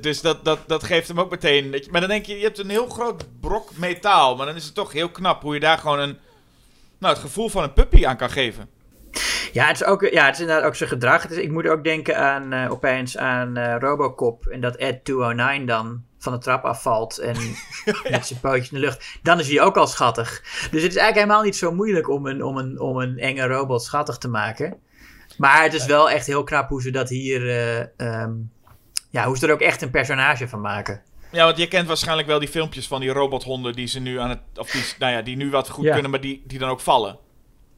[0.00, 1.74] dus dat, dat, dat geeft hem ook meteen.
[1.90, 4.36] maar dan denk je, je hebt een heel groot brok metaal.
[4.36, 6.18] Maar dan is het toch heel knap hoe je daar gewoon een.
[6.98, 8.68] Nou, het gevoel van een puppy aan kan geven.
[9.52, 11.22] Ja, het is, ook, ja, het is inderdaad ook zijn gedrag.
[11.22, 14.46] Het is, ik moet ook denken aan, eh, opeens aan Robocop.
[14.46, 17.36] En dat Ed 209 dan van de trap afvalt en
[18.10, 19.18] met zijn pootjes in de lucht.
[19.22, 20.40] Dan is hij ook al schattig.
[20.42, 23.46] Dus het is eigenlijk helemaal niet zo moeilijk om een, om een, om een enge
[23.46, 24.76] robot schattig te maken.
[25.36, 27.48] Maar het is wel echt heel knap hoe ze dat hier...
[27.96, 28.30] ehm,
[29.10, 31.02] ja, hoe ze er ook echt een personage van maken.
[31.30, 34.28] Ja, want je kent waarschijnlijk wel die filmpjes van die robothonden die ze nu aan
[34.28, 34.40] het.
[34.56, 35.92] Of die, nou ja, die nu wat goed Ja.
[35.92, 37.18] kunnen, maar die, die dan ook vallen.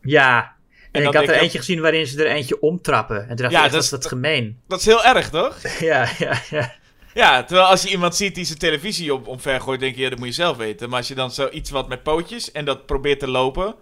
[0.03, 0.53] Ja,
[0.93, 3.21] en, ik had er ik- eentje gezien waarin ze er eentje omtrappen.
[3.21, 4.61] En toen dacht Ja, ik, dat is dat gemeen.
[4.69, 5.59] Dat is heel erg, toch?
[5.91, 6.73] ja, ja, ja.
[7.15, 10.09] Ja, terwijl als je iemand ziet die zijn televisie op, omver gooit, denk je, ja,
[10.09, 10.89] dat moet je zelf weten.
[10.89, 13.75] Maar als je dan zoiets wat met pootjes en dat probeert te lopen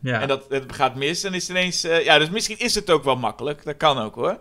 [0.00, 0.20] ja.
[0.20, 1.84] en dat het gaat mis, dan is het ineens.
[1.84, 3.64] eh, ja, dus misschien is het ook wel makkelijk.
[3.64, 4.38] Dat kan ook hoor.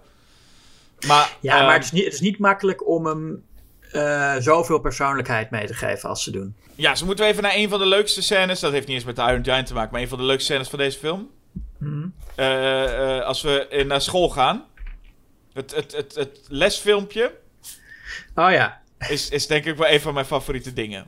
[1.08, 3.44] Maar, Ja, ehm, maar het is, niet, het is niet makkelijk om hem
[3.92, 6.56] eh, zoveel persoonlijkheid mee te geven als ze doen.
[6.76, 8.60] Ja, zo moeten we even naar een van de leukste scènes.
[8.60, 10.46] Dat heeft niet eens met de Iron Giant te maken, maar een van de leukste
[10.52, 11.30] scènes van deze film.
[11.78, 12.08] Mhm.
[12.36, 14.66] Eh, als we naar school gaan.
[15.54, 17.32] Het, het, het, het lesfilmpje
[18.36, 18.82] Oh ja.
[19.10, 21.06] is, is denk ik wel een van mijn favoriete dingen.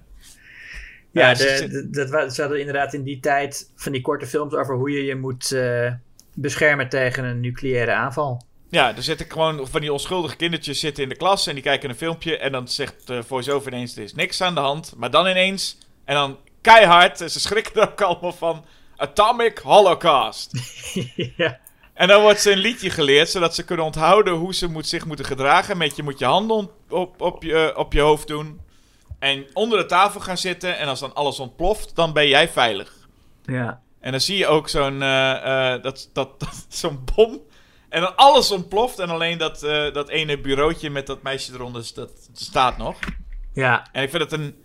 [1.11, 3.91] Ja, Ja, ze de, zit- de- dat wa- ze hadden inderdaad in die tijd van
[3.91, 5.91] die korte films over hoe je je moet eh,
[6.35, 8.41] beschermen tegen een nucleaire aanval.
[8.69, 11.89] Ja, er zitten gewoon van die onschuldige kindertjes zitten in de klas en die kijken
[11.89, 14.93] een filmpje en dan zegt de voice-over ineens, er is niks aan de hand.
[14.97, 18.65] Maar dan ineens, en dan keihard, en ze schrikken er ook allemaal van,
[18.95, 20.51] Atomic Holocaust.
[21.37, 21.59] ja.
[21.99, 25.05] En dan wordt ze een liedje geleerd, zodat ze kunnen onthouden hoe ze moet, zich
[25.05, 25.77] moeten gedragen.
[25.77, 28.61] Met je moet je handen op, op, je, op je hoofd doen.
[29.19, 30.77] En onder de tafel gaan zitten.
[30.77, 32.93] En als dan alles ontploft, dan ben jij veilig.
[33.45, 33.81] ja.
[33.99, 37.41] En dan zie je ook zo'n eh, eh, dat, dat, dat, zo'n bom.
[37.89, 38.99] En dan alles ontploft.
[38.99, 42.99] En alleen dat, eh, dat ene bureautje met dat meisje eronder dat staat nog.
[43.53, 44.63] Ja, En ik vind het een,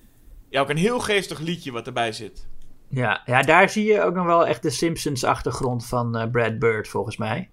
[0.48, 2.46] ja, ook een heel geestig liedje wat erbij zit.
[2.88, 3.22] Ja.
[3.24, 7.16] ja, daar zie je ook nog wel echt de Simpsons-achtergrond van eh, Brad Bird, volgens
[7.16, 7.50] mij.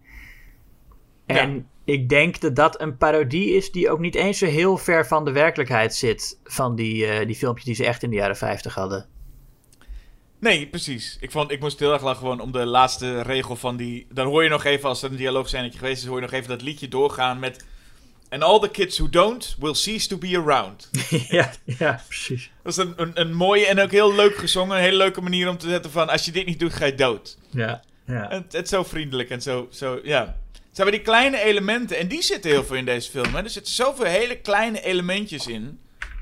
[1.25, 5.07] En ik denk dat dat een parodie is die ook niet eens zo heel ver
[5.07, 6.39] van de werkelijkheid zit.
[6.43, 9.05] Van die, eh, die filmpjes die ze echt in de jaren 50 hadden.
[10.39, 11.17] Nee, precies.
[11.19, 14.07] Ik, vond, ik moest heel erg lachen gewoon om de laatste regel van die...
[14.09, 16.07] Dan hoor je nog even, als er een dialoogscènetje geweest is...
[16.07, 17.65] hoor je nog even dat liedje doorgaan met...
[18.31, 20.89] And all the kids who don't will cease to be around.
[21.29, 22.51] ja, ja, precies.
[22.63, 24.75] Dat is een, een, een mooie en ook heel leuk gezongen.
[24.75, 26.09] Een hele leuke manier om te zetten van...
[26.09, 27.37] Als je dit niet doet, ga je dood.
[27.49, 28.27] Ja, ja.
[28.29, 30.37] Het, het is zo vriendelijk en zo, zo ja.
[30.51, 31.97] Het zijn die kleine elementen.
[31.97, 33.35] En die zitten heel veel in deze film.
[33.35, 33.43] Hè.
[33.43, 35.79] Er zitten zoveel hele kleine elementjes in...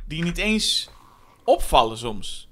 [0.07, 0.89] die niet eens
[1.43, 2.49] opvallen soms.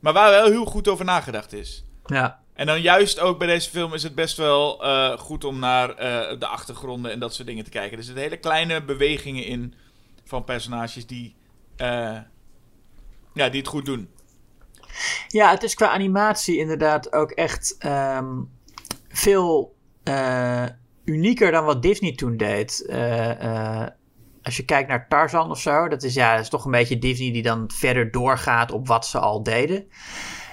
[0.00, 1.84] Maar waar wel heel goed over nagedacht is.
[2.06, 2.40] ja.
[2.58, 5.90] En dan juist ook bij deze film is het best wel eh, goed om naar
[5.90, 7.98] eh, de achtergronden en dat soort dingen te kijken.
[7.98, 9.74] Er zitten hele kleine bewegingen in
[10.24, 11.36] van personages die,
[11.76, 12.16] eh,
[13.34, 14.08] ja, die het goed doen.
[15.28, 18.42] Ja, het is qua animatie inderdaad ook echt ehm,
[19.08, 19.76] veel
[21.04, 22.86] unieker dan wat Disney toen deed.
[24.42, 26.98] Als je kijkt naar Tarzan of zo, dat is, ja, dat is toch een beetje
[26.98, 29.88] Disney die dan verder doorgaat op wat ze al deden.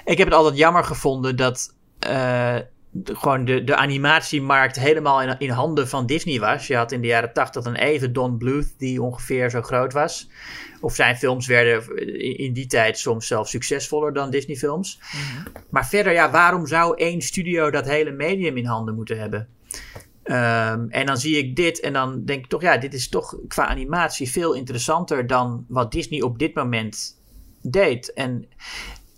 [0.05, 1.74] Ik heb het altijd jammer gevonden dat
[2.05, 2.55] eh,
[2.91, 6.67] de- gewoon de, de animatiemarkt helemaal in, in handen van Disney was.
[6.67, 10.29] Je had in de jaren tachtig een even Don Bluth die ongeveer zo groot was.
[10.81, 14.99] Of zijn films werden in, in die tijd soms zelfs succesvoller dan Disney films.
[15.69, 19.47] Maar verder, ja, waarom zou één studio dat hele medium in handen moeten hebben?
[20.23, 23.37] Ehm, en dan zie ik dit en dan denk ik toch, ja, dit is toch
[23.47, 27.21] qua animatie veel interessanter dan wat Disney op dit moment
[27.61, 28.13] deed.
[28.13, 28.47] En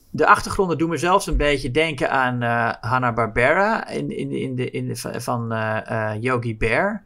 [0.09, 4.71] de achtergronden doen me zelfs een beetje denken aan eh Hanna-Barbera in, in, in de,
[4.71, 7.03] in de, van eh, eh, Yogi Bear.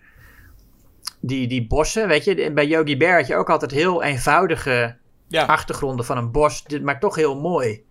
[1.19, 4.97] Die, die bossen, weet je, en bij Yogi Bear had je ook altijd heel eenvoudige
[5.27, 7.83] Ja, achtergronden van een bos, dit- maar toch heel mooi.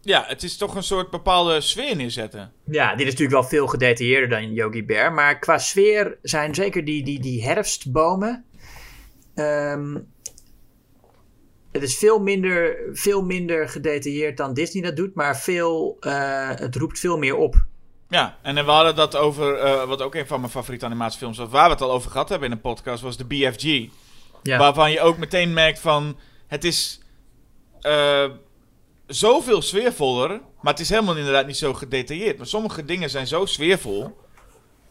[0.00, 2.52] ja, het is toch een soort bepaalde sfeer neerzetten.
[2.64, 5.12] Ja, dit is natuurlijk wel veel gedetailleerder dan Yogi Bear.
[5.12, 8.44] Maar qua sfeer zijn zeker die, die, die herfstbomen.
[9.34, 9.98] ehm,
[11.72, 15.14] het is veel minder, veel minder gedetailleerd dan Disney dat doet.
[15.14, 17.64] Maar veel, eh, het roept veel meer op.
[18.08, 21.48] Ja, en we hadden dat over, eh, wat ook een van mijn favoriete animatiefilms was,
[21.48, 23.88] waar we het al over gehad hebben in een podcast, was de BFG.
[24.42, 27.00] Ja, Waarvan je ook meteen merkt van, het is
[27.80, 28.30] eh,
[29.06, 30.28] zoveel sfeervoller,
[30.60, 32.36] maar het is helemaal inderdaad niet zo gedetailleerd.
[32.36, 34.16] Maar sommige dingen zijn zo sfeervol.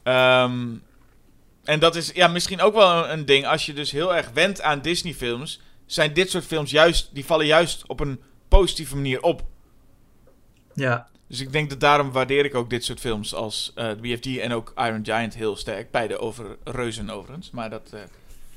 [0.03, 0.67] Ehm,
[1.63, 4.29] en dat is ja, misschien ook wel een, een ding, als je dus heel erg
[4.33, 5.61] went aan Disney films,
[5.93, 9.43] zijn dit soort films juist, die vallen juist op een positieve manier op.
[10.73, 11.09] ja.
[11.27, 14.38] Dus ik denk dat daarom waardeer ik ook dit soort films als eh, de BFG
[14.38, 15.91] en ook Iron Giant heel sterk.
[15.91, 17.99] Beide over reuzen overigens, maar dat, eh,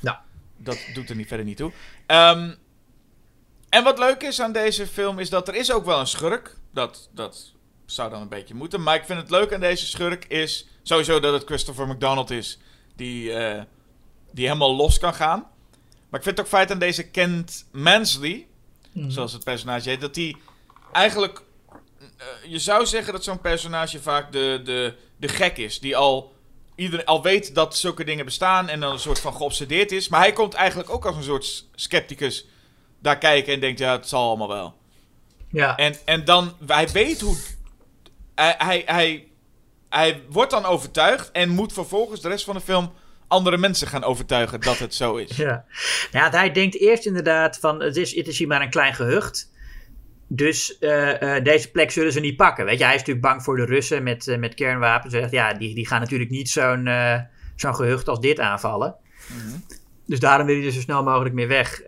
[0.01, 0.25] Ja.
[0.57, 1.73] dat doet er niet verder niet toe.
[2.07, 2.55] Ehm,
[3.69, 6.57] en wat leuk is aan deze film is dat er is ook wel een schurk.
[6.73, 7.53] Dat, dat
[7.87, 8.83] zou dan een beetje moeten.
[8.83, 12.59] Maar ik vind het leuk aan deze schurk is sowieso dat het Christopher McDonald is
[12.97, 13.63] die, eh,
[14.33, 15.47] die helemaal los kan gaan.
[16.15, 18.47] Maar ik vind het ook feit aan deze Kent Mansley,
[19.07, 20.37] zoals het personage heet, dat hij
[20.93, 21.43] eigenlijk
[22.17, 25.81] eh, je zou zeggen dat zo'n personage vaak de, de, de gek is.
[25.81, 26.33] Die al,
[26.75, 30.09] iedereen, al weet dat zulke dingen bestaan en dan een soort van geobsedeerd is.
[30.09, 32.47] Maar hij komt eigenlijk ook als een soort scepticus
[32.99, 34.75] daar kijken en denkt, ja, het zal allemaal wel.
[35.49, 35.77] Ja.
[35.77, 37.37] En, en dan, hij weet hoe...
[38.35, 39.29] Hij, hij, hij,
[39.89, 42.93] hij wordt dan overtuigd en moet vervolgens de rest van de film
[43.35, 45.37] andere mensen gaan overtuigen dat het zo is.
[45.45, 45.65] Ja.
[46.11, 49.53] Ja, hij denkt eerst inderdaad van het is, het is hier maar een klein gehucht.
[50.29, 52.65] Dus eh, eh, deze plek zullen ze niet pakken.
[52.65, 55.13] Weet je, hij is natuurlijk bang voor de Russen met, eh, met kernwapens.
[55.13, 56.89] Zegt, ja, die, die gaan natuurlijk niet zo'n
[57.57, 58.97] zo'n gehucht als dit aanvallen.
[60.07, 61.83] Dus daarom wil hij er zo snel mogelijk mee weg.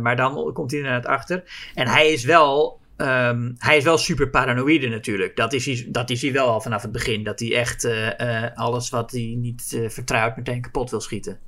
[0.00, 1.42] Maar dan komt hij inderdaad achter.
[1.74, 5.36] En hij is wel, ehm, hij is wel super paranoïde natuurlijk.
[5.36, 7.24] Dat is, hij, dat is hij wel al vanaf het begin.
[7.24, 11.38] Dat hij echt eh, eh, alles wat hij niet eh, vertrouwt meteen kapot wil schieten.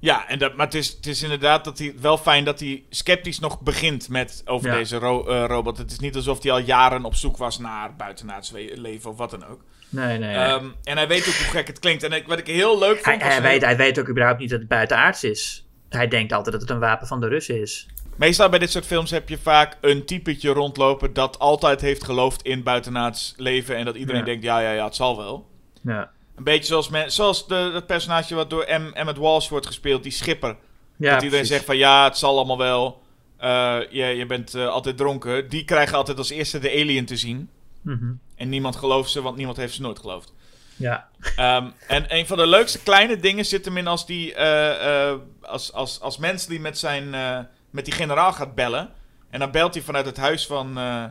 [0.00, 2.84] Ja, en dat, maar het is, het is inderdaad dat hij, wel fijn dat hij
[2.90, 4.74] sceptisch nog begint met over Ja.
[4.76, 5.78] deze ro- robot.
[5.78, 9.30] Het is niet alsof hij al jaren op zoek was naar buitenaards leven of wat
[9.30, 9.64] dan ook.
[9.88, 10.34] Nee, nee.
[10.36, 12.02] Ehm, en hij weet ook hoe gek het klinkt.
[12.02, 13.22] En ik, wat ik heel leuk Hij, vond...
[13.24, 15.66] hij, heel- weet, hij weet ook überhaupt niet dat het buitenaards is.
[15.88, 17.88] Hij denkt altijd dat het een wapen van de Russen is.
[18.16, 22.42] Meestal bij dit soort films heb je vaak een typetje rondlopen dat altijd heeft geloofd
[22.42, 23.76] in buitenaards leven.
[23.76, 24.26] En dat iedereen Ja.
[24.26, 25.46] denkt, ja, ja, ja, het zal wel.
[25.82, 28.90] Ja, Een beetje zoals, men, zoals de, dat personage wat door M.
[28.92, 30.48] Emmett Walsh wordt gespeeld, die schipper.
[30.48, 30.56] ja
[30.96, 31.48] dat iedereen precies.
[31.48, 33.02] zegt van ja, het zal allemaal wel.
[33.36, 35.48] Eh, je, je bent eh, altijd dronken.
[35.48, 37.50] Die krijgen altijd als eerste de alien te zien.
[37.82, 38.12] Mhm.
[38.36, 40.34] En niemand gelooft ze, want niemand heeft ze nooit geloofd.
[40.76, 45.14] Ja, Ehm, en een van de leukste kleine dingen zit hem in als die eh,
[45.42, 47.14] als, als, als Mansley met zijn
[47.70, 48.90] met die generaal gaat bellen.
[49.30, 51.04] En dan belt hij vanuit het huis van eh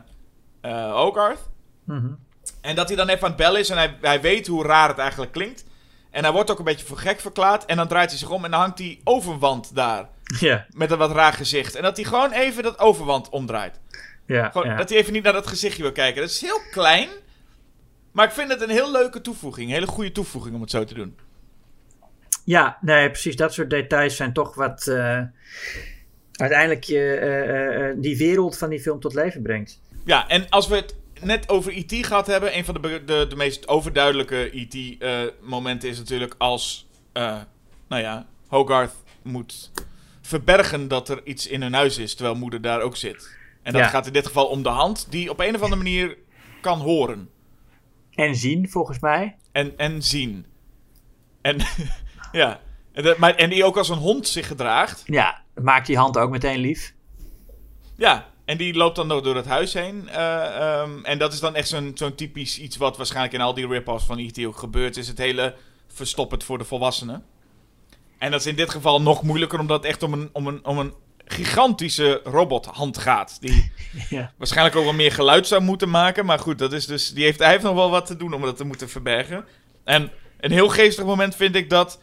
[0.66, 1.48] eh, Hogarth.
[1.84, 2.12] Mhm.
[2.60, 4.88] En dat hij dan even aan het bellen is en hij, hij weet hoe raar
[4.88, 5.64] het eigenlijk klinkt.
[6.10, 7.64] En hij wordt ook een beetje voor gek verklaard.
[7.64, 10.08] En dan draait hij zich om en dan hangt die ovenwand daar.
[10.70, 11.74] Met een wat raar gezicht.
[11.74, 13.80] En dat hij gewoon even dat overwand omdraait.
[14.26, 14.76] Gewoon.
[14.76, 16.20] Dat hij even niet naar dat gezichtje wil kijken.
[16.20, 17.08] Dat is heel klein.
[18.12, 19.68] Maar ik vind het een heel leuke toevoeging.
[19.68, 21.18] Een hele goede toevoeging om het zo te doen.
[22.44, 23.36] ja, nee, precies.
[23.36, 25.20] Dat soort details zijn toch wat eh,
[26.36, 29.80] uiteindelijk je, eh, eh, eh, die wereld van die film tot leven brengt.
[30.04, 32.06] Ja, en als we het net over E.T.
[32.06, 32.56] gehad hebben.
[32.56, 34.74] Een van de, de, de meest overduidelijke E.T.
[35.84, 36.88] is natuurlijk als...
[37.88, 39.70] nou ja, Hogarth moet
[40.20, 42.14] verbergen dat er iets in hun huis is.
[42.14, 43.36] Terwijl moeder daar ook zit.
[43.62, 43.88] En dat Ja.
[43.88, 45.06] gaat in dit geval om de hand.
[45.10, 46.16] Die op een of andere manier
[46.60, 47.30] kan horen.
[48.14, 49.36] En zien, volgens mij.
[49.52, 50.46] En, en zien.
[51.40, 51.56] En
[52.32, 52.60] ja.
[52.92, 55.02] En, dat- maar, en die ook als een hond zich gedraagt.
[55.06, 56.94] Ja, maakt die hand ook meteen lief.
[57.96, 60.08] Ja, en die loopt dan door, door het huis heen.
[60.08, 63.54] eh, ehm, en dat is dan echt zo'n zo'n typisch iets wat waarschijnlijk in al
[63.54, 64.44] die rip-offs van E.T.
[64.44, 64.96] ook gebeurt.
[64.96, 65.54] Is het hele
[65.88, 67.24] verstoppend voor de volwassenen.
[68.18, 70.64] En dat is in dit geval nog moeilijker, omdat het echt om een, om een,
[70.64, 70.92] om een
[71.24, 73.40] gigantische robothand gaat.
[73.40, 73.72] Die
[74.08, 74.32] Ja.
[74.38, 76.26] waarschijnlijk ook wel meer geluid zou moeten maken.
[76.26, 78.42] Maar goed, dat is dus, die heeft, hij heeft nog wel wat te doen om
[78.42, 79.44] dat te moeten verbergen.
[79.84, 80.10] En
[80.40, 81.98] een heel geestig moment vind ik dat...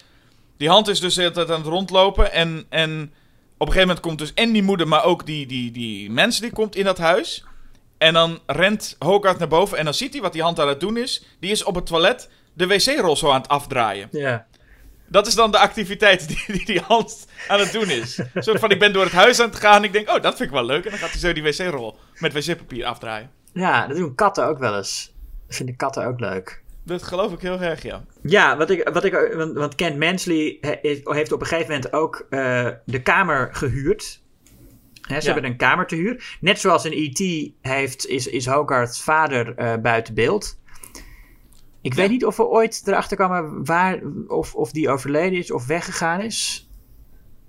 [0.58, 2.32] Die hand is dus de hele tijd aan het rondlopen.
[2.32, 3.14] En, en
[3.68, 6.52] een gegeven moment komt dus en die moeder, maar ook die, die, die mens die
[6.52, 7.46] komt in dat huis.
[7.98, 10.80] En dan rent Hogarth naar boven en dan ziet hij wat die hand aan het
[10.80, 11.26] doen is.
[11.40, 14.08] Die is op het toilet de wc-rol zo aan het afdraaien.
[14.12, 14.46] Ja.
[15.08, 18.18] Dat is dan de activiteit die die, die hand aan het doen is.
[18.34, 20.22] Een soort van, ik ben door het huis aan het gaan en ik denk, oh,
[20.22, 20.84] dat vind ik wel leuk.
[20.86, 23.30] En dan gaat hij zo die wc-rol met wc-papier afdraaien.
[23.54, 25.14] ja, dat doen katten ook wel eens.
[25.48, 26.63] Dat vinden katten ook leuk.
[26.86, 28.04] Dat geloof ik heel erg, ja.
[28.22, 30.58] Ja, wat ik, wat ik, want, want Kent Mansley
[31.04, 34.04] heeft op een gegeven moment ook eh, de kamer gehuurd.
[35.08, 35.20] Ze Ja.
[35.22, 36.38] hebben een kamer te huur.
[36.42, 37.52] Net zoals in E.T.
[37.62, 40.60] heeft, is, is Hogarth's vader eh, buiten beeld.
[41.82, 45.66] Ik weet niet of we ooit erachter kwamen waar, of, of die overleden is of
[45.68, 46.70] weggegaan is.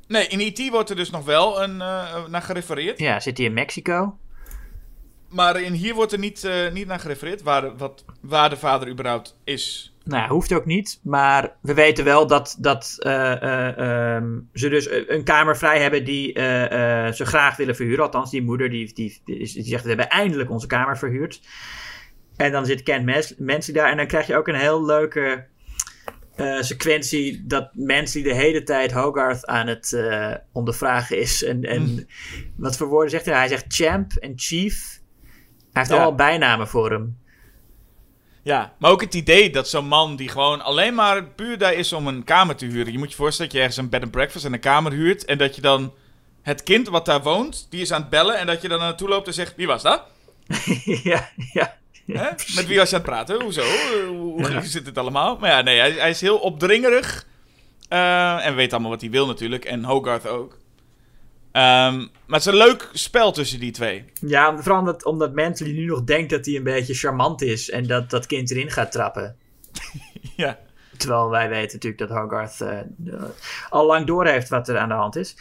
[0.09, 0.71] Nee, in E.T.
[0.71, 2.99] wordt er dus nog wel een, eh, naar gerefereerd.
[2.99, 4.19] Ja, zit hij in Mexico?
[5.35, 8.57] Maar in hier wordt er niet, eh, niet naar gerefereerd waar, de- wat, waar de
[8.57, 9.95] vader überhaupt is.
[10.05, 11.01] Nou, ja, hoeft ook niet.
[11.03, 13.79] Maar we weten wel dat, dat eh, eh,
[14.17, 16.33] ehm, ze dus een kamer vrij hebben die
[17.13, 18.05] ze graag willen verhuren.
[18.05, 21.41] Althans, die moeder die, die, die, zegt: We hebben eindelijk onze kamer verhuurd.
[22.37, 23.91] En dan zit Kent Mens- Mansley daar.
[23.91, 25.47] En dan krijg je ook een heel leuke
[26.61, 27.45] sequentie.
[27.47, 31.45] Dat Mansley de hele tijd Hogarth aan het eh, ondervragen is.
[31.45, 32.07] En, en
[32.57, 33.35] wat voor woorden zegt hij?
[33.35, 35.03] Hij zegt champ en chief.
[35.75, 35.95] Hij heeft Ja.
[35.95, 37.19] allemaal bijnamen voor hem.
[38.43, 41.93] Ja, maar ook het idee dat zo'n man die gewoon alleen maar puur daar is
[41.93, 42.93] om een kamer te huren.
[42.93, 45.25] Je moet je voorstellen dat je ergens een bed and breakfast en een kamer huurt.
[45.25, 45.93] En dat je dan
[46.43, 48.39] het kind wat daar woont, die is aan het bellen.
[48.39, 50.03] En dat je dan naartoe loopt en zegt, wie was dat?
[50.85, 51.77] ja, ja.
[52.07, 52.29] Hè?
[52.55, 53.43] Met wie was je aan het praten?
[53.43, 53.61] Hoezo?
[53.63, 54.61] Eh, Hoe, Ja.
[54.77, 55.37] zit het allemaal?
[55.39, 57.27] Maar ja, nee, hij, hij is heel opdringerig.
[57.89, 59.65] Eh, en weet allemaal wat hij wil natuurlijk.
[59.65, 60.59] En Hogarth ook.
[61.55, 64.05] Ehm, maar het is een leuk spel tussen die twee.
[64.21, 67.87] Ja, vooral omdat, omdat Mansley nu nog denkt dat hij een beetje charmant is en
[67.87, 69.37] dat dat kind erin gaat trappen.
[70.37, 70.59] Ja.
[70.97, 72.79] Terwijl wij weten natuurlijk dat Hogarth eh,
[73.71, 75.37] al lang door heeft wat er aan de hand is.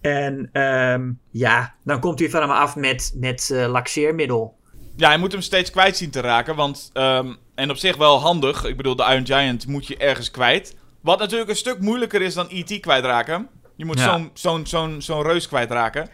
[0.00, 4.56] En ehm, ja, dan komt hij van hem af met, met eh, laxeermiddel.
[4.96, 6.56] Ja, hij moet hem steeds kwijt zien te raken.
[6.56, 8.64] Want, ehm, en op zich wel handig.
[8.64, 10.76] Ik bedoel, de Iron Giant moet je ergens kwijt.
[11.00, 12.80] Wat natuurlijk een stuk moeilijker is dan E.T.
[12.80, 13.48] kwijtraken.
[13.76, 14.04] Je moet Ja.
[14.16, 16.08] zo'n zo'n zo'n zo'n reus kwijtraken.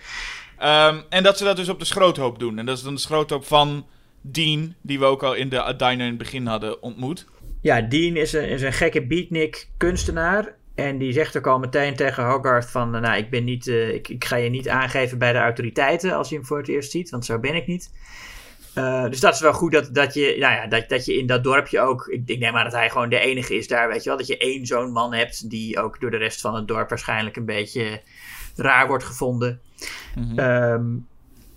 [0.59, 2.59] Ehm, en dat ze dat dus op de schroothoop doen.
[2.59, 3.87] En dat is dan de schroothoop van
[4.21, 7.27] Dean, die we ook al in de diner in het begin hadden ontmoet.
[7.61, 10.55] Ja, Dean is een, is een gekke beatnik kunstenaar.
[10.75, 12.91] En die zegt ook al meteen tegen Hogarth van...
[12.91, 16.29] Nou, ik, ben niet, eh, ik, ik ga je niet aangeven bij de autoriteiten als
[16.29, 17.11] je hem voor het eerst ziet.
[17.11, 17.91] Want zo ben ik niet.
[18.75, 21.27] Eh, dus dat is wel goed dat, dat, je, nou ja, dat, dat je in
[21.27, 22.07] dat dorpje ook...
[22.07, 24.19] Ik, ik neem aan dat hij gewoon de enige is daar, weet je wel.
[24.19, 27.37] Dat je één zo'n man hebt die ook door de rest van het dorp waarschijnlijk
[27.37, 28.01] een beetje
[28.57, 29.61] raar wordt gevonden.
[30.15, 30.39] Mhm.
[30.39, 30.85] Ehm,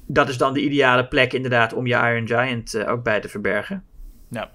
[0.06, 3.30] dat is dan de ideale plek inderdaad om je Iron Giant eh, ook bij te
[3.30, 3.84] verbergen.
[4.28, 4.52] Ja.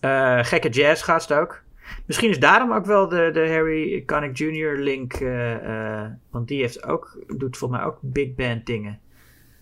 [0.00, 1.62] Eh, gekke jazzgast ook.
[2.06, 4.76] Misschien is daarom ook wel de, de Harry Connick Jr.
[4.78, 5.18] link.
[6.30, 9.00] want die heeft ook, doet volgens mij ook big band dingen.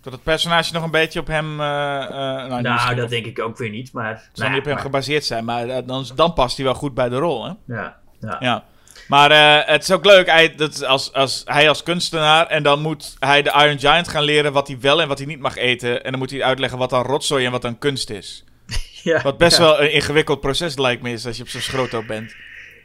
[0.03, 1.61] Dat het personage nog een beetje op hem...
[1.61, 2.11] eh, eh,
[2.49, 3.93] nou, Nou, dat denk ik ook weer niet.
[3.93, 5.45] Maar, zal nou niet op hem maar- gebaseerd zijn.
[5.45, 7.53] Maar eh, dan, dan past hij wel goed bij de rol, hè?
[7.75, 8.37] ja, ja.
[8.41, 8.65] Ja.
[9.09, 9.31] Maar
[9.67, 12.47] het is ook leuk, hij, dat, als, als, hij als kunstenaar.
[12.47, 15.27] En dan moet hij de Iron Giant gaan leren wat hij wel en wat hij
[15.27, 16.05] niet mag eten.
[16.05, 18.45] En dan moet hij uitleggen wat dan rotzooi en wat dan kunst is.
[19.03, 19.63] Ja, Wat best ja.
[19.63, 22.35] wel een ingewikkeld proces lijkt me is als je op zo'n schroothoop bent.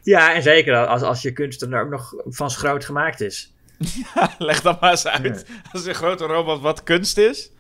[0.04, 3.54] Ja, en zeker als, als je kunstenaar ook nog van schroot gemaakt is.
[4.38, 7.52] Leg dan maar eens uit, als een grote robot, wat kunst is.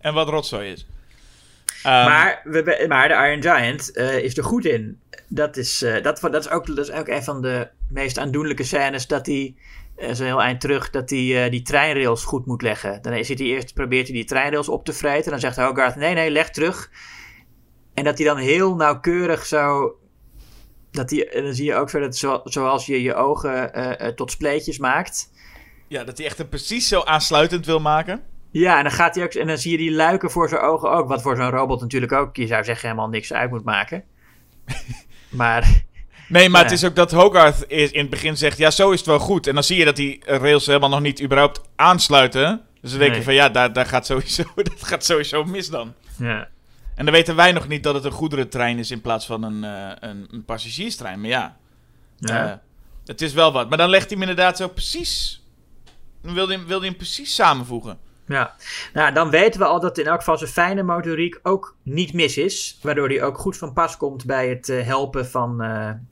[0.00, 0.86] En wat rotzooi is.
[1.82, 5.00] Ehm, maar, we, maar de Iron Giant eh, is er goed in.
[5.28, 8.64] Dat is, eh, dat, dat, is ook, dat is ook een van de meest aandoenlijke
[8.64, 9.06] scènes.
[9.06, 9.54] Dat hij,
[9.96, 13.02] eh, zo heel eind terug, dat hij die treinrails goed moet leggen.
[13.02, 15.30] Dan zit hij eerst, probeert hij die treinrails op te vreten.
[15.30, 16.90] Dan zegt Hogarth, nee, nee, leg terug.
[17.94, 19.94] En dat hij dan heel nauwkeurig zo...
[20.94, 24.06] Dat hij, en dan zie je ook zo dat zo, zoals je je ogen eh,
[24.06, 25.30] eh, tot spleetjes maakt...
[25.88, 28.22] ja, dat hij echt een precies zo aansluitend wil maken.
[28.50, 29.32] Ja, en dan gaat hij ook.
[29.32, 31.08] En dan zie je die luiken voor zijn ogen ook.
[31.08, 34.04] Wat voor zo'n robot natuurlijk ook, je zou zeggen, helemaal niks uit moet maken.
[35.30, 35.82] maar.
[36.28, 36.66] Nee, maar Ja.
[36.66, 39.18] het is ook dat Hogarth is in het begin zegt, ja, zo is het wel
[39.18, 39.46] goed.
[39.46, 42.60] En dan zie je dat die rails helemaal nog niet überhaupt aansluiten.
[42.80, 45.94] Dus dan denk je van, ja, daar, daar gaat sowieso, dat gaat sowieso mis dan.
[46.18, 46.48] Ja.
[46.94, 49.64] En dan weten wij nog niet dat het een goederentrein is in plaats van een,
[49.64, 51.20] eh, een, een passagierstrein.
[51.20, 51.56] Maar ja,
[52.18, 52.50] Ja.
[52.50, 52.56] eh,
[53.04, 53.68] het is wel wat.
[53.68, 55.42] Maar dan legt hij hem inderdaad zo precies...
[56.22, 57.98] Dan wil hij, hem- wil hij hem precies samenvoegen.
[58.26, 58.54] Ja,
[58.92, 62.36] nou dan weten we al dat in elk geval zijn fijne motoriek ook niet mis
[62.36, 62.78] is.
[62.82, 65.58] Waardoor hij ook goed van pas komt bij het eh, helpen van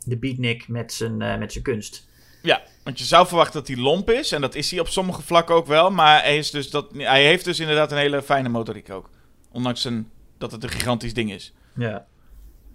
[0.07, 2.09] de beatnik met zijn, met zijn kunst.
[2.43, 4.33] Ja, want je zou verwachten dat hij lomp is.
[4.33, 5.91] En dat is hij op sommige vlakken ook wel.
[5.91, 9.09] Maar hij, is dus dat, hij heeft dus inderdaad een hele fijne motoriek ook.
[9.51, 10.11] Ondanks zijn,
[10.43, 11.53] dat het een gigantisch ding is.
[11.75, 12.07] Ja.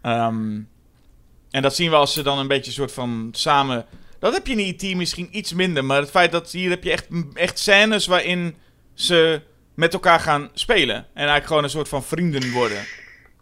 [0.02, 0.60] Ehm,
[1.50, 3.86] en dat zien we als ze dan een beetje soort van samen...
[4.20, 4.96] Dat heb je in E.T.
[4.96, 5.86] misschien iets minder.
[5.86, 8.56] Maar het feit dat hier heb je echt, echt scènes waarin
[8.94, 9.42] ze
[9.74, 10.96] met elkaar gaan spelen.
[10.96, 12.78] En eigenlijk gewoon een soort van vrienden worden.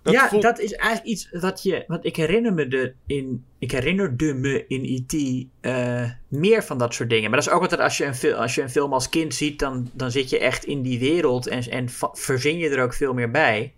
[0.01, 1.83] Dat ja, voelt- dat is eigenlijk iets wat je.
[1.87, 3.45] Want ik herinner me de in.
[3.59, 5.45] Ik herinnerde me in E.T.
[5.61, 7.29] eh, meer van dat soort dingen.
[7.29, 9.59] Maar dat is ook altijd als je een, als je een film als kind ziet,
[9.59, 13.13] dan, dan zit je echt in die wereld en, en verzin je er ook veel
[13.13, 13.73] meer bij.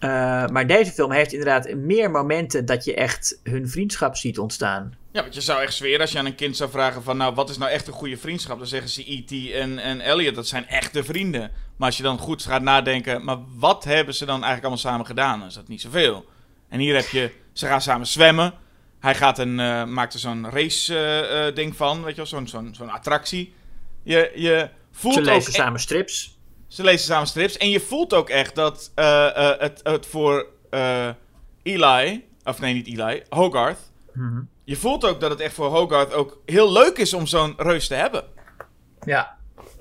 [0.00, 4.94] Eh, maar deze film heeft inderdaad meer momenten dat je echt hun vriendschap ziet ontstaan.
[5.12, 7.16] Ja, want je zou echt zweren als je aan een kind zou vragen van...
[7.16, 8.58] Nou, wat is nou echt een goede vriendschap?
[8.58, 9.52] Dan zeggen ze E.T.
[9.52, 11.50] en, en Elliot, dat zijn echte vrienden.
[11.76, 13.24] Maar als je dan goed gaat nadenken...
[13.24, 15.38] Maar wat hebben ze dan eigenlijk allemaal samen gedaan?
[15.38, 16.24] Dan is dat niet zoveel.
[16.68, 17.30] En hier heb je...
[17.52, 18.54] Ze gaan samen zwemmen.
[19.00, 22.02] Hij gaat een, eh, maakt er zo'n race eh, ding van.
[22.02, 23.52] Weet je wel, zo'n zo'n zo'n attractie.
[24.02, 25.26] Je, je voelt Ze ook...
[25.26, 26.38] lezen e- samen strips.
[26.70, 27.56] Ze lezen samen strips.
[27.56, 31.08] En je voelt ook echt dat eh, eh, het, het voor eh,
[31.62, 32.28] Eli...
[32.44, 33.22] Of nee, niet Eli.
[33.28, 33.78] Hogarth...
[34.12, 34.40] Mhm.
[34.64, 37.86] Je voelt ook dat het echt voor Hogarth ook heel leuk is om zo'n reus
[37.86, 38.24] te hebben.
[39.04, 39.36] Ja.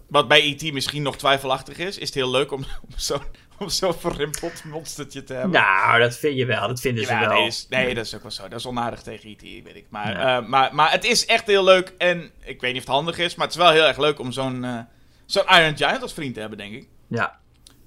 [0.07, 0.74] Wat bij E.T.
[0.74, 3.22] misschien nog twijfelachtig is, is het heel leuk om, om zo'n
[3.60, 5.52] om zo'n verrimpeld monstertje te hebben.
[5.61, 6.68] Nou, dat vind je wel.
[6.68, 7.30] Dat vinden ze Ja, wel.
[7.30, 8.48] nee, is, nee, dat is ook wel zo.
[8.48, 9.86] Dat is onaardig tegen E.T., weet ik.
[9.90, 10.41] Maar, Ja.
[10.41, 11.94] maar, maar het is echt heel leuk.
[11.98, 14.20] En ik weet niet of het handig is, maar het is wel heel erg leuk
[14.20, 14.88] om zo'n
[15.32, 16.88] zo'n Iron Giant als vriend te hebben, denk ik.
[17.08, 17.40] Ja.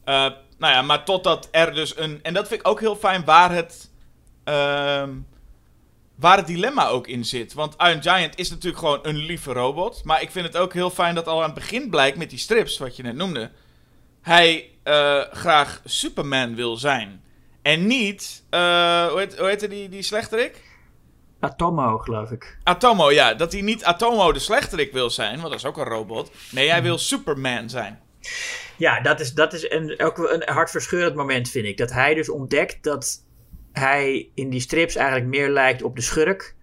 [0.05, 0.15] Eh,
[0.59, 2.21] nou ja, maar totdat er dus een...
[2.23, 3.91] En dat vind ik ook heel fijn waar het...
[4.45, 5.11] ehm,
[6.15, 7.53] waar het dilemma ook in zit.
[7.53, 10.05] Want Iron Giant is natuurlijk gewoon een lieve robot.
[10.05, 12.39] Maar ik vind het ook heel fijn dat al aan het begin blijkt met die
[12.39, 13.51] strips, wat je net noemde.
[14.21, 17.23] Hij eh, graag Superman wil zijn.
[17.63, 18.43] En niet...
[18.51, 20.63] eh, hoe, heet, hoe heette die, die slechterik?
[21.43, 22.59] Atomo, geloof ik.
[22.63, 23.35] Atomo, ja.
[23.35, 26.31] Dat hij niet Atomo de slechterik wil zijn, want dat is ook een robot.
[26.51, 28.01] Nee, hij wil Superman zijn.
[28.77, 31.77] Ja, dat is, dat is een, ook een hartverscheurend moment, vind ik.
[31.77, 33.25] Dat hij dus ontdekt dat
[33.73, 36.57] hij in die strips eigenlijk meer lijkt op de schurk.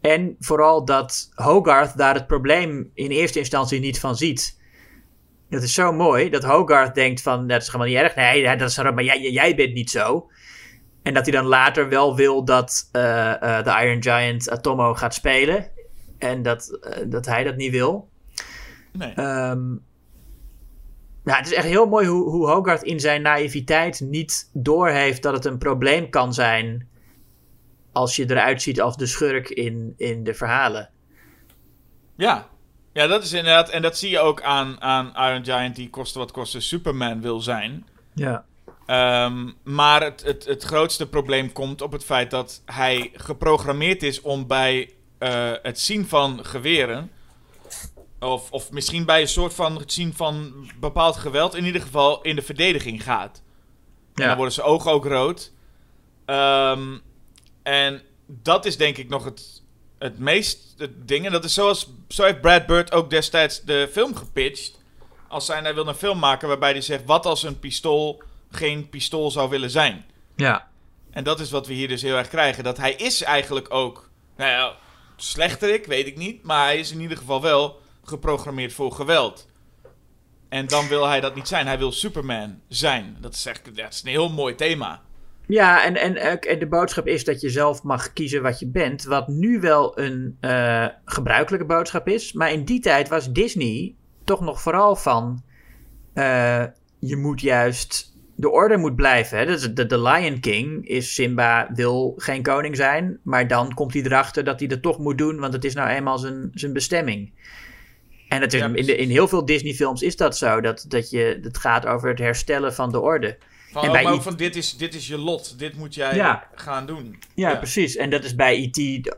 [0.00, 4.60] En vooral dat Hogarth daar het probleem in eerste instantie niet van ziet.
[5.50, 8.14] Dat is zo mooi, dat Hogarth denkt van, dat is gewoon niet erg.
[8.14, 10.30] Nee, dat is, maar jij, jij bent niet zo.
[11.04, 15.14] En dat hij dan later wel wil dat eh, eh, de Iron Giant Atomo gaat
[15.14, 15.70] spelen.
[16.18, 18.08] En dat, eh, dat hij dat niet wil.
[18.92, 19.12] Nee.
[19.14, 19.72] Ehm
[21.24, 25.32] ja, het is echt heel mooi hoe, hoe Hogarth in zijn naïviteit niet doorheeft dat
[25.32, 26.88] het een probleem kan zijn
[27.92, 30.90] als je eruit ziet als de schurk in, in de verhalen.
[32.16, 32.48] Ja.
[32.92, 33.70] Ja, dat is inderdaad.
[33.70, 37.40] En dat zie je ook aan, aan Iron Giant, die koste wat koste Superman wil
[37.40, 37.86] zijn.
[38.14, 38.44] Ja.
[38.86, 44.20] Ehm, maar het, het, het grootste probleem komt op het feit dat hij geprogrammeerd is
[44.20, 47.10] om bij eh, het zien van geweren.
[48.20, 52.22] Of, of misschien bij een soort van het zien van bepaald geweld, in ieder geval
[52.22, 53.36] in de verdediging gaat.
[53.36, 54.36] En dan Ja.
[54.36, 55.52] worden zijn ogen ook rood.
[56.24, 56.98] Ehm,
[57.62, 59.62] en dat is denk ik nog het,
[59.98, 61.26] het meest het ding.
[61.26, 64.82] En dat is zoals, zo heeft Brad Bird ook destijds de film gepitcht.
[65.28, 67.04] Als zijn hij wil een film maken waarbij hij zegt...
[67.04, 68.22] wat als een pistool
[68.54, 70.04] geen pistool zou willen zijn?
[70.36, 70.72] ja.
[71.10, 72.64] En dat is wat we hier dus heel erg krijgen.
[72.64, 74.10] Dat hij is eigenlijk ook...
[74.36, 74.76] Nou ja,
[75.16, 76.42] slechterik, weet ik niet.
[76.42, 79.48] Maar hij is in ieder geval wel geprogrammeerd voor geweld.
[80.48, 81.66] En dan wil hij dat niet zijn.
[81.66, 83.16] Hij wil Superman zijn.
[83.20, 85.02] Dat is echt dat is een heel mooi thema.
[85.46, 89.04] Ja, en, en, en de boodschap is dat je zelf mag kiezen wat je bent.
[89.04, 92.32] Wat nu wel een eh, gebruikelijke boodschap is.
[92.32, 93.94] Maar in die tijd was Disney
[94.24, 95.42] toch nog vooral van...
[96.14, 96.64] eh,
[96.98, 98.12] je moet juist...
[98.36, 99.38] De orde moet blijven.
[99.38, 99.46] Hè?
[99.46, 103.18] Dus de, de Lion King is Simba wil geen koning zijn.
[103.22, 105.38] Maar dan komt hij erachter dat hij dat toch moet doen.
[105.38, 107.32] Want het is nou eenmaal zijn, zijn bestemming.
[108.28, 110.60] En het is, Ja, in, de, in heel veel Disney films is dat zo.
[110.60, 113.38] Dat, dat je, het gaat over het herstellen van de orde.
[113.72, 115.58] Van, En oh, bij ook van dit is, dit is je lot.
[115.58, 116.48] Dit moet jij Ja.
[116.54, 117.18] gaan doen.
[117.34, 117.96] Ja, precies.
[117.96, 119.14] En dat is bij E.T.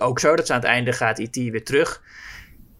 [0.00, 0.36] ook zo.
[0.36, 1.36] Dat ze aan het einde gaat E.T.
[1.36, 2.02] weer terug.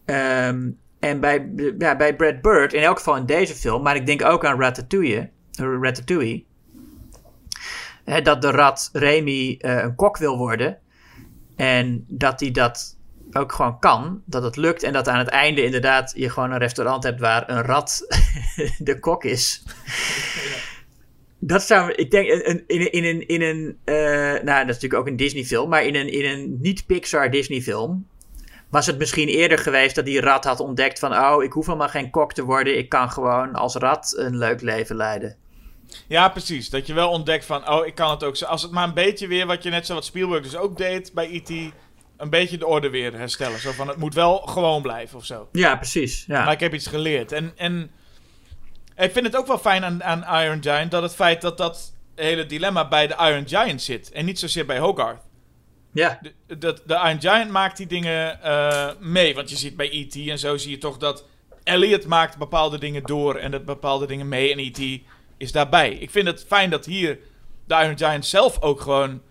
[0.05, 0.71] Ehm,
[1.01, 4.25] en bij, ja, bij Brad Bird, in elk geval in deze film, maar ik denk
[4.25, 5.31] ook aan Ratatouille.
[5.61, 6.45] Ratatouille
[8.05, 10.79] dat de rat Remy eh, een kok wil worden.
[11.57, 12.99] En dat hij dat
[13.33, 14.23] ook gewoon kan.
[14.25, 14.83] Dat het lukt.
[14.83, 18.07] En dat aan het einde inderdaad je gewoon een restaurant hebt waar een rat
[18.79, 19.63] de kok is.
[21.39, 23.95] Dat zou, ik denk, in, in, in, een, in een uh,
[24.43, 28.07] nou, dat is natuurlijk ook een Disney-film, maar in een, in een niet-Pixar Disney-film
[28.69, 31.89] was het misschien eerder geweest dat die rat had ontdekt van, oh, ik hoef helemaal
[31.89, 35.37] geen kok te worden, ik kan gewoon als rat een leuk leven leiden.
[36.07, 36.71] Ja, precies.
[36.71, 38.45] Dat je wel ontdekt van, oh, ik kan het ook zo.
[38.45, 41.13] Als het maar een beetje weer, wat je net zo wat Spielberg dus ook deed
[41.15, 41.73] bij E.T.,
[42.17, 43.59] een beetje de orde weer herstellen.
[43.59, 45.49] Zo van, het moet wel gewoon blijven of zo.
[45.53, 46.25] Ja, precies.
[46.27, 46.45] Ja.
[46.45, 47.33] Maar ik heb iets geleerd.
[47.33, 47.91] En, en
[48.97, 51.93] ik vind het ook wel fijn aan, aan Iron Giant dat het feit dat dat
[52.15, 54.11] hele dilemma bij de Iron Giant zit.
[54.11, 55.23] En niet zozeer bij Hogarth.
[55.93, 56.19] Ja.
[56.23, 59.35] De, de, de Iron Giant maakt die dingen uh, mee.
[59.35, 60.17] Want je ziet bij E.T.
[60.17, 61.25] en zo zie je toch dat
[61.63, 64.53] Elliot maakt bepaalde dingen door en dat bepaalde dingen mee.
[64.53, 65.03] En E.T.
[65.41, 65.93] is daarbij.
[65.93, 67.19] Ik vind het fijn dat hier
[67.67, 69.23] de Iron Giant zelf ook gewoon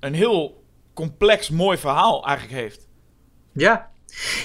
[0.00, 2.88] een heel complex, mooi verhaal eigenlijk heeft.
[3.52, 3.90] Ja,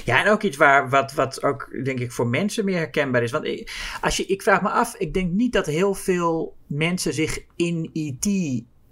[0.05, 3.31] ja, en ook iets waar, wat, wat ook, denk ik, voor mensen meer herkenbaar is.
[3.31, 7.13] Want ik, als je, ik vraag me af, ik denk niet dat heel veel mensen
[7.13, 8.27] zich in E.T.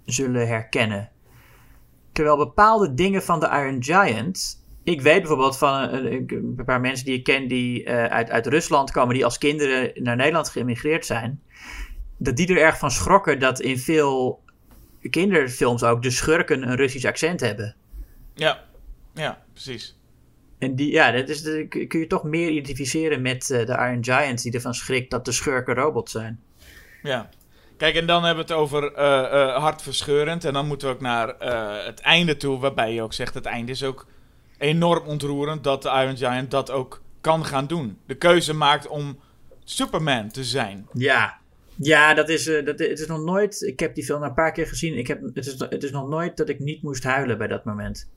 [0.04, 1.10] zullen herkennen.
[2.12, 4.60] Terwijl bepaalde dingen van de Iron Giant.
[4.84, 8.46] Ik weet bijvoorbeeld van een, een paar mensen die ik ken die uh, uit, uit
[8.46, 11.42] Rusland komen, die als kinderen naar Nederland geëmigreerd zijn.
[12.22, 14.42] Dat die er erg van schrokken dat in veel
[15.10, 17.76] kinderfilms ook de schurken een Russisch accent hebben.
[18.34, 18.64] Ja,
[19.14, 19.96] ja, precies.
[20.58, 24.04] En die, ja, dat is de, kun je toch meer identificeren met uh, de Iron
[24.04, 26.40] Giants die ervan schrikt dat de schurken robots zijn.
[27.02, 27.28] Ja.
[27.76, 30.44] Kijk, en dan hebben we het over uh, uh, hartverscheurend.
[30.44, 31.28] En dan moeten we ook naar
[31.84, 34.06] het einde toe, waarbij je ook zegt: het einde is ook
[34.58, 37.98] enorm ontroerend dat de Iron Giant dat ook kan gaan doen.
[38.06, 39.18] De keuze maakt om
[39.64, 40.88] Superman te zijn.
[40.92, 41.38] Ja,
[41.76, 43.62] ja, dat is, uh, dat, het is nog nooit.
[43.62, 44.98] Ik heb die film een paar keer gezien.
[44.98, 47.64] Ik heb, het, is, het is nog nooit dat ik niet moest huilen bij dat
[47.64, 48.10] moment.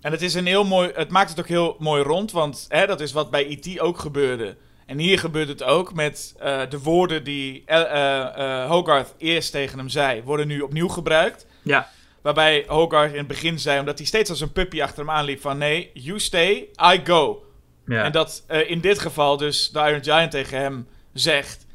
[0.00, 0.90] En het is een heel mooi.
[0.94, 2.32] Het maakt het ook heel mooi rond.
[2.32, 3.80] Want hè, dat is wat bij E.T.
[3.80, 4.56] ook gebeurde.
[4.86, 9.88] En hier gebeurt het ook met uh, de woorden die uh, Hogarth eerst tegen hem
[9.88, 11.46] zei, worden nu opnieuw gebruikt.
[11.62, 11.88] Ja.
[12.22, 15.40] Waarbij Hogarth in het begin zei, omdat hij steeds als een puppy achter hem aanliep,
[15.40, 17.44] van nee, you stay, I go.
[17.86, 18.04] Ja.
[18.04, 21.66] En dat in dit geval dus de Iron Giant tegen hem zegt,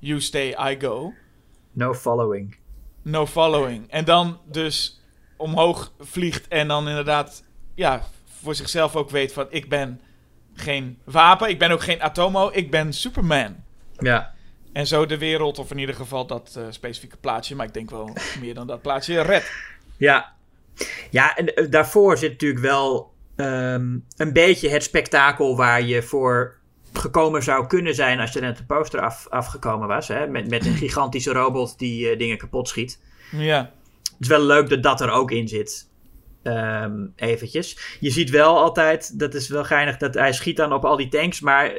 [0.00, 1.12] you stay, I go.
[1.72, 2.56] No following.
[3.02, 3.90] No following.
[3.90, 5.00] En dan dus
[5.36, 7.44] omhoog vliegt en dan inderdaad
[7.74, 8.02] ja,
[8.40, 10.00] voor zichzelf ook weet van ik ben
[10.54, 13.56] geen wapen, ik ben ook geen Atomo, ik ben Superman.
[13.98, 14.34] Ja.
[14.72, 17.90] En zo de wereld, of in ieder geval dat uh, specifieke plaatsje, maar ik denk
[17.90, 19.52] wel meer dan dat plaatsje, red.
[19.96, 20.32] Ja.
[21.10, 26.59] Ja, en uh, daarvoor zit natuurlijk wel um, een beetje het spektakel waar je voor
[26.92, 30.08] gekomen zou kunnen zijn als je net de poster af, afgekomen was.
[30.08, 30.26] Hè?
[30.26, 33.00] Met, met een gigantische robot die uh, dingen kapot schiet.
[33.30, 33.72] Ja.
[34.02, 35.88] Het is wel leuk dat dat er ook in zit.
[36.42, 37.96] Um, eventjes.
[38.00, 41.08] Je ziet wel altijd, dat is wel geinig, dat hij schiet dan op al die
[41.08, 41.72] tanks, maar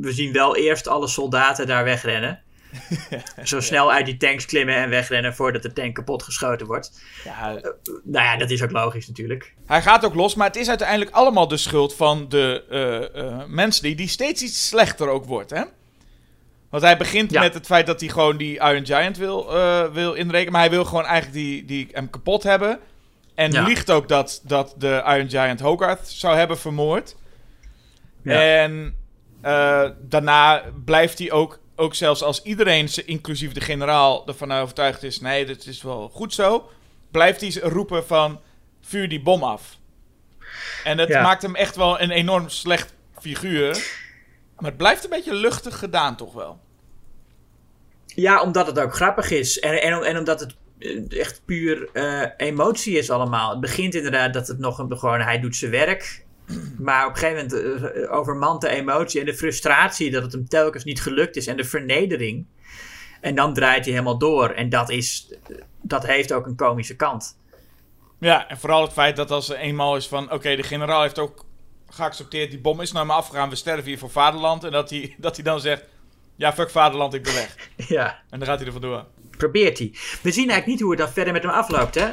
[0.00, 2.42] we zien wel eerst alle soldaten daar wegrennen.
[3.42, 7.00] Zo snel uit die tanks klimmen en wegrennen voordat de tank kapot geschoten wordt.
[7.24, 7.54] Ja.
[7.54, 7.62] Uh,
[8.02, 9.54] nou ja, dat is ook logisch natuurlijk.
[9.66, 12.64] Hij gaat ook los, maar het is uiteindelijk allemaal de schuld van de
[13.14, 15.62] uh, uh, mensen die steeds iets slechter ook wordt, hè?
[16.70, 17.40] Want hij begint ja.
[17.40, 19.52] met het feit dat hij gewoon die Iron Giant wil,
[19.92, 22.80] wil inrekenen, maar hij wil gewoon eigenlijk die, die hem kapot hebben.
[23.34, 23.62] En ja.
[23.62, 27.16] liegt ook dat, dat de Iron Giant Hogarth zou hebben vermoord.
[28.22, 28.40] Ja.
[28.40, 28.96] En
[29.44, 35.20] uh, daarna blijft hij ook, ook zelfs als iedereen, inclusief de generaal, ervan overtuigd is...
[35.20, 36.70] nee, dit is wel goed zo,
[37.10, 38.40] blijft hij roepen van
[38.80, 39.78] vuur die bom af.
[40.84, 41.22] En dat ja.
[41.22, 44.02] maakt hem echt wel een enorm slecht figuur.
[44.56, 46.60] Maar het blijft een beetje luchtig gedaan toch wel.
[48.06, 49.58] Ja, omdat het ook grappig is.
[49.58, 50.54] En, en, en omdat het
[51.08, 53.50] echt puur uh, emotie is allemaal.
[53.50, 56.23] Het begint inderdaad dat het nog een, gewoon, hij doet zijn werk.
[56.78, 60.48] Maar op een gegeven moment uh, overmand de emotie en de frustratie dat het hem
[60.48, 61.46] telkens niet gelukt is.
[61.46, 62.46] En de vernedering.
[63.20, 64.50] En dan draait hij helemaal door.
[64.50, 65.34] En dat, is,
[65.82, 67.38] dat heeft ook een komische kant.
[68.18, 70.24] Ja, en vooral het feit dat als er eenmaal is van...
[70.24, 71.44] Oké, okay, de generaal heeft ook
[71.88, 73.48] geaccepteerd, die bom is naar me afgegaan.
[73.48, 74.64] We sterven hier voor vaderland.
[74.64, 75.84] En dat hij, dat hij dan zegt...
[76.36, 77.56] Ja, fuck vaderland, ik ben weg.
[77.88, 78.22] Ja.
[78.30, 79.04] En dan gaat hij er vandoor
[79.36, 79.90] probeert hij.
[80.22, 82.08] We zien eigenlijk niet hoe het dan verder met hem afloopt, hè?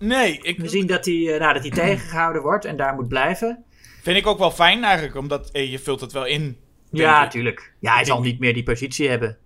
[0.00, 0.58] Nee, ik...
[0.58, 3.64] We zien dat hij, nou, dat hij tegengehouden wordt en daar moet blijven.
[4.02, 6.58] Vind ik ook wel fijn eigenlijk, omdat eh, je vult het wel in.
[6.90, 7.30] Ja, ik.
[7.30, 7.72] tuurlijk.
[7.78, 8.28] Ja, hij ik zal denk...
[8.28, 9.38] niet meer die positie hebben.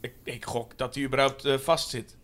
[0.00, 2.16] Ik, ik gok dat hij überhaupt uh, vast zit.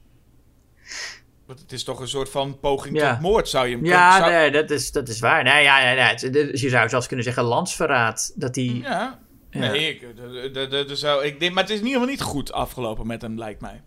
[1.47, 3.13] Want het is toch een soort van poging ja.
[3.13, 4.31] tot moord, zou je hem Ja, zou...
[4.31, 5.43] nee, dat is, dat is waar.
[5.43, 8.33] Nee, ja, nee, nee, dus je zou zelfs kunnen zeggen landsverraad.
[8.35, 8.65] Dat hij...
[8.65, 9.59] Ja, ja.
[9.59, 12.25] Nee, ik, de, de, de, zou, ik denk, maar het is in ieder geval niet
[12.25, 13.83] goed afgelopen met hem, lijkt mij.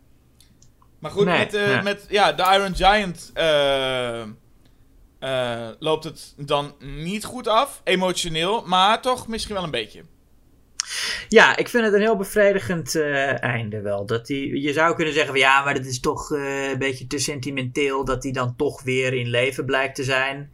[1.00, 1.82] Maar goed, nee, met, uh, ja.
[1.82, 4.24] met ja, de Iron Giant uh,
[5.20, 10.04] uh, loopt het dan niet goed af, emotioneel, maar toch misschien wel een beetje.
[11.28, 13.02] Ja, ik vind het een heel bevredigend
[13.40, 14.06] einde wel.
[14.06, 17.20] Dat die, je zou kunnen zeggen van ja, maar dat is toch een beetje te
[17.20, 20.52] sentimenteel dat hij dan toch weer in leven blijkt te zijn.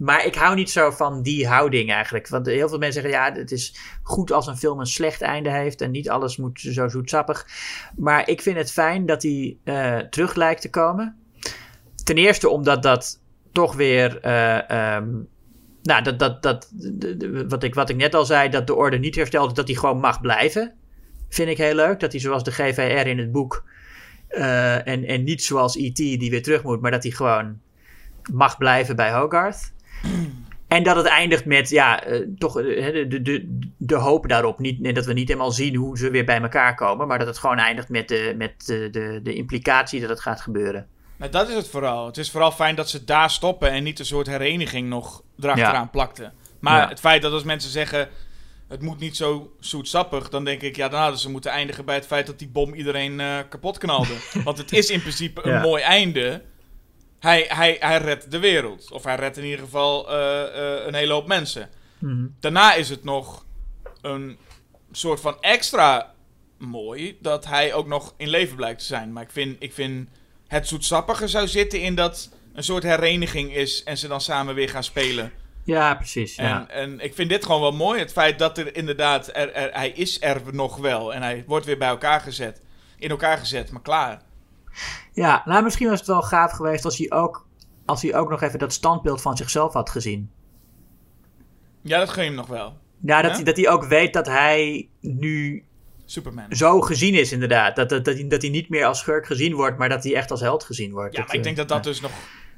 [0.00, 2.28] Maar ik hou niet zo van die houding eigenlijk.
[2.28, 5.50] Want heel veel mensen zeggen ja, het is goed als een film een slecht einde
[5.50, 7.46] heeft en niet alles moet zo zoetsappig.
[7.96, 11.16] Maar ik vind het fijn dat hij uh, terug lijkt te komen.
[12.04, 13.20] Ten eerste omdat dat
[13.52, 14.14] toch weer
[14.96, 15.28] um,
[15.82, 16.72] nou, dat, dat, dat,
[17.48, 20.00] wat, ik, wat ik net al zei, dat de orde niet herstelt, dat hij gewoon
[20.00, 20.74] mag blijven.
[21.28, 22.00] Vind ik heel leuk.
[22.00, 23.64] Dat hij zoals de GVR in het boek.
[24.30, 25.96] Uh, en, en niet zoals E.T.
[25.96, 27.60] die weer terug moet, maar dat hij gewoon
[28.32, 29.72] mag blijven bij Hogarth.
[30.70, 34.58] En dat het eindigt met, ja, uh, toch uh, de, de, de, hoop daarop.
[34.58, 37.06] Niet, dat we niet helemaal zien hoe ze weer bij elkaar komen.
[37.06, 40.40] Maar dat het gewoon eindigt met de, met de, de, de implicatie dat het gaat
[40.40, 40.86] gebeuren.
[41.16, 42.06] Nou, dat is het vooral.
[42.06, 45.74] Het is vooral fijn dat ze daar stoppen en niet een soort hereniging nog erachteraan
[45.74, 45.88] ja.
[45.92, 46.32] plakten.
[46.58, 48.08] Maar het feit dat als mensen zeggen,
[48.68, 51.94] het moet niet zo zoetsappig, dan denk ik, ja, dan hadden ze moeten eindigen bij
[51.94, 54.14] het feit dat die bom iedereen uh, kapot knalde.
[54.44, 56.42] Want het is in principe een mooi einde.
[57.20, 58.90] Hij, hij, hij redt de wereld.
[58.90, 61.68] Of hij redt in ieder geval uh, uh, een hele hoop mensen.
[61.98, 62.36] Mm.
[62.40, 63.44] Daarna is het nog
[64.00, 64.38] een
[64.92, 66.14] soort van extra
[66.58, 69.12] mooi dat hij ook nog in leven blijkt te zijn.
[69.12, 70.08] Maar ik vind, ik vind
[70.46, 74.68] het zoetsappige zou zitten in dat een soort hereniging is en ze dan samen weer
[74.68, 75.32] gaan spelen.
[75.64, 76.34] Ja, precies.
[76.34, 76.68] Ja.
[76.68, 77.98] En, en ik vind dit gewoon wel mooi.
[77.98, 81.14] Het feit dat er inderdaad, er, er, hij is er nog wel.
[81.14, 82.62] En hij wordt weer bij elkaar gezet.
[82.98, 84.22] In elkaar gezet, maar klaar.
[85.12, 87.46] Ja, nou misschien was het wel gaaf geweest als hij ook,
[87.84, 90.30] als hij ook nog even dat standbeeld van zichzelf had gezien.
[91.82, 92.78] Ja, dat gun je hem nog wel.
[93.02, 95.64] Ja, dat, Hij, dat hij ook weet dat hij nu
[96.04, 96.44] Superman.
[96.50, 97.76] zo gezien is, inderdaad.
[97.76, 100.14] Dat, dat, dat, hij, dat hij niet meer als schurk gezien wordt, maar dat hij
[100.14, 101.16] echt als held gezien wordt.
[101.16, 102.10] Ja, maar ik denk dat dat dus nog.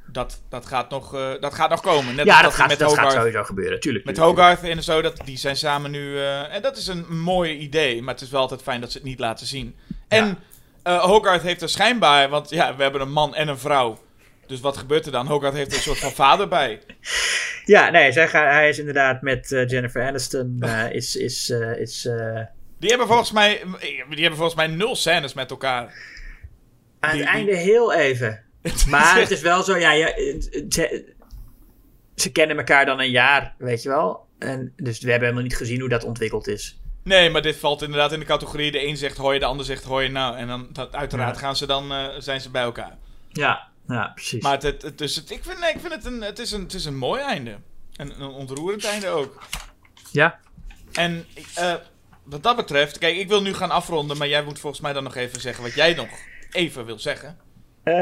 [0.07, 2.15] Dat, dat, gaat nog, uh, dat gaat nog komen.
[2.15, 4.05] Net ja, dat, dat, gaat, met dat gaat sowieso gebeuren, tuurlijk.
[4.05, 6.13] Met Hogarth en zo, dat, die zijn samen nu...
[6.13, 8.99] Uh, en dat is een mooi idee, maar het is wel altijd fijn dat ze
[8.99, 9.75] het niet laten zien.
[10.09, 10.39] En.
[10.85, 12.29] Uh, Hogarth heeft er schijnbaar...
[12.29, 13.99] Want ja, we hebben een man en een vrouw.
[14.47, 15.27] Dus wat gebeurt er dan?
[15.27, 16.81] Hogarth heeft er een soort van vader bij.
[17.65, 20.63] Ja, nee, zij gaan, hij is inderdaad met Jennifer Aniston...
[20.91, 22.09] is, is, is
[22.83, 23.63] die hebben volgens mij,
[24.09, 25.83] die hebben volgens mij nul scènes met elkaar.
[27.01, 28.43] Aan het die, einde heel even.
[28.91, 30.07] Maar het is wel zo, ja, ja
[30.69, 31.13] ze,
[32.15, 34.27] ze, kennen elkaar dan een jaar, weet je wel.
[34.39, 36.82] En, dus we hebben helemaal niet gezien hoe dat ontwikkeld is.
[37.03, 38.73] Nee, maar dit valt inderdaad in de categorie.
[38.73, 40.09] De een zegt hoi, de ander zegt hoi.
[40.09, 41.41] Nou, en dan dat, uiteraard ja.
[41.41, 42.97] gaan ze dan, uh, zijn ze bij elkaar.
[43.29, 44.43] Ja, ja precies.
[44.43, 46.75] Maar het, dus het, ik, vind, nee, ik vind het een, het, is een, het
[46.75, 47.57] is een mooi einde.
[47.97, 49.43] En een ontroerend einde ook.
[50.11, 50.39] Ja.
[50.93, 51.27] En
[51.59, 51.75] uh,
[52.23, 55.03] wat dat betreft, kijk, ik wil nu gaan afronden, maar jij moet volgens mij dan
[55.03, 56.09] nog even zeggen wat jij nog
[56.51, 57.39] even wil zeggen.
[57.85, 57.95] Uh,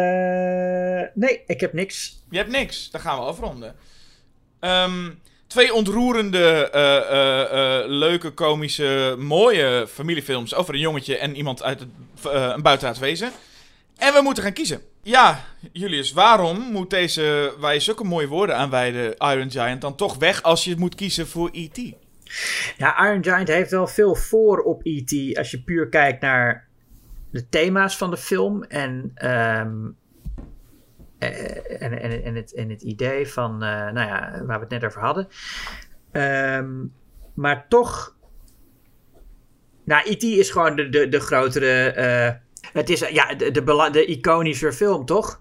[1.14, 2.22] nee, ik heb niks.
[2.30, 3.76] Je hebt niks, dan gaan we afronden.
[4.60, 5.20] Um,
[5.50, 11.88] twee ontroerende, uh, uh, leuke, komische, mooie familiefilms over een jongetje en iemand uit het,
[12.24, 13.30] een buitenaards wezen.
[13.96, 14.80] En we moeten gaan kiezen.
[15.02, 20.16] Ja, Julius, waarom moet deze, waar je zulke mooie woorden aanwijden, Iron Giant, dan toch
[20.16, 21.80] weg als je moet kiezen voor E.T.?
[22.76, 25.36] Ja, Iron Giant heeft wel veel voor op E.T.
[25.36, 26.68] Als je puur kijkt naar
[27.30, 29.96] de thema's van de film en, um,
[31.20, 34.84] en, en, en, het, en het idee van, uh, nou ja, waar we het net
[34.84, 35.28] over hadden.
[36.12, 36.92] Um,
[37.34, 38.16] maar toch,
[39.84, 40.22] nou, E.T.
[40.22, 45.04] is gewoon de, de, de grotere, uh, het is ja, de, de, de iconische film,
[45.04, 45.40] toch?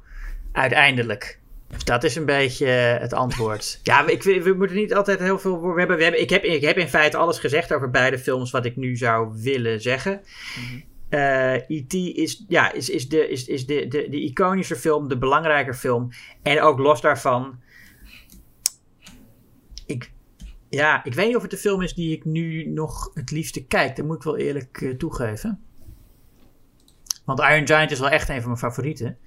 [0.52, 1.40] Uiteindelijk.
[1.84, 3.80] Dat is een beetje het antwoord.
[3.84, 5.62] Ja, ik, we moeten niet altijd heel veel.
[5.62, 8.52] We hebben, we hebben, ik, heb, ik heb in feite alles gezegd over beide films
[8.52, 10.22] wat ik nu zou willen zeggen.
[10.72, 11.94] Mm E.T.
[11.94, 16.10] is, ja, is, is, de, is, is de, de, de iconische film, de belangrijker film.
[16.42, 17.60] En ook los daarvan.
[19.86, 20.12] Ik,
[20.70, 23.66] ja, ik weet niet of het de film is die ik nu nog het liefste
[23.66, 23.96] kijk.
[23.96, 25.60] Dat moet ik wel eerlijk uh, toegeven.
[27.26, 29.18] Want Iron Giant is wel echt een van mijn favorieten.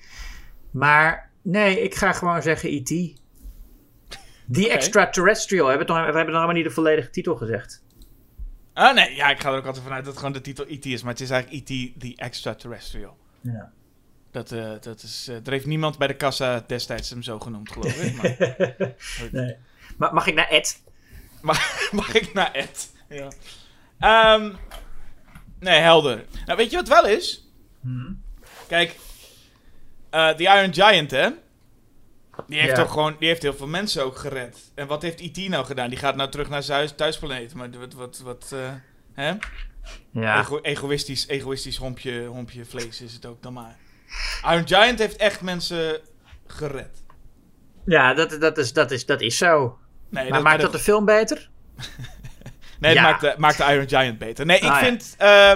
[0.71, 2.89] Maar Nee, ik ga gewoon zeggen E.T.
[2.89, 4.65] The okay.
[4.65, 5.65] Extraterrestrial.
[5.65, 7.82] We hebben, nog, we hebben nog helemaal niet de volledige titel gezegd.
[8.73, 9.15] Ah, nee.
[9.15, 10.85] Ja, ik ga er ook altijd vanuit dat gewoon de titel E.T.
[10.85, 11.03] is.
[11.03, 12.01] Maar het is eigenlijk E.T.
[12.01, 13.19] The Extraterrestrial.
[13.41, 13.73] Ja.
[14.31, 15.27] Dat, uh, dat is...
[15.29, 18.17] Uh, er heeft niemand bij de kassa destijds hem zo genoemd, geloof ik.
[18.23, 19.57] Maar, nee.
[19.97, 20.83] Ma mag ik naar Ed?
[21.41, 22.93] Mag, mag ik naar Ed?
[23.09, 24.35] Ja.
[24.35, 24.57] Um,
[25.59, 26.25] nee, helder.
[26.47, 27.49] Nou, weet je wat wel is?
[27.81, 28.23] Hmm.
[28.67, 28.97] Kijk,
[30.11, 31.29] uh, The Iron Giant, hè?
[32.47, 34.59] Die heeft toch gewoon, die heeft heel veel mensen ook gered.
[34.75, 35.37] En wat heeft E.T.
[35.49, 35.89] nou gedaan?
[35.91, 37.55] Die gaat nou terug naar zijn thuisplaneet.
[37.55, 38.71] Maar wat, wat, wat uh,
[39.15, 39.33] hè?
[40.13, 40.39] Ja.
[40.41, 43.77] Ego egoïstisch, egoïstisch hompje, hompje vlees is het ook dan maar.
[44.45, 46.01] Iron Giant heeft echt mensen
[46.47, 47.03] gered.
[47.85, 49.79] Ja, dat, dat, is, dat, is, dat is zo.
[50.09, 51.49] Nee, maar dat, maakt dat de film beter?
[52.79, 53.01] Nee, Ja.
[53.03, 54.47] het maakt, de, maakt de Iron Giant beter.
[54.47, 54.79] Nee, ik Ah, ja.
[54.79, 55.15] vind...
[55.19, 55.53] eh,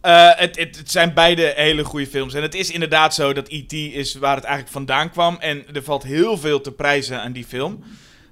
[0.00, 2.34] eh, het, het, het zijn beide hele goede films.
[2.34, 3.72] En het is inderdaad zo dat E.T.
[3.72, 5.36] is waar het eigenlijk vandaan kwam.
[5.36, 7.82] En er valt heel veel te prijzen aan die film.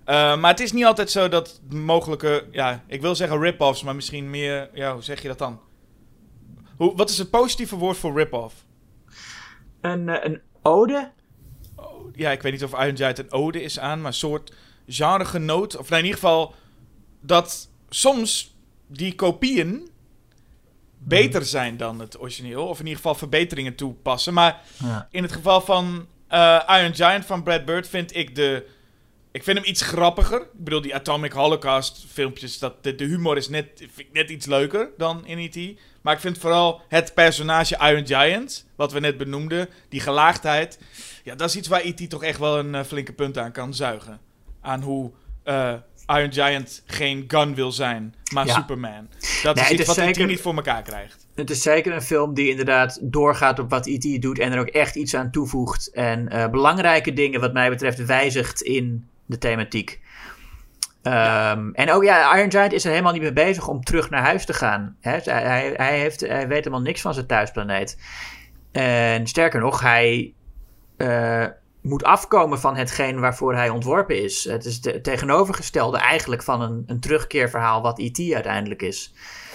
[0.04, 2.46] Eh, maar het is niet altijd zo dat mogelijke...
[2.50, 4.70] Ja, ik wil zeggen rip-offs, maar misschien meer...
[4.72, 5.60] Ja, hoe zeg je dat dan?
[6.76, 8.54] Hoe, wat is het positieve woord voor rip-off?
[9.80, 11.10] Een, eh, een ode?
[12.14, 14.54] ja, ik weet niet of Iron Giant een ode is aan, maar een soort
[14.86, 15.76] genregenoot.
[15.76, 16.54] Of nou, in ieder geval
[17.20, 19.90] dat soms die kopieën
[20.98, 22.66] beter zijn dan het origineel.
[22.66, 24.34] Of in ieder geval verbeteringen toepassen.
[24.34, 25.08] Maar Ja.
[25.10, 28.66] in het geval van eh, Iron Giant van Brad Bird vind ik de...
[29.32, 30.40] Ik vind hem iets grappiger.
[30.40, 34.30] Ik bedoel, die Atomic Holocaust filmpjes, dat, de, de humor is net, vind ik net
[34.30, 35.78] iets leuker dan in E.T.
[36.02, 40.78] Maar ik vind vooral het personage Iron Giant, wat we net benoemden, die gelaagdheid.
[41.24, 42.10] Ja, dat is iets waar E.T.
[42.10, 44.20] toch echt wel een eh, flinke punt aan kan zuigen.
[44.60, 45.10] Aan hoe
[45.42, 45.74] eh,
[46.16, 48.54] Iron Giant geen gun wil zijn, maar Ja.
[48.54, 49.08] Superman.
[49.42, 51.26] Dat Nee, is iets is wat zeker- niet voor elkaar krijgt.
[51.34, 54.22] Het is zeker een film die inderdaad doorgaat op wat E.T.
[54.22, 55.90] doet en er ook echt iets aan toevoegt.
[55.92, 60.00] En eh, belangrijke dingen, wat mij betreft, wijzigt in de thematiek.
[61.02, 64.22] Ehm, En ook ja, Iron Giant is er helemaal niet mee bezig om terug naar
[64.22, 64.96] huis te gaan.
[65.00, 67.98] Hij, hij, hij, heeft, hij weet helemaal niks van zijn thuisplaneet.
[68.72, 70.32] En sterker nog, hij
[70.96, 71.44] eh,
[71.88, 74.44] moet afkomen van hetgeen waarvoor hij ontworpen is.
[74.44, 78.32] Het is het tegenovergestelde eigenlijk van een, een terugkeerverhaal wat E.T.
[78.34, 79.12] uiteindelijk is.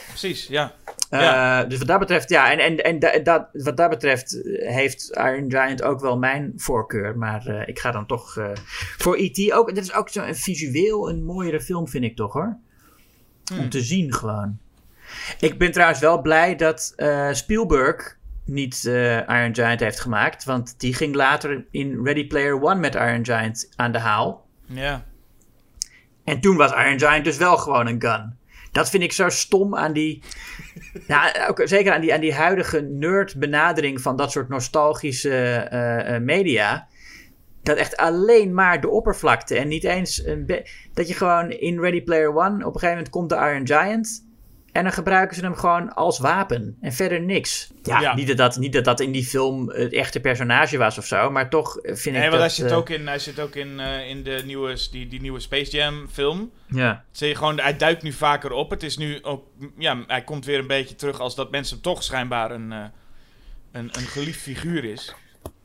[0.07, 0.73] Precies, ja.
[1.09, 1.63] Eh, Ja.
[1.63, 5.51] Dus wat dat betreft, ja, en, en, en da- dat, wat dat betreft heeft Iron
[5.51, 7.17] Giant ook wel mijn voorkeur.
[7.17, 8.49] Maar eh, ik ga dan toch eh,
[8.97, 9.51] voor E.T.
[9.53, 9.75] ook.
[9.75, 12.57] Dit is ook zo een visueel een mooiere film, vind ik toch hoor.
[13.51, 13.69] Om Hmm.
[13.69, 14.57] te zien gewoon.
[15.39, 16.93] Ik ben trouwens wel blij dat
[17.31, 20.43] Spielberg niet eh, Iron Giant heeft gemaakt.
[20.43, 24.45] Want die ging later in Ready Player One met Iron Giant aan de haal.
[24.65, 25.05] Ja.
[26.23, 28.37] En toen was Iron Giant dus wel gewoon een gun.
[28.71, 30.23] Dat vind ik zo stom aan die.
[31.49, 36.87] ook zeker aan die, aan die huidige nerd-benadering van dat soort nostalgische eh, eh, media.
[37.63, 40.25] Dat echt alleen maar de oppervlakte en niet eens.
[40.25, 42.65] Een dat je gewoon in Ready Player One.
[42.65, 44.25] op een gegeven moment komt de Iron Giant.
[44.73, 46.77] En dan gebruiken ze hem gewoon als wapen.
[46.81, 47.69] En verder niks.
[47.83, 48.15] Ja, Ja.
[48.15, 51.29] Niet, dat dat, niet dat dat in die film het echte personage was of zo.
[51.29, 53.79] Maar toch vind ik Nee, want hij zit eh, ook in, hij zit ook in,
[53.79, 56.51] eh, in de nieuwe, die, die nieuwe Space Jam film.
[56.67, 58.69] Ja, Zie je gewoon, hij duikt nu vaker op.
[58.69, 59.45] Het is nu ook,
[59.77, 62.83] ja, hij komt weer een beetje terug als dat mensen hem toch schijnbaar een, eh,
[63.71, 65.13] een, een geliefd figuur is.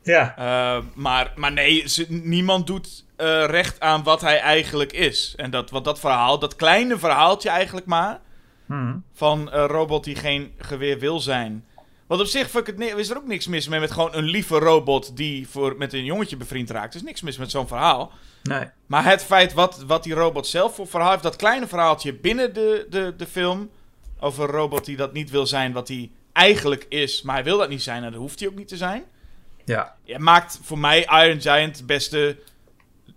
[0.02, 0.34] ja.
[0.36, 5.34] Eh, maar, maar nee, ze- niemand doet eh, recht aan wat hij eigenlijk is.
[5.36, 8.20] En dat, wat dat verhaal, dat kleine verhaaltje eigenlijk maar,
[8.68, 8.96] Hm.
[9.12, 11.64] van een robot die geen geweer wil zijn.
[12.06, 15.16] Want op zich het, is er ook niks mis mee met gewoon een lieve robot
[15.16, 16.94] die voor, met een jongetje bevriend raakt.
[16.94, 18.12] Er is niks mis met zo'n verhaal.
[18.42, 18.64] Nee.
[18.86, 22.54] Maar het feit wat, wat die robot zelf voor verhaal heeft, dat kleine verhaaltje binnen
[22.54, 23.70] de, de, de film.
[24.20, 27.22] Over een robot die dat niet wil zijn wat hij eigenlijk is.
[27.22, 29.04] Maar hij wil dat niet zijn en dat hoeft hij ook niet te zijn.
[29.64, 29.94] Ja.
[30.04, 32.38] Ja, maakt voor mij Iron Giant de beste.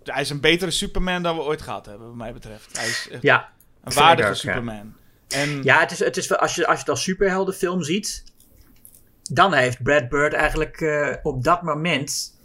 [0.04, 2.76] Hij is een betere Superman dan we ooit gehad hebben, wat mij betreft.
[2.78, 3.48] Hij is Ja,
[3.84, 4.84] een waardige ook, ja.
[5.32, 8.24] En Ja, het is, het is, als, je, als je het als superheldenfilm ziet,
[9.22, 12.40] dan heeft Brad Bird eigenlijk eh, op dat moment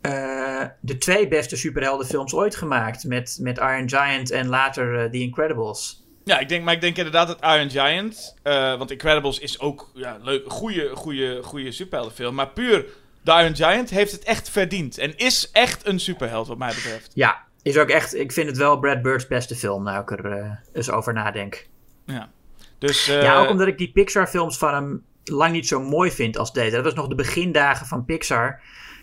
[0.00, 3.04] eh, de twee beste superheldenfilms ooit gemaakt.
[3.04, 6.06] Met, met Iron Giant en later eh, The Incredibles.
[6.24, 8.34] Ja, ik denk, maar ik denk inderdaad dat Iron Giant,
[8.78, 12.84] want Incredibles is ook ja, leuk, een goede, goede, goede superheldenfilm, maar puur
[13.22, 17.10] de Iron Giant heeft het echt verdiend en is echt een superheld wat mij betreft.
[17.14, 20.60] Ja, is ook echt, ik vind het wel Brad Bird's beste film, nou ik er
[20.72, 21.66] eens over nadenk.
[22.12, 22.30] Ja,
[22.78, 26.38] dus eh, ja, ook omdat ik die Pixar-films van hem lang niet zo mooi vind
[26.38, 26.74] als deze.
[26.76, 28.60] Dat was nog de begindagen van Pixar.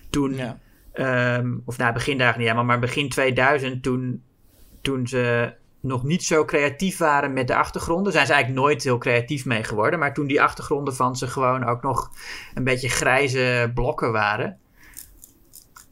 [0.09, 0.59] Toen ja.
[0.93, 4.23] Ehm, of nou, begindagen niet helemaal, maar begin 2000, toen,
[4.81, 8.11] toen ze nog niet zo creatief waren met de achtergronden.
[8.13, 9.99] Zijn ze eigenlijk nooit heel creatief mee geworden.
[9.99, 12.11] Maar toen die achtergronden van ze gewoon ook nog
[12.53, 14.57] een beetje grijze blokken waren.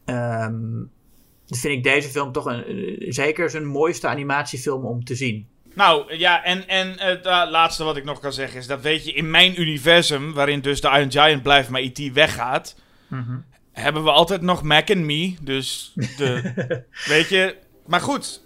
[0.04, 0.82] ehm,
[1.46, 5.46] vind ik deze film toch een- zeker zijn mooiste animatiefilm om te zien.
[5.74, 9.04] Nou ja, en, en het eh, laatste wat ik nog kan zeggen is dat weet
[9.04, 12.12] je, in mijn universum, waarin dus de Iron Giant blijft, maar E.T.
[12.12, 12.74] weggaat,
[13.72, 15.34] hebben we altijd nog Mac and Me.
[15.40, 16.52] Dus de,
[17.14, 17.56] weet je,
[17.86, 18.42] maar goed.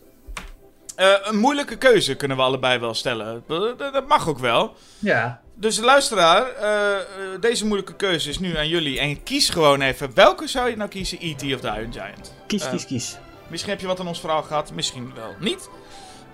[0.97, 3.43] Eh, een moeilijke keuze kunnen we allebei wel stellen.
[3.49, 4.77] Dat, dat- mag ook wel.
[4.99, 5.41] Ja.
[5.55, 9.01] Dus luisteraar, eh, eh, deze moeilijke keuze is nu aan jullie.
[9.01, 11.43] En kies gewoon even, welke zou je nou kiezen, E.T.
[11.43, 12.35] of de Iron Giant?
[12.47, 13.17] Kies, Eh, kies, kies.
[13.49, 15.69] Misschien heb je wat aan ons verhaal gehad, misschien wel niet.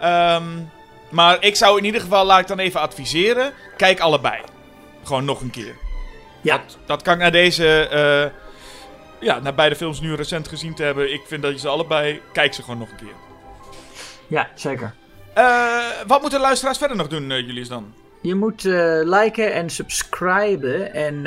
[0.00, 0.44] Ehm,
[1.14, 4.40] maar ik zou in ieder geval, laat ik dan even adviseren, kijk allebei.
[5.02, 5.74] Gewoon nog een keer.
[6.40, 6.56] Ja.
[6.56, 8.30] Dat, dat kan ik na deze, eh,
[9.20, 11.12] ja, na beide films nu recent gezien te hebben.
[11.12, 13.14] Ik vind dat je ze allebei, kijk ze gewoon nog een keer.
[14.26, 14.94] Ja, zeker.
[15.34, 17.94] Eh, wat moeten luisteraars verder nog doen, uh, Julius, dan?
[18.22, 21.22] Je moet uh, liken en subscriben en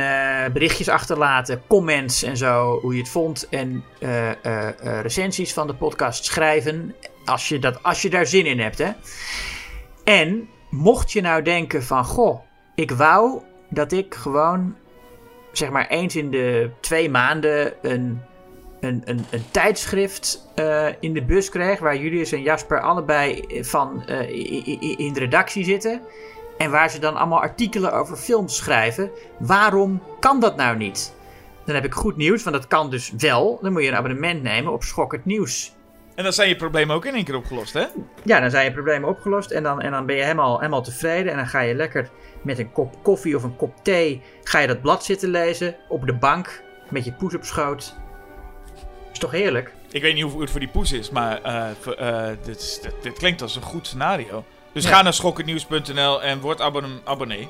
[0.53, 3.47] berichtjes achterlaten, comments en zo, hoe je het vond.
[3.49, 3.83] En
[5.01, 6.95] recensies van de podcast schrijven,
[7.25, 8.77] als je, dat, als je daar zin in hebt.
[8.77, 8.91] Hè?
[10.07, 12.41] En mocht je nou denken van, goh,
[12.75, 14.75] ik wou dat ik gewoon,
[15.51, 18.21] zeg maar eens in de twee maanden een
[18.79, 21.79] een, een, een tijdschrift uh, in de bus kreeg.
[21.79, 24.29] Waar Julius en Jasper allebei van uh,
[24.97, 26.01] in de redactie zitten.
[26.57, 29.11] En waar ze dan allemaal artikelen over films schrijven.
[29.39, 31.15] Waarom kan dat nou niet?
[31.65, 33.59] Dan heb ik goed nieuws, want dat kan dus wel.
[33.61, 35.75] Dan moet je een abonnement nemen op Schokkend Nieuws.
[36.17, 37.85] En dan zijn je problemen ook in één keer opgelost, hè?
[38.23, 39.51] Ja, dan zijn je problemen opgelost.
[39.51, 41.31] En dan, en dan ben je helemaal, helemaal tevreden.
[41.31, 42.09] En dan ga je lekker
[42.41, 44.21] met een kop koffie of een kop thee.
[44.43, 45.75] Ga je dat blad zitten lezen.
[45.87, 46.63] Op de bank.
[46.89, 47.95] Met je poes op schoot.
[49.11, 49.73] Is toch heerlijk?
[49.91, 51.67] Ik weet niet hoe het voor die poes is, maar uh,
[51.99, 54.45] uh, dit, dit, dit, klinkt als een goed scenario.
[54.71, 56.61] Dus ga naar schokkennieuws.nl en word
[57.03, 57.47] abonnee.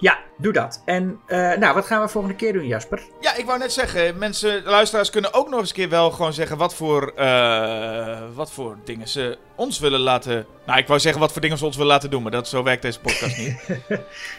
[0.00, 0.82] Ja, doe dat.
[0.84, 3.02] En uh, nou, wat gaan we volgende keer doen, Jasper?
[3.20, 6.56] Ja, ik wou net zeggen, mensen, luisteraars kunnen ook nog eens keer wel gewoon zeggen
[6.56, 10.46] wat voor, uh, wat voor dingen ze ons willen laten.
[10.66, 12.62] Nou, ik wou zeggen wat voor dingen ze ons willen laten doen, maar dat, zo
[12.62, 13.68] werkt deze podcast niet.
[13.68, 13.98] nee.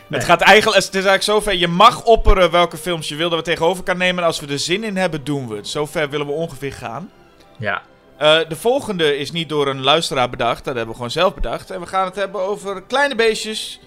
[0.10, 3.40] Het gaat eigenlijk, het is eigenlijk zover, je mag opperen welke films je wil dat
[3.40, 4.22] we tegenover kan nemen.
[4.22, 5.68] En als we er zin in hebben, doen we het.
[5.68, 7.11] Zover willen we ongeveer gaan.
[7.57, 7.81] Ja.
[8.22, 11.72] Uh, de volgende is niet door een luisteraar bedacht, dat hebben we gewoon zelf bedacht.
[11.72, 13.80] En we gaan het hebben over kleine beestjes,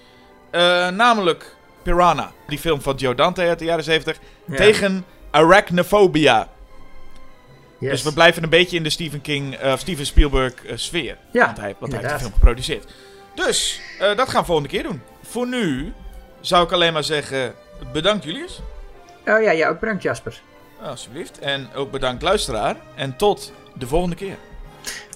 [0.91, 2.31] namelijk Piranha.
[2.47, 4.17] Die film van Joe Dante uit de jaren 70.
[4.55, 6.49] Tegen Arachnophobia.
[7.77, 7.91] Yes.
[7.91, 11.17] Dus we blijven een beetje in de Stephen King, uh, Steven Spielberg uh, sfeer.
[11.31, 12.93] Ja, want hij, want hij heeft de film geproduceerd.
[13.35, 15.01] Dus, uh, dat gaan we volgende keer doen.
[15.21, 15.93] Voor nu
[16.41, 17.55] zou ik alleen maar zeggen,
[17.93, 18.61] bedankt Julius.
[19.25, 20.41] Oh ja, ja, ook bedankt Jasper.
[20.81, 21.39] Alsjeblieft.
[21.39, 22.75] En ook bedankt luisteraar.
[22.95, 24.37] En tot de volgende keer.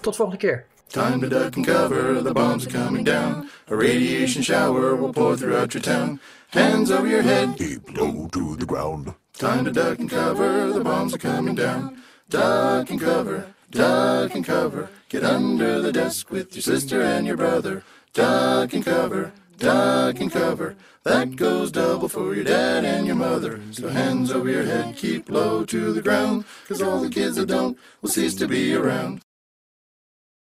[0.01, 0.65] Tot volgende keer.
[0.89, 3.49] Time to duck and cover, the bombs are coming down.
[3.67, 6.19] A radiation shower will pour throughout your town.
[6.49, 9.13] Hands over your head, keep low to the ground.
[9.33, 12.01] Time to duck and cover, the bombs are coming down.
[12.29, 14.89] Duck and cover, duck and cover.
[15.09, 17.83] Get under the desk with your sister and your brother.
[18.13, 20.77] Duck and cover, duck and cover.
[21.03, 23.61] That goes double for your dad and your mother.
[23.71, 26.45] So hands over your head, keep low to the ground.
[26.67, 29.21] Cause all the kids that don't will cease to be around.